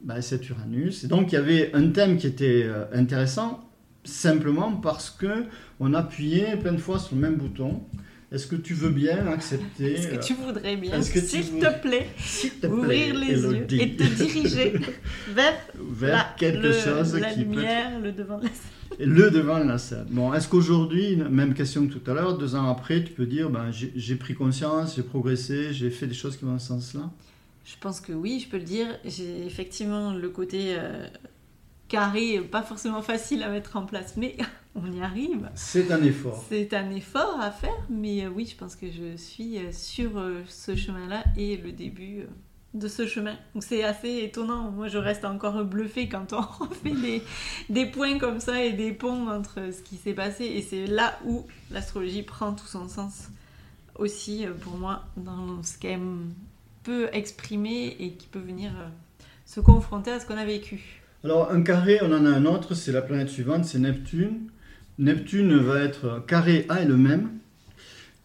bah, 0.01 0.21
cet 0.21 0.49
Uranus. 0.49 1.03
Et 1.03 1.07
donc 1.07 1.31
il 1.31 1.35
y 1.35 1.37
avait 1.37 1.71
un 1.73 1.89
thème 1.89 2.17
qui 2.17 2.27
était 2.27 2.63
euh, 2.65 2.85
intéressant, 2.93 3.69
simplement 4.03 4.73
parce 4.73 5.09
que 5.09 5.45
on 5.79 5.93
appuyait 5.93 6.57
plein 6.57 6.73
de 6.73 6.77
fois 6.77 6.99
sur 6.99 7.15
le 7.15 7.21
même 7.21 7.35
bouton. 7.35 7.81
Est-ce 8.31 8.47
que 8.47 8.55
tu 8.55 8.73
veux 8.73 8.89
bien 8.89 9.27
accepter 9.27 9.93
Est-ce 9.93 10.07
que 10.07 10.15
euh, 10.15 10.19
tu 10.19 10.33
voudrais 10.33 10.75
bien, 10.75 10.99
s'il 11.03 11.59
te 11.59 11.81
plaît, 11.81 12.07
ouvrir 12.67 13.13
les 13.13 13.27
yeux 13.43 13.67
et 13.69 13.95
te 13.95 14.03
diriger 14.03 14.73
vers, 15.35 15.53
vers 15.91 16.15
la, 16.17 16.35
quelque 16.37 16.63
le- 16.67 16.73
chose 16.73 17.15
la 17.15 17.29
qui 17.31 17.43
peut 17.45 17.51
lumière, 17.55 17.99
le 17.99 18.11
devant 18.11 18.39
de 18.39 18.45
la 18.45 18.49
scène 18.49 18.57
le 18.99 19.31
devant 19.31 19.59
la 19.59 19.77
scène. 19.77 20.05
Bon, 20.09 20.33
est-ce 20.33 20.47
qu'aujourd'hui, 20.47 21.15
même 21.15 21.53
question 21.53 21.87
que 21.87 21.93
tout 21.93 22.11
à 22.11 22.13
l'heure, 22.13 22.37
deux 22.37 22.55
ans 22.55 22.69
après, 22.69 23.03
tu 23.03 23.13
peux 23.13 23.25
dire, 23.25 23.49
ben, 23.49 23.71
j'ai 23.71 24.15
pris 24.15 24.33
conscience, 24.33 24.95
j'ai 24.95 25.03
progressé, 25.03 25.73
j'ai 25.73 25.89
fait 25.89 26.07
des 26.07 26.13
choses 26.13 26.37
qui 26.37 26.45
vont 26.45 26.53
dans 26.53 26.59
ce 26.59 26.67
sens-là? 26.67 27.09
Je 27.65 27.75
pense 27.79 28.01
que 28.01 28.11
oui, 28.11 28.41
je 28.43 28.49
peux 28.49 28.57
le 28.57 28.63
dire. 28.63 28.87
J'ai 29.05 29.45
effectivement 29.45 30.13
le 30.13 30.29
côté 30.29 30.75
euh, 30.77 31.07
carré, 31.93 32.39
pas 32.39 32.63
forcément 32.63 33.03
facile 33.03 33.43
à 33.43 33.49
mettre 33.49 33.77
en 33.77 33.85
place, 33.85 34.15
mais 34.17 34.35
on 34.75 34.91
y 34.91 35.01
arrive. 35.01 35.49
C'est 35.53 35.91
un 35.91 36.01
effort. 36.03 36.43
C'est 36.49 36.73
un 36.73 36.89
effort 36.89 37.39
à 37.39 37.51
faire, 37.51 37.85
mais 37.87 38.25
euh, 38.25 38.29
oui, 38.29 38.47
je 38.47 38.55
pense 38.55 38.75
que 38.75 38.87
je 38.87 39.15
suis 39.15 39.59
euh, 39.59 39.71
sur 39.71 40.17
euh, 40.17 40.41
ce 40.47 40.75
chemin-là 40.75 41.23
et 41.37 41.55
le 41.57 41.71
début 41.71 42.23
de 42.73 42.87
ce 42.87 43.05
chemin. 43.05 43.35
Donc 43.53 43.63
c'est 43.63 43.83
assez 43.83 44.19
étonnant. 44.23 44.71
Moi, 44.71 44.87
je 44.87 44.97
reste 44.97 45.25
encore 45.25 45.63
bluffée 45.63 46.09
quand 46.09 46.33
on 46.33 46.65
fait 46.83 46.91
des, 46.91 47.21
des 47.69 47.85
points 47.85 48.17
comme 48.17 48.39
ça 48.39 48.63
et 48.63 48.73
des 48.73 48.91
ponts 48.91 49.27
entre 49.29 49.71
ce 49.71 49.81
qui 49.81 49.95
s'est 49.97 50.13
passé. 50.13 50.45
Et 50.45 50.61
c'est 50.61 50.87
là 50.87 51.17
où 51.25 51.45
l'astrologie 51.71 52.23
prend 52.23 52.53
tout 52.53 52.67
son 52.67 52.87
sens 52.87 53.29
aussi 53.95 54.45
euh, 54.45 54.53
pour 54.53 54.77
moi 54.77 55.05
dans 55.17 55.61
ce 55.63 55.77
qu'elle 55.77 55.99
peut 56.83 57.09
exprimer 57.13 57.95
et 57.99 58.11
qui 58.13 58.27
peut 58.27 58.39
venir 58.39 58.71
euh, 58.71 58.87
se 59.45 59.59
confronter 59.59 60.11
à 60.11 60.19
ce 60.19 60.25
qu'on 60.25 60.37
a 60.37 60.45
vécu. 60.45 61.01
Alors, 61.23 61.51
un 61.51 61.61
carré, 61.61 61.99
on 62.01 62.11
en 62.11 62.25
a 62.25 62.29
un 62.29 62.45
autre, 62.45 62.73
c'est 62.73 62.91
la 62.91 63.01
planète 63.01 63.29
suivante, 63.29 63.65
c'est 63.65 63.79
Neptune. 63.79 64.49
Neptune 64.99 65.57
va 65.57 65.79
être 65.79 66.23
carré 66.27 66.65
à 66.69 66.81
elle-même, 66.81 67.29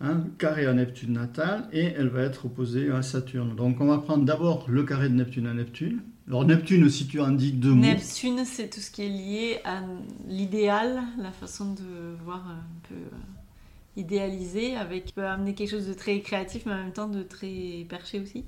hein, 0.01 0.25
carré 0.39 0.67
à 0.67 0.73
Neptune 0.73 1.13
natal, 1.13 1.69
et 1.73 1.85
elle 1.85 2.09
va 2.09 2.23
être 2.23 2.47
opposée 2.47 2.91
à 2.91 3.03
Saturne. 3.03 3.55
Donc, 3.57 3.81
on 3.81 3.87
va 3.87 3.99
prendre 3.99 4.25
d'abord 4.25 4.67
le 4.69 4.85
carré 4.85 5.09
de 5.09 5.15
Neptune 5.15 5.47
à 5.47 5.55
Neptune. 5.55 6.01
Alors, 6.29 6.45
Neptune, 6.45 6.89
si 6.91 7.07
tu 7.07 7.21
en 7.21 7.31
dis 7.31 7.53
deux 7.53 7.73
mots, 7.73 7.83
Neptune, 7.83 8.45
c'est 8.45 8.69
tout 8.69 8.81
ce 8.81 8.91
qui 8.91 9.03
est 9.03 9.09
lié 9.09 9.59
à 9.65 9.81
l'idéal, 10.29 11.03
la 11.19 11.33
façon 11.33 11.73
de 11.73 12.23
voir 12.25 12.47
un 12.49 12.89
peu 12.89 12.95
euh, 12.95 13.97
idéalisé, 13.97 14.77
avec 14.77 15.07
qui 15.07 15.13
peut 15.15 15.25
amener 15.25 15.55
quelque 15.55 15.71
chose 15.71 15.89
de 15.89 15.95
très 15.95 16.21
créatif, 16.21 16.65
mais 16.67 16.73
en 16.73 16.85
même 16.85 16.93
temps 16.93 17.09
de 17.09 17.23
très 17.23 17.87
perché 17.89 18.21
aussi. 18.21 18.45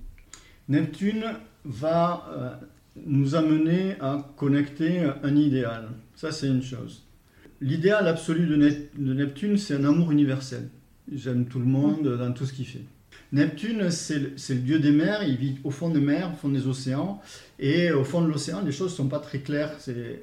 Neptune 0.68 1.24
va 1.64 2.26
euh, 2.30 2.51
nous 3.07 3.34
amener 3.34 3.96
à 4.01 4.28
connecter 4.36 5.11
un 5.22 5.34
idéal. 5.34 5.88
Ça, 6.14 6.32
c'est 6.32 6.48
une 6.48 6.62
chose. 6.62 7.03
L'idéal 7.61 8.07
absolu 8.07 8.46
de 8.46 9.14
Neptune, 9.14 9.59
c'est 9.59 9.74
un 9.74 9.84
amour 9.84 10.12
universel. 10.12 10.68
J'aime 11.12 11.46
tout 11.46 11.58
le 11.58 11.64
monde 11.66 12.16
dans 12.18 12.32
tout 12.32 12.46
ce 12.46 12.52
qu'il 12.52 12.66
fait. 12.66 12.84
Neptune, 13.32 13.90
c'est 13.90 14.18
le, 14.18 14.32
le 14.48 14.54
dieu 14.56 14.78
des 14.80 14.90
mers, 14.90 15.22
il 15.22 15.36
vit 15.36 15.58
au 15.62 15.70
fond 15.70 15.88
des 15.88 16.00
mers, 16.00 16.32
au 16.32 16.36
fond 16.36 16.48
des 16.48 16.66
océans, 16.66 17.20
et 17.58 17.92
au 17.92 18.02
fond 18.02 18.22
de 18.22 18.28
l'océan, 18.28 18.62
les 18.62 18.72
choses 18.72 18.90
ne 18.90 18.96
sont 18.96 19.08
pas 19.08 19.20
très 19.20 19.38
claires. 19.38 19.76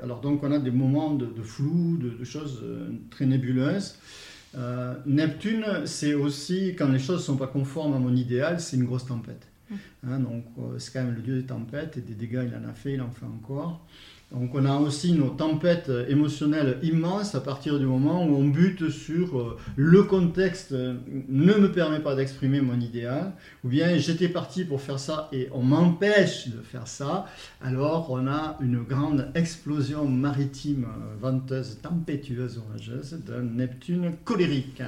Alors 0.03 0.19
donc 0.19 0.43
on 0.43 0.51
a 0.51 0.59
des 0.59 0.71
moments 0.71 1.13
de, 1.13 1.25
de 1.25 1.41
flou, 1.41 1.97
de, 1.97 2.09
de 2.09 2.23
choses 2.25 2.61
euh, 2.63 2.89
très 3.09 3.25
nébuleuses. 3.25 3.95
Euh, 4.55 4.95
Neptune, 5.05 5.65
c'est 5.85 6.13
aussi, 6.13 6.75
quand 6.77 6.89
les 6.89 6.99
choses 6.99 7.19
ne 7.19 7.23
sont 7.23 7.37
pas 7.37 7.47
conformes 7.47 7.93
à 7.93 7.99
mon 7.99 8.15
idéal, 8.15 8.59
c'est 8.59 8.75
une 8.75 8.85
grosse 8.85 9.05
tempête. 9.05 9.47
Mm. 9.69 9.75
Hein, 10.07 10.19
donc 10.19 10.45
euh, 10.59 10.79
c'est 10.79 10.91
quand 10.93 11.03
même 11.03 11.15
le 11.15 11.21
dieu 11.21 11.35
des 11.35 11.47
tempêtes 11.47 11.97
et 11.97 12.01
des 12.01 12.13
dégâts, 12.13 12.45
il 12.45 12.55
en 12.55 12.67
a 12.67 12.73
fait, 12.73 12.93
il 12.93 13.01
en 13.01 13.11
fait 13.11 13.25
encore. 13.25 13.85
Donc 14.31 14.53
on 14.55 14.65
a 14.65 14.75
aussi 14.77 15.13
nos 15.13 15.29
tempêtes 15.29 15.89
émotionnelles 16.09 16.79
immenses 16.83 17.33
à 17.33 17.39
partir 17.39 17.79
du 17.79 17.85
moment 17.85 18.25
où 18.25 18.35
on 18.35 18.43
bute 18.43 18.89
sur 18.89 19.39
euh, 19.39 19.57
le 19.77 20.03
contexte 20.03 20.73
euh, 20.73 20.95
ne 21.29 21.53
me 21.53 21.71
permet 21.71 21.99
pas 21.99 22.13
d'exprimer 22.13 22.59
mon 22.59 22.77
idéal, 22.79 23.31
ou 23.63 23.69
bien 23.69 23.97
j'étais 23.97 24.27
parti 24.27 24.65
pour 24.65 24.81
faire 24.81 24.99
ça 24.99 25.29
et 25.31 25.47
on 25.53 25.63
m'empêche 25.63 26.49
de 26.49 26.61
faire 26.61 26.87
ça, 26.87 27.25
alors 27.61 28.11
on 28.11 28.27
a 28.27 28.57
une 28.61 28.83
grande 28.83 29.31
explosion 29.33 30.05
maritime 30.05 30.85
euh, 30.85 31.15
venteuse, 31.21 31.79
tempétueuse, 31.81 32.57
orageuse 32.57 33.13
d'un 33.25 33.43
Neptune 33.43 34.11
colérique. 34.25 34.81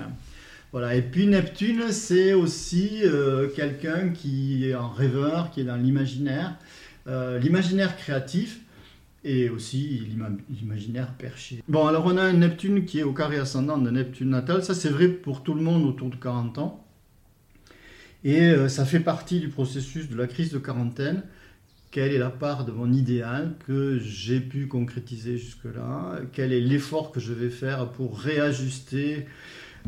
Voilà. 0.71 0.95
Et 0.95 1.01
puis 1.01 1.25
Neptune, 1.25 1.91
c'est 1.91 2.33
aussi 2.33 3.01
euh, 3.03 3.47
quelqu'un 3.47 4.09
qui 4.09 4.69
est 4.69 4.73
un 4.73 4.87
rêveur, 4.87 5.49
qui 5.51 5.61
est 5.61 5.63
dans 5.63 5.75
l'imaginaire, 5.75 6.55
euh, 7.07 7.39
l'imaginaire 7.39 7.97
créatif 7.97 8.59
et 9.23 9.49
aussi 9.49 10.05
l'ima- 10.09 10.31
l'imaginaire 10.49 11.13
perché. 11.17 11.61
Bon, 11.67 11.85
alors 11.87 12.05
on 12.05 12.17
a 12.17 12.23
un 12.23 12.33
Neptune 12.33 12.85
qui 12.85 12.99
est 12.99 13.03
au 13.03 13.13
carré 13.13 13.37
ascendant 13.37 13.77
de 13.77 13.89
Neptune 13.89 14.29
natal. 14.29 14.63
Ça, 14.63 14.73
c'est 14.73 14.89
vrai 14.89 15.07
pour 15.09 15.43
tout 15.43 15.53
le 15.53 15.61
monde 15.61 15.85
autour 15.85 16.09
de 16.09 16.15
40 16.15 16.57
ans. 16.57 16.85
Et 18.23 18.41
euh, 18.41 18.67
ça 18.67 18.85
fait 18.85 18.99
partie 18.99 19.39
du 19.39 19.49
processus 19.49 20.09
de 20.09 20.15
la 20.17 20.27
crise 20.27 20.51
de 20.51 20.57
quarantaine. 20.59 21.23
Quelle 21.91 22.13
est 22.13 22.19
la 22.19 22.29
part 22.29 22.65
de 22.65 22.71
mon 22.71 22.91
idéal 22.91 23.55
que 23.65 23.97
j'ai 23.99 24.39
pu 24.41 24.67
concrétiser 24.67 25.37
jusque-là? 25.37 26.19
Quel 26.33 26.53
est 26.53 26.59
l'effort 26.59 27.11
que 27.11 27.19
je 27.19 27.33
vais 27.33 27.49
faire 27.49 27.89
pour 27.91 28.19
réajuster 28.19 29.25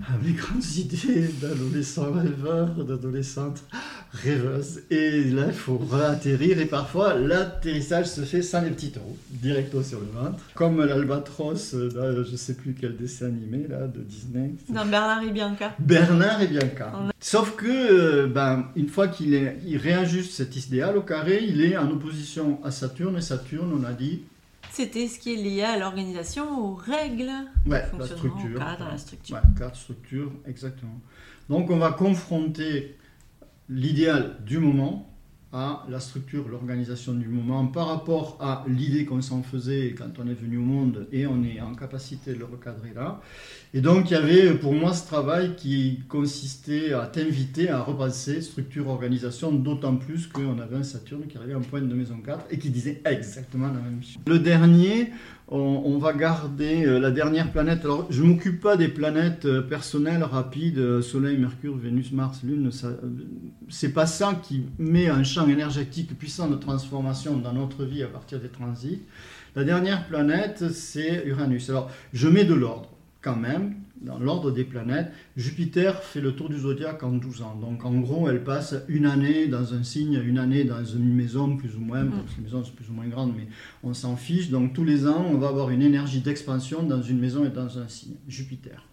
à 0.08 0.18
mes 0.24 0.34
grandes 0.34 0.66
idées 0.78 1.30
d'adolescent 1.41 2.12
rêveur, 2.12 2.68
d'adolescente 2.84 3.64
rêveuse. 4.12 4.82
Et 4.89 5.24
là, 5.26 5.45
il 5.47 5.54
faut 5.54 5.78
réatterrir 5.78 6.60
et 6.60 6.66
parfois 6.66 7.14
l'atterrissage 7.14 8.08
se 8.08 8.22
fait 8.22 8.41
sans 8.41 8.62
les 8.62 8.72
petites 8.72 8.97
roues, 8.97 9.18
directo 9.30 9.84
sur 9.84 9.99
le 9.99 10.08
ventre. 10.08 10.43
Comme 10.54 10.84
l'albatros 10.84 11.76
dans 11.76 12.24
je 12.24 12.36
sais 12.36 12.56
plus 12.56 12.76
quel 12.80 12.97
dessin 12.97 13.28
animé 13.28 13.66
là, 13.68 13.88
de 13.88 14.02
Disney. 14.02 14.56
Dans 14.70 14.86
Bernard 14.86 15.24
et 15.24 15.32
Bianca. 15.32 15.74
Bernard 15.80 16.41
et 16.41 16.47
Bianca. 16.47 16.91
On 16.95 17.12
Sauf 17.20 17.56
que, 17.56 17.68
euh, 17.68 18.28
ben, 18.28 18.66
une 18.76 18.89
fois 18.89 19.08
qu'il 19.08 19.54
il 19.66 19.78
réajuste 19.78 20.32
cet 20.34 20.56
idéal 20.56 20.97
au 20.97 21.02
carré, 21.02 21.43
il 21.47 21.62
est 21.62 21.78
en 21.78 21.89
opposition 21.91 22.60
à 22.64 22.72
Saturne. 22.72 23.16
Et 23.18 23.22
Saturne, 23.22 23.72
on 23.80 23.84
a 23.84 23.93
dit, 23.93 24.24
C'était 24.72 25.08
ce 25.08 25.20
qui 25.20 25.34
est 25.34 25.38
lié 25.38 25.64
à 25.64 25.78
l'organisation, 25.78 26.66
aux 26.66 26.76
règles, 26.76 27.30
ouais, 27.66 27.84
au 27.94 27.98
la 27.98 28.06
structure. 28.08 28.60
cadre, 28.60 28.88
à 28.88 28.92
la 28.92 28.98
structure. 28.98 29.36
Ouais, 29.36 29.42
structure, 29.74 30.32
exactement. 30.46 31.00
Donc 31.50 31.70
on 31.70 31.78
va 31.78 31.92
confronter 31.92 32.98
l'idéal 33.68 34.38
du 34.46 34.60
moment 34.60 35.11
à 35.54 35.86
la 35.89 35.99
structure, 35.99 36.47
l'organisation 36.47 37.14
du 37.14 37.28
moment 37.28 37.68
par 37.68 37.88
rapport 37.88 38.38
à 38.39 38.64
l'idée 38.68 39.06
qu'on 39.06 39.22
s'en 39.22 39.43
faisait 39.43 39.93
quand 39.97 40.20
on 40.24 40.28
est 40.28 40.34
venu 40.34 40.58
au 40.58 40.62
monde 40.62 41.08
et 41.12 41.28
on 41.28 41.43
est 41.43 41.60
en 41.60 41.76
capacité 41.76 42.34
de 42.34 42.39
le 42.39 42.45
recadrer 42.45 42.93
là. 42.95 43.22
Et 43.74 43.82
donc 43.82 44.10
il 44.10 44.14
y 44.14 44.18
avait 44.18 44.54
pour 44.54 44.74
moi 44.74 44.93
ce 44.93 45.06
travail 45.08 45.56
qui 45.58 45.99
consistait 46.08 46.93
à 46.93 47.06
t'inviter 47.06 47.70
à 47.70 47.82
repenser 47.82 48.41
structure, 48.41 48.88
organisation, 48.88 49.52
d'autant 49.52 49.97
plus 49.97 50.28
qu'on 50.28 50.60
avait 50.60 50.78
un 50.78 50.84
Saturne 50.84 51.28
qui 51.28 51.38
arrivait 51.38 51.56
en 51.56 51.62
pointe 51.62 51.88
de 51.88 51.95
maison 51.95 52.18
4 52.24 52.45
et 52.49 52.58
qui 52.58 52.70
disait 52.70 53.02
exactement 53.04 53.68
la 53.68 53.80
même 53.80 54.02
chose. 54.02 54.22
Le 54.26 54.39
dernier, 54.39 55.12
on, 55.52 55.97
va 55.97 56.14
garder 56.14 56.86
euh, 56.86 56.97
la 56.97 57.12
dernière 57.12 57.52
planète. 57.52 57.84
Alors, 57.84 58.08
je 58.10 58.24
ne 58.24 58.30
m'occupe 58.30 58.62
pas 58.62 58.78
des 58.78 58.88
planètes 58.88 59.45
euh, 59.45 59.62
personnelles 59.62 60.24
rapides, 60.24 60.78
euh, 60.78 61.02
Soleil, 61.02 61.38
Mercure, 61.38 61.76
Vénus, 61.76 62.14
Mars, 62.14 62.41
Lune. 62.43 62.72
Ça, 62.72 62.89
c'est 63.68 63.91
pas 63.91 64.06
ça 64.06 64.39
qui 64.41 64.64
met 64.80 65.10
un 65.10 65.24
champ 65.24 65.47
énergétique 65.47 66.18
puissant 66.18 66.49
de 66.49 66.56
transformation 66.56 67.38
dans 67.38 67.52
notre 67.52 67.84
vie 67.84 68.02
à 68.02 68.08
partir 68.08 68.39
des 68.39 68.47
transits. 68.47 69.02
La 69.56 69.66
dernière 69.66 70.08
planète, 70.08 70.72
c'est 70.72 71.26
Uranus. 71.26 71.70
Alors, 71.70 71.91
je 72.14 72.30
mets 72.30 72.45
de 72.45 72.54
l'ordre 72.54 72.89
quand 73.22 73.36
même, 73.36 73.76
dans 74.02 74.20
l'ordre 74.20 74.52
des 74.52 74.64
planètes. 74.64 75.12
Jupiter 75.38 76.04
fait 76.04 76.22
le 76.22 76.34
tour 76.34 76.49
du 76.49 76.60
zodiaque 76.60 77.04
en 77.04 77.12
12 77.12 77.41
ans. 77.43 77.56
Donc, 77.56 77.86
en 77.86 77.99
gros, 77.99 78.30
elle 78.30 78.43
passe 78.43 78.76
une 78.88 79.06
année 79.06 79.47
dans 79.47 79.74
un 79.74 79.84
signe, 79.84 80.22
une 80.26 80.38
année 80.38 80.64
dans 80.64 80.84
une 80.84 81.14
maison, 81.14 81.56
plus 81.56 81.76
ou 81.76 81.80
moins. 81.80 82.06
Parce 82.06 82.34
que 82.34 82.38
les 82.38 82.43
maisons 82.43 82.64
sont 82.64 82.74
plus 82.74 82.89
ou 82.89 82.93
moins 82.93 83.08
grandes, 83.08 83.34
mais 83.36 83.47
on 83.84 83.93
s'en 83.93 84.16
fiche. 84.16 84.49
Donc 84.49 84.74
tous 84.74 84.84
les 84.84 85.08
ans, 85.08 85.26
on 85.30 85.38
va 85.38 85.47
avoir 85.47 85.70
une 85.70 85.82
énergie 85.82 86.22
d'expansion 86.22 86.84
dans 86.84 87.02
une 87.02 87.20
maison 87.20 87.45
et 87.45 87.49
dans 87.49 87.80
un 87.80 87.88
signe. 87.88 88.16
Jupiter. 88.28 88.86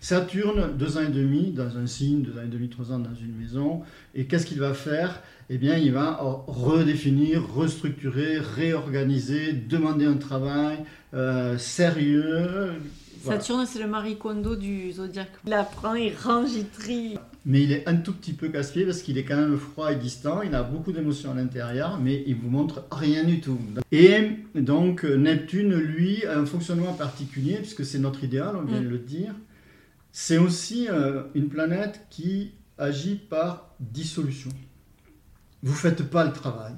Saturne, 0.00 0.76
deux 0.78 0.96
ans 0.96 1.02
et 1.02 1.10
demi 1.10 1.50
dans 1.50 1.76
un 1.76 1.86
signe, 1.86 2.22
deux 2.22 2.38
ans 2.38 2.44
et 2.44 2.48
demi, 2.48 2.68
trois 2.68 2.92
ans 2.92 3.00
dans 3.00 3.14
une 3.14 3.34
maison. 3.34 3.82
Et 4.14 4.26
qu'est-ce 4.26 4.46
qu'il 4.46 4.60
va 4.60 4.72
faire? 4.72 5.22
Eh 5.50 5.58
bien, 5.58 5.76
il 5.76 5.92
va 5.92 6.18
redéfinir, 6.46 7.42
restructurer, 7.52 8.38
réorganiser, 8.38 9.52
demander 9.52 10.06
un 10.06 10.16
travail 10.16 10.78
euh, 11.14 11.58
sérieux. 11.58 12.74
Voilà. 13.22 13.40
Saturne, 13.40 13.66
c'est 13.66 13.78
le 13.80 13.86
Marie 13.88 14.16
Kondo 14.16 14.56
du 14.56 14.92
zodiaque. 14.92 15.32
Il 15.46 15.52
apprend, 15.52 15.94
il 15.94 16.12
range, 16.14 16.52
il 16.54 16.68
trie. 16.68 17.16
Mais 17.46 17.62
il 17.62 17.72
est 17.72 17.88
un 17.88 17.96
tout 17.96 18.12
petit 18.12 18.32
peu 18.32 18.48
casse-pied 18.48 18.84
parce 18.84 19.00
qu'il 19.02 19.16
est 19.18 19.24
quand 19.24 19.36
même 19.36 19.56
froid 19.56 19.92
et 19.92 19.96
distant. 19.96 20.42
Il 20.42 20.54
a 20.54 20.62
beaucoup 20.62 20.92
d'émotions 20.92 21.30
à 21.32 21.34
l'intérieur, 21.34 21.98
mais 22.00 22.22
il 22.26 22.36
vous 22.36 22.50
montre 22.50 22.84
rien 22.92 23.24
du 23.24 23.40
tout. 23.40 23.58
Et 23.92 24.30
donc 24.54 25.04
Neptune, 25.04 25.74
lui, 25.74 26.24
a 26.26 26.38
un 26.38 26.46
fonctionnement 26.46 26.92
particulier 26.94 27.56
puisque 27.56 27.84
c'est 27.84 27.98
notre 27.98 28.22
idéal, 28.24 28.54
on 28.56 28.62
vient 28.62 28.80
Mm. 28.80 28.84
de 28.84 28.88
le 28.88 28.98
dire. 28.98 29.34
C'est 30.12 30.38
aussi 30.38 30.88
euh, 30.90 31.22
une 31.34 31.48
planète 31.48 32.00
qui 32.10 32.52
agit 32.76 33.14
par 33.16 33.74
dissolution. 33.80 34.50
Vous 35.62 35.74
faites 35.74 36.02
pas 36.02 36.24
le 36.24 36.32
travail, 36.32 36.72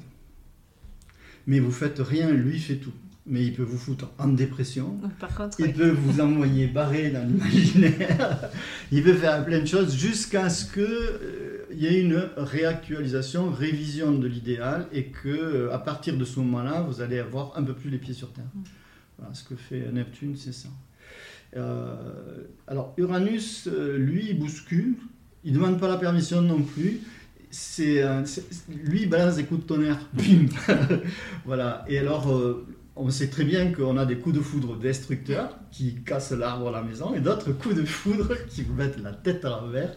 mais 1.46 1.60
vous 1.60 1.72
faites 1.72 1.98
rien, 1.98 2.30
lui 2.30 2.58
fait 2.58 2.76
tout. 2.76 2.92
Mais 3.32 3.44
il 3.44 3.52
peut 3.54 3.62
vous 3.62 3.78
foutre 3.78 4.10
en 4.18 4.26
dépression, 4.28 4.88
Donc, 5.00 5.12
Par 5.14 5.32
contre, 5.32 5.60
il 5.60 5.72
peut 5.72 5.90
vous 5.90 6.20
envoyer 6.20 6.66
barré 6.66 7.10
dans 7.10 7.24
l'imaginaire. 7.26 8.50
Il 8.92 9.04
peut 9.04 9.14
faire 9.14 9.44
plein 9.44 9.60
de 9.60 9.66
choses 9.66 9.96
jusqu'à 9.96 10.50
ce 10.50 10.64
qu'il 10.72 11.78
y 11.78 11.86
ait 11.86 12.00
une 12.00 12.28
réactualisation, 12.36 13.50
révision 13.52 14.10
de 14.10 14.26
l'idéal 14.26 14.86
et 14.92 15.04
que 15.04 15.28
euh, 15.28 15.72
à 15.72 15.78
partir 15.78 16.16
de 16.16 16.24
ce 16.24 16.40
moment-là, 16.40 16.82
vous 16.82 17.00
allez 17.02 17.20
avoir 17.20 17.56
un 17.56 17.62
peu 17.62 17.72
plus 17.72 17.88
les 17.88 17.98
pieds 17.98 18.14
sur 18.14 18.32
terre. 18.32 18.50
Voilà, 19.16 19.32
ce 19.32 19.44
que 19.44 19.54
fait 19.54 19.86
Neptune, 19.92 20.34
c'est 20.36 20.52
ça. 20.52 20.68
Euh, 21.56 21.94
alors 22.66 22.94
Uranus, 22.96 23.68
euh, 23.68 23.96
lui, 23.96 24.26
il 24.30 24.38
bouscule. 24.40 24.94
Il 25.44 25.52
demande 25.52 25.78
pas 25.78 25.88
la 25.88 25.98
permission 25.98 26.42
non 26.42 26.62
plus. 26.62 27.00
C'est, 27.50 28.02
euh, 28.02 28.24
c'est- 28.24 28.44
lui, 28.68 29.02
il 29.02 29.08
balance 29.08 29.36
des 29.36 29.44
coups 29.44 29.60
de 29.62 29.66
tonnerre. 29.66 30.00
Bim 30.14 30.46
Voilà. 31.44 31.84
Et 31.88 31.98
alors, 31.98 32.30
euh, 32.32 32.66
on 32.96 33.08
sait 33.10 33.28
très 33.28 33.44
bien 33.44 33.72
qu'on 33.72 33.96
a 33.96 34.04
des 34.04 34.18
coups 34.18 34.34
de 34.34 34.40
foudre 34.40 34.76
destructeurs 34.76 35.56
qui 35.70 36.02
cassent 36.02 36.32
l'arbre 36.32 36.68
à 36.68 36.72
la 36.72 36.82
maison 36.82 37.14
et 37.14 37.20
d'autres 37.20 37.52
coups 37.52 37.74
de 37.74 37.84
foudre 37.84 38.34
qui 38.48 38.62
vous 38.62 38.74
mettent 38.74 38.98
la 38.98 39.12
tête 39.12 39.44
à 39.44 39.50
l'envers. 39.50 39.94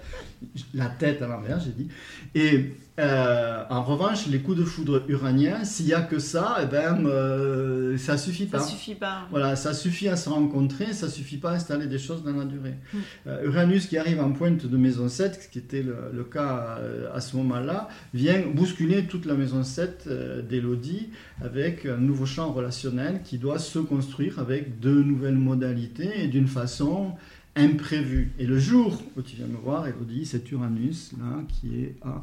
La 0.73 0.87
tête 0.87 1.21
à 1.21 1.27
l'envers, 1.27 1.59
j'ai 1.59 1.71
dit. 1.71 1.87
Et 2.35 2.73
euh, 2.99 3.63
en 3.71 3.81
revanche, 3.81 4.27
les 4.27 4.39
coups 4.39 4.57
de 4.57 4.63
foudre 4.63 5.03
uraniens, 5.07 5.63
s'il 5.63 5.87
n'y 5.87 5.93
a 5.93 6.01
que 6.01 6.19
ça, 6.19 6.57
eh 6.61 6.67
ben, 6.67 7.05
euh, 7.07 7.97
ça 7.97 8.17
suffit 8.17 8.47
ça 8.47 8.59
pas. 8.59 8.63
suffit 8.63 8.93
pas. 8.93 9.27
Voilà, 9.31 9.55
ça 9.55 9.73
suffit 9.73 10.07
à 10.07 10.15
se 10.15 10.29
rencontrer, 10.29 10.93
ça 10.93 11.09
suffit 11.09 11.37
pas 11.37 11.51
à 11.51 11.53
installer 11.55 11.87
des 11.87 11.97
choses 11.97 12.23
dans 12.23 12.33
la 12.33 12.45
durée. 12.45 12.75
Mm. 12.93 12.97
Euh, 13.27 13.45
Uranus 13.45 13.87
qui 13.87 13.97
arrive 13.97 14.21
en 14.21 14.31
pointe 14.31 14.67
de 14.67 14.77
maison 14.77 15.09
7, 15.09 15.41
ce 15.43 15.47
qui 15.47 15.57
était 15.57 15.81
le, 15.81 15.95
le 16.13 16.23
cas 16.23 16.77
à 17.13 17.19
ce 17.19 17.35
moment-là, 17.37 17.89
vient 18.13 18.41
bousculer 18.53 19.05
toute 19.05 19.25
la 19.25 19.33
maison 19.33 19.63
7 19.63 20.05
euh, 20.05 20.41
d'Elodie 20.43 21.09
avec 21.41 21.87
un 21.87 21.97
nouveau 21.97 22.27
champ 22.27 22.51
relationnel 22.51 23.21
qui 23.23 23.39
doit 23.39 23.59
se 23.59 23.79
construire 23.79 24.37
avec 24.37 24.79
de 24.79 24.91
nouvelles 24.91 25.33
modalités 25.33 26.23
et 26.23 26.27
d'une 26.27 26.47
façon 26.47 27.13
imprévue. 27.55 28.33
Et 28.39 28.45
le 28.45 28.57
jour 28.57 29.01
où 29.15 29.21
tu 29.21 29.35
viens 29.35 29.47
me 29.47 29.57
voir, 29.57 29.87
Elodie, 29.87 30.25
c'est 30.25 30.51
Uranus 30.51 31.11
là 31.19 31.43
qui 31.47 31.83
est 31.83 31.95
à 32.03 32.21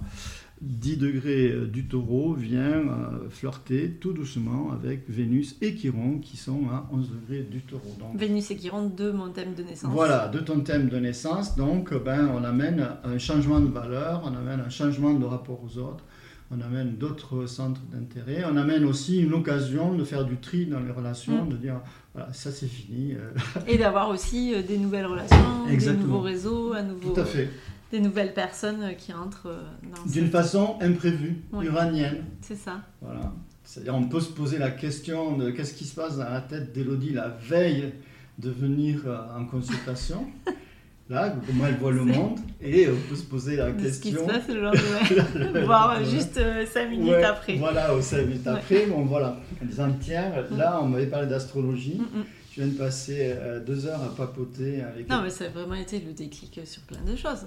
10 0.62 0.98
degrés 0.98 1.50
euh, 1.52 1.66
du 1.66 1.86
taureau 1.86 2.34
vient 2.34 2.60
euh, 2.60 3.28
flirter 3.30 3.92
tout 4.00 4.12
doucement 4.12 4.70
avec 4.72 5.08
Vénus 5.08 5.56
et 5.62 5.74
Chiron 5.74 6.18
qui 6.18 6.36
sont 6.36 6.68
à 6.70 6.86
11 6.92 7.10
degrés 7.10 7.42
du 7.44 7.60
taureau. 7.62 7.96
Donc, 7.98 8.14
Vénus 8.18 8.50
et 8.50 8.56
Chiron, 8.56 8.88
deux 8.88 9.10
mon 9.12 9.30
thème 9.30 9.54
de 9.54 9.62
naissance. 9.62 9.90
voilà, 9.92 10.28
de 10.28 10.38
ton 10.40 10.60
thème 10.60 10.88
de 10.90 10.98
naissance, 10.98 11.56
donc 11.56 11.94
ben, 12.04 12.30
on 12.38 12.44
amène 12.44 12.86
un 13.04 13.16
changement 13.18 13.60
de 13.60 13.68
valeur, 13.68 14.22
on 14.24 14.36
amène 14.36 14.60
un 14.60 14.68
changement 14.70 15.14
de 15.14 15.24
rapport 15.24 15.60
aux 15.64 15.78
autres, 15.78 16.04
on 16.50 16.60
amène 16.60 16.96
d'autres 16.96 17.46
centres 17.46 17.80
d'intérêt, 17.92 18.42
on 18.44 18.56
amène 18.56 18.84
aussi 18.84 19.20
une 19.22 19.32
occasion 19.32 19.94
de 19.94 20.04
faire 20.04 20.24
du 20.26 20.36
tri 20.36 20.66
dans 20.66 20.80
les 20.80 20.90
relations, 20.90 21.46
Mm. 21.46 21.48
de 21.48 21.56
dire 21.56 21.80
voilà, 22.12 22.32
ça 22.34 22.50
c'est 22.50 22.66
fini. 22.66 23.14
euh, 23.14 23.30
Et 23.68 23.78
d'avoir 23.78 24.10
aussi 24.10 24.52
des 24.66 24.76
nouvelles 24.76 25.06
relations, 25.06 25.66
Exactement. 25.70 26.02
des 26.02 26.08
nouveaux 26.10 26.20
réseaux, 26.20 26.72
à 26.74 26.82
nouveau, 26.82 27.12
tout 27.14 27.20
à 27.20 27.24
fait. 27.24 27.48
Des 27.90 28.00
nouvelles 28.00 28.32
personnes 28.34 28.82
euh, 28.82 28.92
qui 28.92 29.12
entrent 29.12 29.48
euh, 29.48 29.62
dans 29.94 30.10
D'une 30.10 30.28
façon 30.30 30.76
imprévue, 30.80 31.42
Oui. 31.52 31.66
uranienne. 31.66 32.24
C'est 32.40 32.56
ça. 32.56 32.80
Voilà. 33.00 33.32
C'est-à-dire, 33.64 33.94
on 33.94 34.04
peut 34.04 34.20
se 34.20 34.30
poser 34.32 34.58
la 34.58 34.70
question 34.70 35.36
de 35.36 35.50
qu'est-ce 35.50 35.74
qui 35.74 35.84
se 35.84 35.94
passe 35.94 36.16
dans 36.16 36.28
la 36.28 36.40
tête 36.40 36.72
d'Élodie 36.72 37.12
la 37.12 37.28
veille 37.28 37.92
de 38.38 38.50
venir 38.50 39.02
euh, 39.06 39.18
en 39.38 39.44
consultation. 39.44 40.26
là, 41.10 41.34
comment 41.46 41.66
elle 41.66 41.76
voit 41.76 41.90
le 41.92 42.04
monde, 42.04 42.38
et 42.60 42.88
on 42.88 43.08
peut 43.08 43.16
se 43.16 43.24
poser 43.24 43.56
la 43.56 43.72
De 43.72 43.88
ce 43.90 44.00
qui 44.00 44.12
se 44.12 44.16
question. 44.18 44.26
passe 44.26 44.48
le 44.48 44.60
lendemain. 44.62 45.64
Voire 45.66 46.04
juste 46.04 46.40
5 46.72 46.88
minutes 46.90 47.08
Ouais, 47.10 47.24
après. 47.24 47.56
Voilà, 47.56 47.92
au 47.94 48.00
5 48.00 48.26
minutes 48.26 48.46
Ouais. 48.46 48.52
après, 48.52 48.86
bon 48.86 49.04
voilà, 49.04 49.36
en 49.62 49.66
disant 49.66 49.88
tiens, 50.00 50.32
là 50.52 50.78
on 50.82 50.86
m'avait 50.86 51.06
parlé 51.08 51.26
d'astrologie, 51.28 51.98
Mm, 52.00 52.18
mm. 52.20 52.24
Je 52.50 52.62
viens 52.62 52.72
de 52.72 52.76
passer 52.76 53.32
euh, 53.36 53.60
deux 53.60 53.86
heures 53.86 54.02
à 54.02 54.14
papoter 54.14 54.82
avec. 54.82 55.08
Non, 55.08 55.22
mais 55.22 55.30
ça 55.30 55.46
a 55.46 55.48
vraiment 55.48 55.74
été 55.74 56.00
le 56.00 56.12
déclic 56.12 56.60
sur 56.64 56.82
plein 56.82 57.02
de 57.02 57.16
choses. 57.16 57.46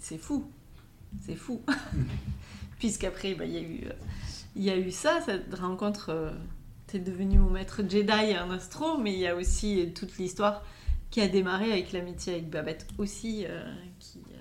C'est 0.00 0.18
fou. 0.18 0.50
C'est 1.24 1.36
fou. 1.36 1.62
Puisqu'après, 2.78 3.34
bah, 3.34 3.44
il 3.44 3.52
y, 3.52 3.58
a 3.58 3.60
eu, 3.60 3.80
euh, 3.86 3.92
y 4.56 4.70
a 4.70 4.76
eu 4.76 4.90
ça, 4.90 5.20
cette 5.24 5.54
rencontre. 5.54 6.32
tu 6.88 6.96
es 6.96 7.00
devenu 7.00 7.38
mon 7.38 7.50
maître 7.50 7.82
Jedi 7.88 8.36
en 8.38 8.50
astro, 8.50 8.98
mais 8.98 9.12
il 9.12 9.20
y 9.20 9.26
a 9.26 9.36
aussi 9.36 9.80
euh, 9.80 9.86
toute 9.94 10.18
l'histoire 10.18 10.62
qui 11.14 11.20
a 11.20 11.28
démarré 11.28 11.70
avec 11.70 11.92
l'amitié 11.92 12.32
avec 12.32 12.50
Babette 12.50 12.88
aussi, 12.98 13.46
euh, 13.48 13.62
qui 14.00 14.18
euh, 14.18 14.38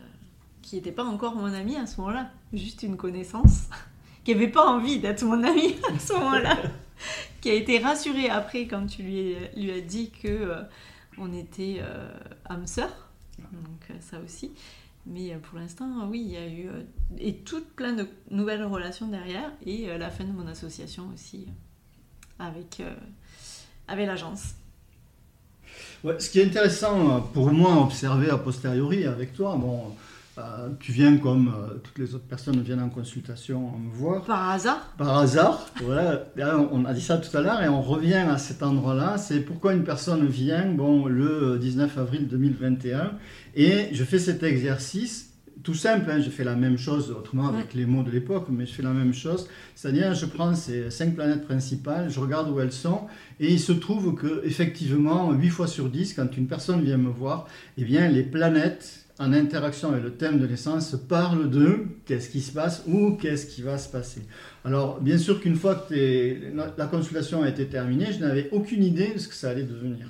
qui 0.64 0.76
n'était 0.78 0.92
pas 0.92 1.04
encore 1.04 1.36
mon 1.36 1.54
ami 1.54 1.76
à 1.76 1.86
ce 1.86 2.02
moment-là. 2.02 2.32
Juste 2.52 2.82
une 2.82 2.98
connaissance, 2.98 3.66
qui 4.24 4.34
n'avait 4.34 4.48
pas 4.48 4.66
envie 4.66 4.98
d'être 4.98 5.24
mon 5.24 5.44
ami 5.44 5.76
à 5.94 6.00
ce 6.00 6.14
moment-là. 6.14 6.58
qui 7.42 7.50
a 7.50 7.54
été 7.54 7.80
rassurée 7.80 8.30
après 8.30 8.68
quand 8.68 8.88
tu 8.88 9.04
lui, 9.04 9.72
as 9.72 9.82
dit 9.82 10.12
que 10.12 10.28
euh, 10.28 10.62
on 11.18 11.34
était 11.34 11.78
euh, 11.80 12.10
âmes 12.50 12.68
sœurs. 12.68 13.10
Donc 13.40 13.90
euh, 13.90 13.94
ça 14.00 14.20
aussi. 14.24 14.52
Mais 15.06 15.34
euh, 15.34 15.38
pour 15.40 15.60
l'instant, 15.60 16.08
oui, 16.10 16.22
il 16.26 16.32
y 16.32 16.38
a 16.38 16.48
eu 16.48 16.70
et 17.20 17.36
toutes 17.38 17.70
plein 17.76 17.94
de 17.94 18.08
nouvelles 18.32 18.64
relations 18.64 19.08
derrière 19.08 19.52
et 19.66 19.88
la 19.98 20.10
fin 20.10 20.24
de 20.24 20.32
mon 20.32 20.48
association 20.48 21.10
aussi 21.14 21.48
avec 22.40 22.82
avec 23.88 24.08
l'agence. 24.08 24.56
Ouais, 26.04 26.20
ce 26.20 26.30
qui 26.30 26.40
est 26.40 26.46
intéressant 26.46 27.22
pour 27.34 27.52
moi 27.52 27.74
à 27.74 27.78
observer 27.78 28.30
a 28.30 28.38
posteriori 28.38 29.06
avec 29.06 29.34
toi, 29.34 29.56
bon, 29.56 29.96
euh, 30.40 30.70
tu 30.80 30.92
viens 30.92 31.18
comme 31.18 31.50
euh, 31.50 31.76
toutes 31.84 32.00
les 32.00 32.16
autres 32.16 32.26
personnes 32.26 32.60
viennent 32.62 32.82
en 32.82 32.90
consultation 32.90 33.78
me 33.78 33.94
voir. 33.94 34.24
Par 34.24 34.50
hasard, 34.50 34.94
Par 34.98 35.20
hasard, 35.20 35.68
voilà, 35.84 36.26
Là, 36.36 36.58
on 36.72 36.86
a 36.86 36.94
dit 36.94 37.02
ça 37.02 37.20
tout 37.20 37.36
à 37.38 37.42
l'heure 37.42 37.62
et 37.62 37.70
on 37.70 37.84
revient 37.84 38.16
à 38.16 38.40
cet 38.40 38.64
endroit-là. 38.64 39.20
C'est 39.20 39.42
pourquoi 39.42 39.74
une 39.74 39.84
personne 39.84 40.26
vient 40.26 40.66
bon, 40.72 41.06
le 41.06 41.60
19 41.60 41.98
avril 42.00 42.28
2021 42.28 43.12
et 43.54 43.90
je 43.92 44.04
fais 44.04 44.18
cet 44.18 44.42
exercice. 44.42 45.30
Tout 45.62 45.76
simple, 45.76 46.10
hein, 46.10 46.20
je 46.20 46.32
fais 46.32 46.44
la 46.44 46.56
même 46.56 46.80
chose, 46.80 47.12
autrement 47.12 47.48
avec 47.48 47.76
les 47.76 47.86
mots 47.86 48.02
de 48.02 48.10
l'époque, 48.10 48.48
mais 48.50 48.66
je 48.66 48.74
fais 48.74 48.82
la 48.82 48.92
même 48.92 49.14
chose. 49.14 49.48
C'est-à-dire, 49.76 50.16
je 50.16 50.26
prends 50.26 50.56
ces 50.56 50.90
cinq 50.90 51.14
planètes 51.14 51.46
principales, 51.46 52.10
je 52.10 52.20
regarde 52.20 52.50
où 52.50 52.60
elles 52.60 52.74
sont, 52.74 53.02
et 53.40 53.54
il 53.54 53.60
se 53.60 53.72
trouve 53.72 54.16
que, 54.16 54.42
effectivement, 54.46 55.32
8 55.32 55.50
fois 55.50 55.68
sur 55.68 55.90
10, 55.90 56.16
quand 56.16 56.36
une 56.36 56.48
personne 56.48 56.82
vient 56.82 56.98
me 56.98 57.10
voir, 57.10 57.48
eh 57.78 57.86
bien, 57.86 58.10
les 58.10 58.24
planètes 58.24 59.03
en 59.20 59.32
interaction 59.32 59.90
avec 59.90 60.04
le 60.04 60.14
thème 60.14 60.40
de 60.40 60.46
l'essence 60.46 60.96
parlent 61.08 61.50
de 61.50 61.86
qu'est-ce 62.06 62.30
qui 62.30 62.42
se 62.42 62.52
passe 62.52 62.84
ou 62.88 63.12
qu'est-ce 63.12 63.46
qui 63.46 63.62
va 63.62 63.78
se 63.78 63.90
passer. 63.90 64.24
Alors, 64.66 65.00
bien 65.02 65.18
sûr 65.18 65.40
qu'une 65.40 65.56
fois 65.56 65.76
que 65.76 66.36
la 66.78 66.86
consultation 66.88 67.44
a 67.44 67.50
été 67.50 67.68
terminée, 67.68 68.12
je 68.12 68.20
n'avais 68.20 68.50
aucune 68.52 68.84
idée 68.84 69.14
de 69.14 69.20
ce 69.20 69.28
que 69.28 69.36
ça 69.36 69.50
allait 69.52 69.64
devenir. 69.64 70.08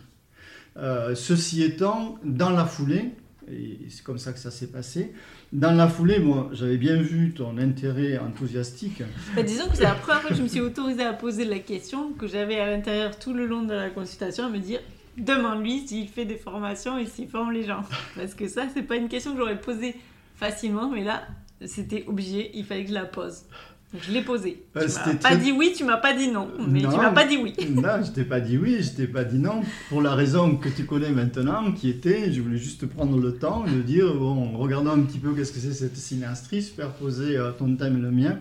Euh, 0.77 1.15
ceci 1.15 1.63
étant, 1.63 2.17
dans 2.23 2.49
la 2.49 2.65
foulée, 2.65 3.11
et 3.51 3.77
c'est 3.89 4.03
comme 4.03 4.17
ça 4.17 4.31
que 4.31 4.39
ça 4.39 4.51
s'est 4.51 4.67
passé, 4.67 5.13
dans 5.51 5.73
la 5.73 5.87
foulée, 5.87 6.19
moi, 6.19 6.49
j'avais 6.53 6.77
bien 6.77 6.95
vu 6.95 7.33
ton 7.33 7.57
intérêt 7.57 8.17
enthousiastique. 8.17 9.03
Bah, 9.35 9.43
disons 9.43 9.67
que 9.67 9.75
c'est 9.75 9.83
la 9.83 9.95
première 9.95 10.21
fois 10.21 10.29
que 10.31 10.35
je 10.35 10.41
me 10.41 10.47
suis 10.47 10.61
autorisée 10.61 11.03
à 11.03 11.13
poser 11.13 11.45
la 11.45 11.59
question 11.59 12.13
que 12.13 12.25
j'avais 12.25 12.59
à 12.59 12.71
l'intérieur 12.71 13.19
tout 13.19 13.33
le 13.33 13.45
long 13.45 13.63
de 13.63 13.73
la 13.73 13.89
consultation 13.89 14.45
à 14.45 14.49
me 14.49 14.59
dire 14.59 14.79
demande-lui 15.17 15.87
s'il 15.87 16.07
fait 16.07 16.25
des 16.25 16.37
formations 16.37 16.97
et 16.97 17.05
s'il 17.05 17.27
forme 17.27 17.51
les 17.51 17.63
gens. 17.63 17.81
Parce 18.15 18.33
que 18.33 18.47
ça, 18.47 18.63
c'est 18.73 18.83
pas 18.83 18.95
une 18.95 19.09
question 19.09 19.33
que 19.33 19.37
j'aurais 19.39 19.59
posée 19.59 19.95
facilement, 20.35 20.89
mais 20.89 21.03
là, 21.03 21.23
c'était 21.65 22.03
obligé, 22.07 22.51
il 22.55 22.65
fallait 22.65 22.83
que 22.83 22.89
je 22.89 22.95
la 22.95 23.05
pose. 23.05 23.43
Je 23.95 24.11
l'ai 24.11 24.23
posée. 24.23 24.65
Tu 24.75 24.89
c'était 24.89 25.13
m'as 25.13 25.15
pas 25.19 25.35
dit 25.35 25.51
oui, 25.51 25.71
tu 25.77 25.83
m'as 25.83 25.97
pas 25.97 26.13
dit 26.13 26.27
non, 26.29 26.49
mais 26.67 26.81
Non. 26.81 26.89
tu 26.89 26.97
m'as 26.97 27.11
pas 27.11 27.25
dit 27.27 27.37
oui. 27.37 27.53
Non, 27.69 28.03
je 28.03 28.09
t'ai 28.11 28.23
pas 28.23 28.39
dit 28.39 28.57
oui, 28.57 28.81
je 28.81 28.89
t'ai 28.89 29.05
pas 29.05 29.23
dit 29.23 29.37
non, 29.37 29.61
pour 29.89 30.01
la 30.01 30.15
raison 30.15 30.55
que 30.55 30.67
tu 30.67 30.85
connais 30.85 31.11
maintenant, 31.11 31.71
qui 31.73 31.91
était, 31.91 32.31
je 32.31 32.41
voulais 32.41 32.57
juste 32.57 32.87
prendre 32.87 33.19
le 33.19 33.35
temps 33.35 33.63
de 33.63 33.81
dire, 33.83 34.11
bon, 34.15 34.57
regardons 34.57 34.89
un 34.89 35.01
petit 35.01 35.19
peu 35.19 35.33
qu'est-ce 35.35 35.51
que 35.53 35.59
c'est 35.59 35.73
cette 35.73 35.95
synastrie, 35.95 36.63
superposer 36.63 37.37
euh, 37.37 37.51
ton 37.51 37.75
thème 37.75 37.97
et 37.97 38.01
le 38.01 38.09
mien, 38.09 38.39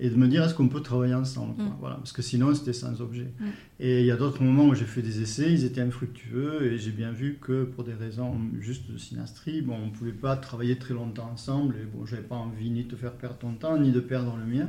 et 0.00 0.10
de 0.10 0.16
me 0.16 0.28
dire 0.28 0.42
est-ce 0.42 0.54
qu'on 0.54 0.68
peut 0.68 0.80
travailler 0.80 1.14
ensemble. 1.14 1.54
quoi. 1.54 1.64
Mm. 1.64 1.76
Voilà, 1.80 1.96
parce 1.96 2.12
que 2.12 2.22
sinon 2.22 2.54
c'était 2.54 2.72
sans 2.72 3.00
objet. 3.00 3.30
Mm. 3.38 3.44
Et 3.80 4.00
il 4.00 4.06
y 4.06 4.10
a 4.10 4.16
d'autres 4.16 4.42
moments 4.42 4.66
où 4.66 4.74
j'ai 4.74 4.84
fait 4.84 5.02
des 5.02 5.20
essais, 5.20 5.52
ils 5.52 5.64
étaient 5.64 5.80
infructueux, 5.80 6.72
et 6.72 6.78
j'ai 6.78 6.90
bien 6.90 7.12
vu 7.12 7.38
que 7.40 7.64
pour 7.64 7.84
des 7.84 7.94
raisons 7.94 8.34
juste 8.60 8.90
de 8.90 8.98
synastrie, 8.98 9.62
bon, 9.62 9.76
on 9.82 9.86
ne 9.86 9.90
pouvait 9.90 10.12
pas 10.12 10.36
travailler 10.36 10.76
très 10.76 10.94
longtemps 10.94 11.30
ensemble, 11.32 11.76
et 11.76 11.84
bon, 11.84 12.06
j'avais 12.06 12.22
pas 12.22 12.36
envie 12.36 12.70
ni 12.70 12.84
de 12.84 12.90
te 12.90 12.96
faire 12.96 13.12
perdre 13.12 13.36
ton 13.36 13.52
temps, 13.52 13.78
ni 13.78 13.92
de 13.92 14.00
perdre 14.00 14.36
le 14.36 14.52
mien. 14.52 14.68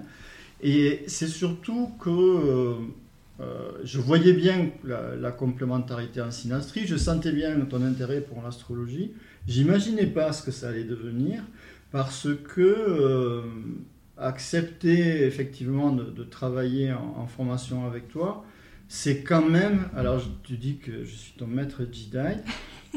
Et 0.62 1.04
c'est 1.08 1.28
surtout 1.28 1.90
que 2.00 2.10
euh, 2.10 2.76
euh, 3.42 3.72
je 3.84 4.00
voyais 4.00 4.34
bien 4.34 4.70
la, 4.84 5.16
la 5.16 5.32
complémentarité 5.32 6.22
en 6.22 6.32
synastrie, 6.32 6.88
je 6.88 6.96
sentais 6.96 7.32
bien 7.32 7.60
ton 7.62 7.84
intérêt 7.84 8.22
pour 8.22 8.42
l'astrologie. 8.42 9.12
J'imaginais 9.48 10.08
pas 10.08 10.32
ce 10.32 10.44
que 10.44 10.52
ça 10.52 10.70
allait 10.70 10.86
devenir 10.86 11.44
parce 11.92 12.28
que 12.56 12.62
euh, 12.62 13.42
accepter 14.18 15.24
effectivement 15.26 15.92
de, 15.92 16.04
de 16.06 16.24
travailler 16.24 16.92
en, 16.94 17.16
en 17.18 17.28
formation 17.28 17.86
avec 17.86 18.08
toi, 18.08 18.46
c'est 18.88 19.22
quand 19.22 19.48
même. 19.48 19.86
Alors 19.96 20.20
je- 20.20 20.30
tu 20.44 20.58
dis 20.58 20.78
que 20.78 21.04
je 21.04 21.16
suis 21.16 21.34
ton 21.38 21.48
maître 21.48 21.82
Jedi. 21.92 22.40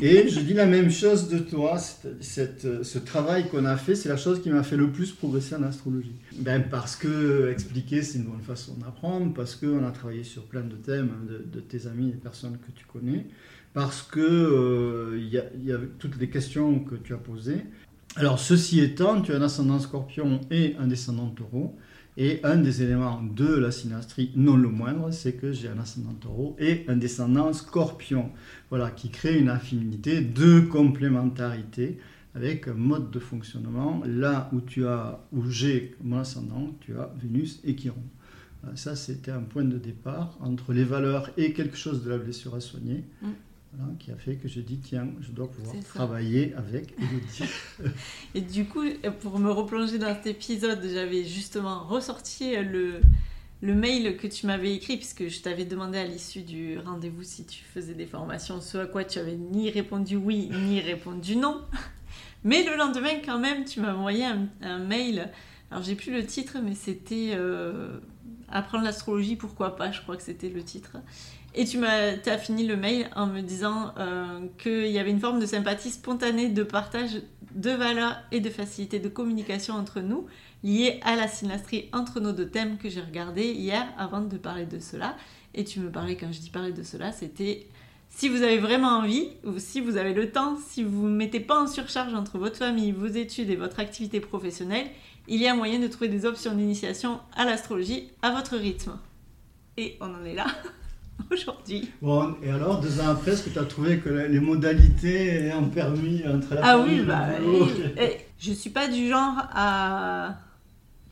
Et 0.01 0.29
je 0.35 0.41
dis 0.41 0.55
la 0.55 0.67
même 0.67 0.91
chose 0.91 1.29
de 1.29 1.39
toi, 1.39 1.77
cette- 1.79 2.83
ce 2.85 2.99
travail 2.99 3.49
qu'on 3.49 3.65
a 3.65 3.77
fait, 3.77 3.95
c'est 3.97 4.09
la 4.09 4.17
chose 4.17 4.41
qui 4.43 4.51
m'a 4.51 4.63
fait 4.63 4.77
le 4.77 4.91
plus 4.91 5.11
progresser 5.13 5.57
en 5.57 5.63
astrologie. 5.65 6.15
Ben, 6.37 6.63
parce 6.71 6.95
que 6.95 7.51
expliquer, 7.51 8.03
c'est 8.03 8.19
une 8.19 8.25
bonne 8.27 8.43
façon 8.43 8.75
d'apprendre, 8.75 9.33
parce 9.35 9.57
qu'on 9.57 9.85
a 9.85 9.91
travaillé 9.91 10.23
sur 10.25 10.45
plein 10.45 10.61
de 10.63 10.77
thèmes 10.77 11.11
de, 11.29 11.39
de 11.53 11.61
tes 11.61 11.87
amis, 11.89 12.13
des 12.13 12.19
personnes 12.19 12.59
que 12.65 12.71
tu 12.73 12.85
connais, 12.87 13.27
parce 13.75 14.03
que 14.03 14.21
euh, 14.21 15.19
y, 15.19 15.41
il 15.59 15.65
y 15.65 15.73
a 15.73 15.79
toutes 15.99 16.19
les 16.21 16.29
questions 16.31 16.79
que 16.81 16.95
tu 16.95 17.13
as 17.15 17.19
posées. 17.19 17.63
Alors, 18.17 18.39
ceci 18.39 18.81
étant, 18.81 19.21
tu 19.21 19.33
as 19.33 19.37
un 19.37 19.43
ascendant 19.43 19.79
scorpion 19.79 20.41
et 20.51 20.75
un 20.79 20.87
descendant 20.87 21.29
taureau. 21.29 21.77
Et 22.21 22.41
un 22.43 22.57
des 22.57 22.83
éléments 22.83 23.23
de 23.23 23.47
la 23.47 23.71
synastrie, 23.71 24.33
non 24.35 24.57
le 24.57 24.69
moindre, 24.69 25.13
c'est 25.13 25.35
que 25.35 25.53
j'ai 25.53 25.69
un 25.69 25.79
ascendant 25.79 26.15
taureau 26.15 26.57
et 26.59 26.85
un 26.89 26.97
descendant 26.97 27.53
scorpion. 27.53 28.33
Voilà, 28.71 28.91
qui 28.91 29.11
crée 29.11 29.39
une 29.39 29.49
affinité 29.49 30.21
de 30.21 30.59
complémentarité 30.59 31.99
avec 32.35 32.67
un 32.67 32.75
mode 32.75 33.13
de 33.13 33.21
fonctionnement. 33.21 34.03
Là 34.05 34.51
où 34.53 34.61
tu 34.61 34.85
as, 34.85 35.21
où 35.33 35.49
j'ai 35.49 35.95
mon 36.03 36.19
ascendant, 36.19 36.75
tu 36.81 36.99
as 36.99 37.09
Vénus 37.23 37.61
et 37.63 37.77
Chiron. 37.77 38.03
Euh, 38.65 38.71
Ça, 38.75 38.97
c'était 38.97 39.31
un 39.31 39.43
point 39.43 39.65
de 39.65 39.79
départ 39.79 40.37
entre 40.41 40.73
les 40.73 40.85
valeurs 40.85 41.31
et 41.37 41.53
quelque 41.53 41.77
chose 41.77 42.03
de 42.03 42.11
la 42.11 42.19
blessure 42.19 42.57
à 42.57 42.61
soigner. 42.61 43.05
Mm. 43.23 43.29
Voilà, 43.73 43.93
qui 43.99 44.11
a 44.11 44.17
fait 44.17 44.37
que 44.37 44.49
j'ai 44.49 44.63
dit, 44.63 44.79
tiens, 44.79 45.09
je 45.21 45.31
dois 45.31 45.51
pouvoir 45.51 45.77
travailler 45.85 46.55
avec 46.55 46.95
Elodie. 46.99 47.45
Et 48.35 48.41
du 48.41 48.65
coup, 48.65 48.85
pour 49.21 49.39
me 49.39 49.51
replonger 49.51 49.99
dans 49.99 50.15
cet 50.15 50.27
épisode, 50.27 50.81
j'avais 50.83 51.25
justement 51.25 51.85
ressorti 51.85 52.57
le, 52.57 53.01
le 53.61 53.75
mail 53.75 54.17
que 54.17 54.27
tu 54.27 54.47
m'avais 54.47 54.75
écrit, 54.75 54.97
puisque 54.97 55.29
je 55.29 55.41
t'avais 55.41 55.67
demandé 55.67 55.99
à 55.99 56.05
l'issue 56.05 56.43
du 56.43 56.79
rendez-vous 56.79 57.25
si 57.25 57.45
tu 57.45 57.63
faisais 57.63 57.95
des 57.95 58.07
formations, 58.07 58.61
ce 58.61 58.79
à 58.79 58.87
quoi 58.87 59.05
tu 59.05 59.19
avais 59.19 59.37
ni 59.37 59.71
répondu 59.71 60.17
oui, 60.17 60.51
ni 60.67 60.81
répondu 60.81 61.37
non. 61.37 61.61
Mais 62.45 62.65
le 62.65 62.77
lendemain, 62.77 63.21
quand 63.25 63.39
même, 63.39 63.65
tu 63.65 63.81
m'as 63.81 63.95
envoyé 63.95 64.25
un, 64.25 64.49
un 64.63 64.79
mail. 64.79 65.31
Alors, 65.71 65.83
j'ai 65.83 65.95
plus 65.95 66.13
le 66.13 66.25
titre, 66.25 66.59
mais 66.65 66.75
c'était 66.75 67.33
euh, 67.35 67.99
Apprendre 68.51 68.85
l'astrologie, 68.85 69.37
pourquoi 69.37 69.77
pas, 69.77 69.93
je 69.93 70.01
crois 70.01 70.17
que 70.17 70.23
c'était 70.23 70.49
le 70.49 70.63
titre. 70.63 70.97
Et 71.55 71.65
tu 71.65 71.79
m'as 71.79 72.13
as 72.27 72.39
fini 72.39 72.67
le 72.67 72.77
mail 72.77 73.09
en 73.17 73.27
me 73.27 73.41
disant 73.41 73.93
euh, 73.99 74.47
qu'il 74.59 74.89
y 74.89 74.99
avait 74.99 75.11
une 75.11 75.21
forme 75.21 75.41
de 75.41 75.47
sympathie 75.47 75.91
spontanée, 75.91 76.49
de 76.49 76.63
partage 76.63 77.23
de 77.55 77.71
valeurs 77.71 78.17
et 78.31 78.41
de 78.41 78.51
facilité 78.51 78.99
de 78.99 79.09
communication 79.09 79.75
entre 79.75 80.01
nous, 80.01 80.27
liée 80.63 81.01
à 81.03 81.17
la 81.17 81.27
synastrie 81.27 81.89
entre 81.93 82.21
nos 82.21 82.33
deux 82.33 82.49
thèmes 82.49 82.79
que 82.79 82.89
j'ai 82.89 83.01
regardé 83.01 83.53
hier 83.53 83.87
avant 83.97 84.21
de 84.21 84.37
parler 84.37 84.67
de 84.67 84.79
cela. 84.79 85.17
Et 85.55 85.65
tu 85.65 85.81
me 85.81 85.91
parlais, 85.91 86.17
quand 86.17 86.31
je 86.31 86.41
dis 86.41 86.51
parler 86.51 86.73
de 86.73 86.83
cela, 86.83 87.13
c'était 87.13 87.67
si 88.11 88.29
vous 88.29 88.43
avez 88.43 88.59
vraiment 88.59 88.99
envie, 88.99 89.29
ou 89.45 89.59
si 89.59 89.81
vous 89.81 89.97
avez 89.97 90.13
le 90.13 90.31
temps, 90.31 90.57
si 90.69 90.83
vous 90.83 91.09
ne 91.09 91.17
mettez 91.17 91.41
pas 91.41 91.63
en 91.63 91.67
surcharge 91.67 92.15
entre 92.15 92.39
votre 92.39 92.57
famille, 92.57 92.93
vos 92.93 93.07
études 93.07 93.51
et 93.51 93.57
votre 93.57 93.81
activité 93.81 94.21
professionnelle, 94.21 94.87
il 95.29 95.41
y 95.41 95.47
a 95.47 95.55
moyen 95.55 95.79
de 95.79 95.87
trouver 95.87 96.09
des 96.09 96.25
options 96.25 96.55
d'initiation 96.55 97.21
à 97.37 97.45
l'astrologie 97.45 98.11
à 98.23 98.31
votre 98.33 98.57
rythme. 98.57 98.99
Et 99.77 99.97
on 100.01 100.13
en 100.15 100.25
est 100.25 100.35
là 100.35 100.47
aujourd'hui. 101.33 101.91
Bon, 102.03 102.35
et 102.43 102.51
alors, 102.51 102.81
deux 102.81 103.01
ans 103.01 103.09
après, 103.09 103.33
est-ce 103.33 103.43
que 103.45 103.51
tu 103.51 103.59
as 103.59 103.65
trouvé 103.65 103.99
que 103.99 104.09
les 104.09 104.41
modalités 104.41 105.53
ont 105.55 105.69
permis 105.69 106.23
entre 106.27 106.55
la 106.55 106.61
Ah 106.65 106.79
oui, 106.79 107.01
bah, 107.01 107.41
et- 107.41 108.03
et 108.03 108.17
je 108.39 108.53
suis 108.53 108.71
pas 108.71 108.89
du 108.89 109.09
genre 109.09 109.35
à 109.53 110.37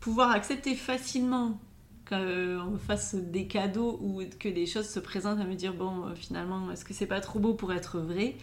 pouvoir 0.01 0.31
accepter 0.31 0.75
facilement 0.75 1.59
qu'on 2.09 2.17
me 2.71 2.79
fasse 2.79 3.17
des 3.17 3.47
cadeaux 3.49 3.99
ou 4.01 4.23
que 4.39 4.49
des 4.49 4.67
choses 4.67 4.89
se 4.89 5.01
présentent 5.01 5.41
à 5.41 5.45
me 5.45 5.55
dire 5.57 5.75
bon 5.75 6.07
euh, 6.07 6.15
finalement 6.15 6.71
est-ce 6.71 6.85
que 6.85 6.95
c'est 6.95 7.07
pas 7.07 7.21
trop 7.21 7.41
beau 7.41 7.55
pour 7.55 7.73
être 7.73 7.99
vrai? 7.99 8.37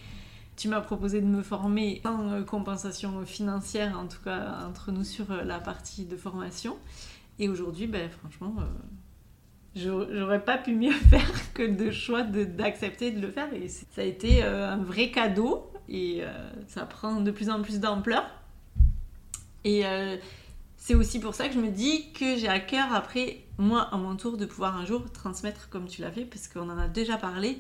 Tu 0.58 0.68
m'as 0.68 0.82
proposé 0.82 1.22
de 1.22 1.26
me 1.26 1.42
former 1.42 2.02
sans 2.04 2.30
euh, 2.32 2.42
compensation 2.44 3.26
financière, 3.26 3.98
en 3.98 4.08
tout 4.08 4.22
cas 4.24 4.60
entre 4.70 4.92
nous 4.92 5.06
sur 5.06 5.32
euh, 5.32 5.44
la 5.46 5.60
partie 5.60 6.04
de 6.04 6.18
formation. 6.18 6.76
Et 7.40 7.48
aujourd'hui, 7.50 7.88
ben, 7.88 8.10
franchement, 8.10 8.54
euh, 8.60 8.64
j'aurais 9.76 10.44
pas 10.44 10.58
pu 10.58 10.76
mieux 10.76 10.92
faire 11.10 11.54
que 11.54 11.64
de 11.64 11.92
choix 11.92 12.24
d'accepter 12.24 13.12
de, 13.12 13.20
le 13.20 13.32
faire. 13.32 13.54
Et 13.54 13.68
ça 13.68 14.02
a 14.02 14.04
été 14.04 14.44
euh, 14.44 14.72
un 14.72 14.78
vrai 14.78 15.12
cadeau 15.12 15.72
et 15.90 16.20
euh, 16.22 16.32
ça 16.68 16.86
prend 16.86 17.22
de 17.22 17.32
plus 17.32 17.50
en 17.50 17.62
plus 17.62 17.80
d'ampleur. 17.80 18.26
Et 19.64 19.86
euh, 19.86 20.18
c'est 20.78 20.96
aussi 20.96 21.20
pour 21.20 21.36
ça 21.36 21.48
que 21.48 21.54
je 21.54 21.60
me 21.60 21.70
dis 21.70 22.12
que 22.14 22.36
j'ai 22.36 22.50
à 22.50 22.60
cœur 22.60 22.94
après, 22.94 23.40
moi, 23.58 23.82
à 23.92 23.98
mon 23.98 24.16
tour, 24.16 24.38
de 24.38 24.46
pouvoir 24.46 24.78
un 24.78 24.86
jour 24.86 25.10
transmettre 25.12 25.70
comme 25.70 25.88
tu 25.88 26.02
l'as 26.02 26.12
fait, 26.12 26.26
parce 26.26 26.48
qu'on 26.48 26.70
en 26.70 26.78
a 26.78 26.88
déjà 26.88 27.18
parlé. 27.18 27.60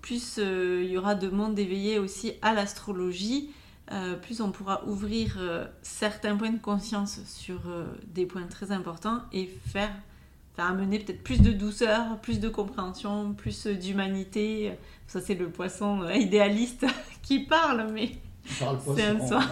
Plus 0.00 0.38
il 0.38 0.90
y 0.90 0.98
aura 0.98 1.14
de 1.14 1.28
monde 1.28 1.56
éveillé 1.56 2.00
aussi 2.00 2.32
à 2.42 2.54
l'astrologie, 2.54 3.50
plus 4.22 4.40
on 4.40 4.50
pourra 4.50 4.84
ouvrir 4.86 5.38
certains 5.82 6.36
points 6.36 6.50
de 6.50 6.58
conscience 6.58 7.20
sur 7.24 7.60
des 8.08 8.26
points 8.26 8.48
très 8.48 8.72
importants 8.72 9.20
et 9.32 9.46
faire, 9.46 9.92
faire 10.56 10.66
amener 10.66 10.98
peut-être 10.98 11.22
plus 11.22 11.40
de 11.40 11.52
douceur, 11.52 12.18
plus 12.20 12.40
de 12.40 12.48
compréhension, 12.48 13.32
plus 13.34 13.66
d'humanité. 13.66 14.72
Ça, 15.06 15.20
c'est 15.20 15.34
le 15.34 15.48
poisson 15.48 16.02
euh, 16.02 16.14
idéaliste 16.14 16.86
qui 17.22 17.40
parle, 17.40 17.90
mais 17.92 18.12
C'est 18.46 18.64
un 18.64 18.78
sur- 19.18 19.28
soi. 19.28 19.42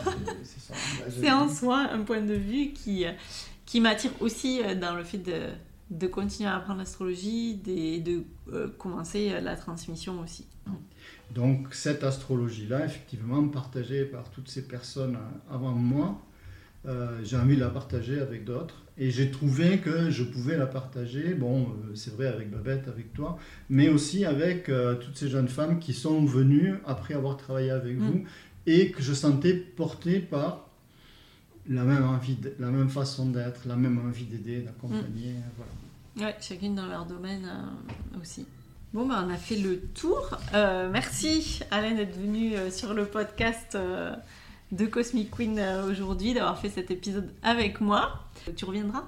c'est- 0.42 0.60
ça. 0.60 0.74
Bah, 1.22 1.36
en 1.36 1.48
soi 1.48 1.78
un 1.92 2.02
point 2.02 2.20
de 2.20 2.34
vue 2.34 2.72
qui, 2.72 3.04
euh, 3.04 3.12
qui 3.66 3.80
m'attire 3.80 4.10
aussi 4.20 4.60
euh, 4.62 4.74
dans 4.74 4.94
le 4.94 5.02
fait 5.04 5.18
de, 5.18 5.48
de 5.90 6.06
continuer 6.06 6.48
à 6.48 6.56
apprendre 6.56 6.78
l'astrologie 6.80 7.60
et 7.66 8.00
de 8.00 8.22
euh, 8.52 8.68
commencer 8.78 9.40
la 9.40 9.56
transmission 9.56 10.20
aussi. 10.20 10.46
Donc 11.34 11.74
cette 11.74 12.02
astrologie-là, 12.04 12.84
effectivement, 12.84 13.46
partagée 13.48 14.04
par 14.04 14.30
toutes 14.30 14.48
ces 14.48 14.66
personnes 14.66 15.18
avant 15.50 15.72
moi, 15.72 16.20
euh, 16.86 17.20
j'ai 17.22 17.36
envie 17.36 17.54
de 17.56 17.60
la 17.60 17.68
partager 17.70 18.20
avec 18.20 18.44
d'autres. 18.44 18.82
Et 19.02 19.10
j'ai 19.10 19.30
trouvé 19.30 19.78
que 19.78 20.10
je 20.10 20.22
pouvais 20.22 20.56
la 20.58 20.66
partager, 20.66 21.32
bon, 21.34 21.62
euh, 21.62 21.94
c'est 21.94 22.14
vrai 22.14 22.26
avec 22.26 22.50
Babette, 22.50 22.86
avec 22.86 23.12
toi, 23.14 23.38
mais 23.70 23.88
aussi 23.88 24.26
avec 24.26 24.68
euh, 24.68 24.94
toutes 24.94 25.16
ces 25.16 25.28
jeunes 25.28 25.48
femmes 25.48 25.78
qui 25.78 25.94
sont 25.94 26.22
venues 26.24 26.74
après 26.86 27.14
avoir 27.14 27.36
travaillé 27.38 27.70
avec 27.70 27.96
Mm. 27.96 28.02
vous 28.06 28.24
et 28.66 28.90
que 28.90 29.02
je 29.02 29.14
sentais 29.14 29.54
portées 29.54 30.20
par 30.20 30.68
la 31.68 31.82
même 31.84 32.04
envie, 32.04 32.34
de- 32.36 32.52
la 32.58 32.68
même 32.70 32.90
façon 32.90 33.30
d'être, 33.30 33.66
la 33.66 33.76
même 33.76 33.98
envie 34.06 34.24
d'aider, 34.24 34.60
d'accompagner. 34.60 35.34
Voilà. 35.56 36.30
Ouais, 36.32 36.36
chacune 36.40 36.74
dans 36.74 36.86
leur 36.86 37.06
domaine 37.06 37.46
euh, 37.46 38.20
aussi. 38.20 38.44
Bon, 38.92 39.06
bah, 39.06 39.24
on 39.26 39.30
a 39.30 39.36
fait 39.36 39.56
le 39.56 39.78
tour. 39.94 40.36
Euh, 40.52 40.90
merci, 40.92 41.60
Alain, 41.70 41.94
d'être 41.94 42.18
venue 42.18 42.54
euh, 42.54 42.70
sur 42.70 42.92
le 42.92 43.06
podcast 43.06 43.78
de 44.72 44.86
Cosmic 44.86 45.30
Queen 45.30 45.58
euh, 45.58 45.90
aujourd'hui, 45.90 46.34
d'avoir 46.34 46.58
fait 46.58 46.70
cet 46.70 46.90
épisode 46.90 47.28
avec 47.42 47.80
moi. 47.80 48.24
Tu 48.56 48.64
reviendras 48.64 49.04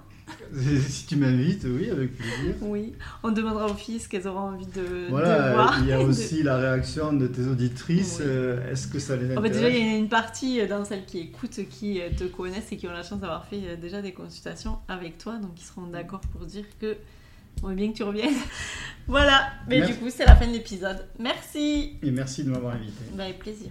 si 0.89 1.07
tu 1.07 1.17
m'invites, 1.17 1.65
oui, 1.65 1.91
avec 1.91 2.17
plaisir. 2.17 2.55
Oui. 2.63 2.95
On 3.23 3.33
demandera 3.33 3.67
aux 3.67 3.75
filles 3.75 4.01
ce 4.01 4.09
qu'elles 4.09 4.27
auront 4.27 4.41
envie 4.55 4.67
de, 4.67 4.81
de 4.81 5.07
Voilà, 5.11 5.53
voir. 5.53 5.79
il 5.83 5.89
y 5.89 5.93
a 5.93 5.99
de- 5.99 6.05
aussi 6.09 6.43
la 6.43 6.57
réaction 6.57 7.13
de 7.13 7.27
tes 7.27 7.47
auditrices. 7.47 8.17
Oui. 8.21 8.25
euh, 8.29 8.73
Est-ce 8.73 8.89
que 8.89 8.99
ça 8.99 9.17
les 9.17 9.25
Oh, 9.25 9.41
bah, 9.41 9.49
intéresse 9.49 9.57
déjà, 9.57 9.69
il 9.69 9.87
y 9.87 9.95
a 9.95 9.97
une 9.99 10.09
partie 10.09 10.61
euh, 10.61 10.67
dans 10.69 10.85
celles 10.85 11.05
qui 11.05 11.19
écoutent, 11.19 11.61
qui 11.69 12.01
euh, 12.01 12.09
te 12.17 12.25
connaissent 12.25 12.73
et 12.73 12.77
qui 12.77 12.87
ont 12.89 12.93
la 12.93 13.03
chance 13.03 13.21
d'avoir 13.21 13.45
fait 13.47 13.61
euh, 13.67 13.77
déjà 13.77 14.01
des 14.01 14.13
consultations 14.13 14.79
avec 14.89 15.19
toi, 15.19 15.37
donc 15.37 15.51
ils 15.61 15.65
seront 15.65 15.87
d'accord 15.89 16.21
pour 16.33 16.47
dire 16.47 16.65
que 16.81 16.97
on 17.63 17.69
veut 17.69 17.75
bien 17.75 17.93
que 17.93 17.97
tu 17.99 18.03
reviennes. 18.03 18.35
voilà, 19.07 19.51
mais 19.69 19.79
Merci. 19.81 19.93
du 19.93 19.99
coup, 19.99 20.07
c'est 20.09 20.25
la 20.25 20.35
fin 20.37 20.47
de 20.47 20.53
l'épisode. 20.53 21.05
Merci 21.19 21.99
Et 22.03 22.11
merci 22.11 22.43
de 22.45 22.51
m'avoir 22.51 22.75
invité. 22.77 22.93
Bah, 23.15 23.25
Avec 23.25 23.39
plaisir. 23.41 23.71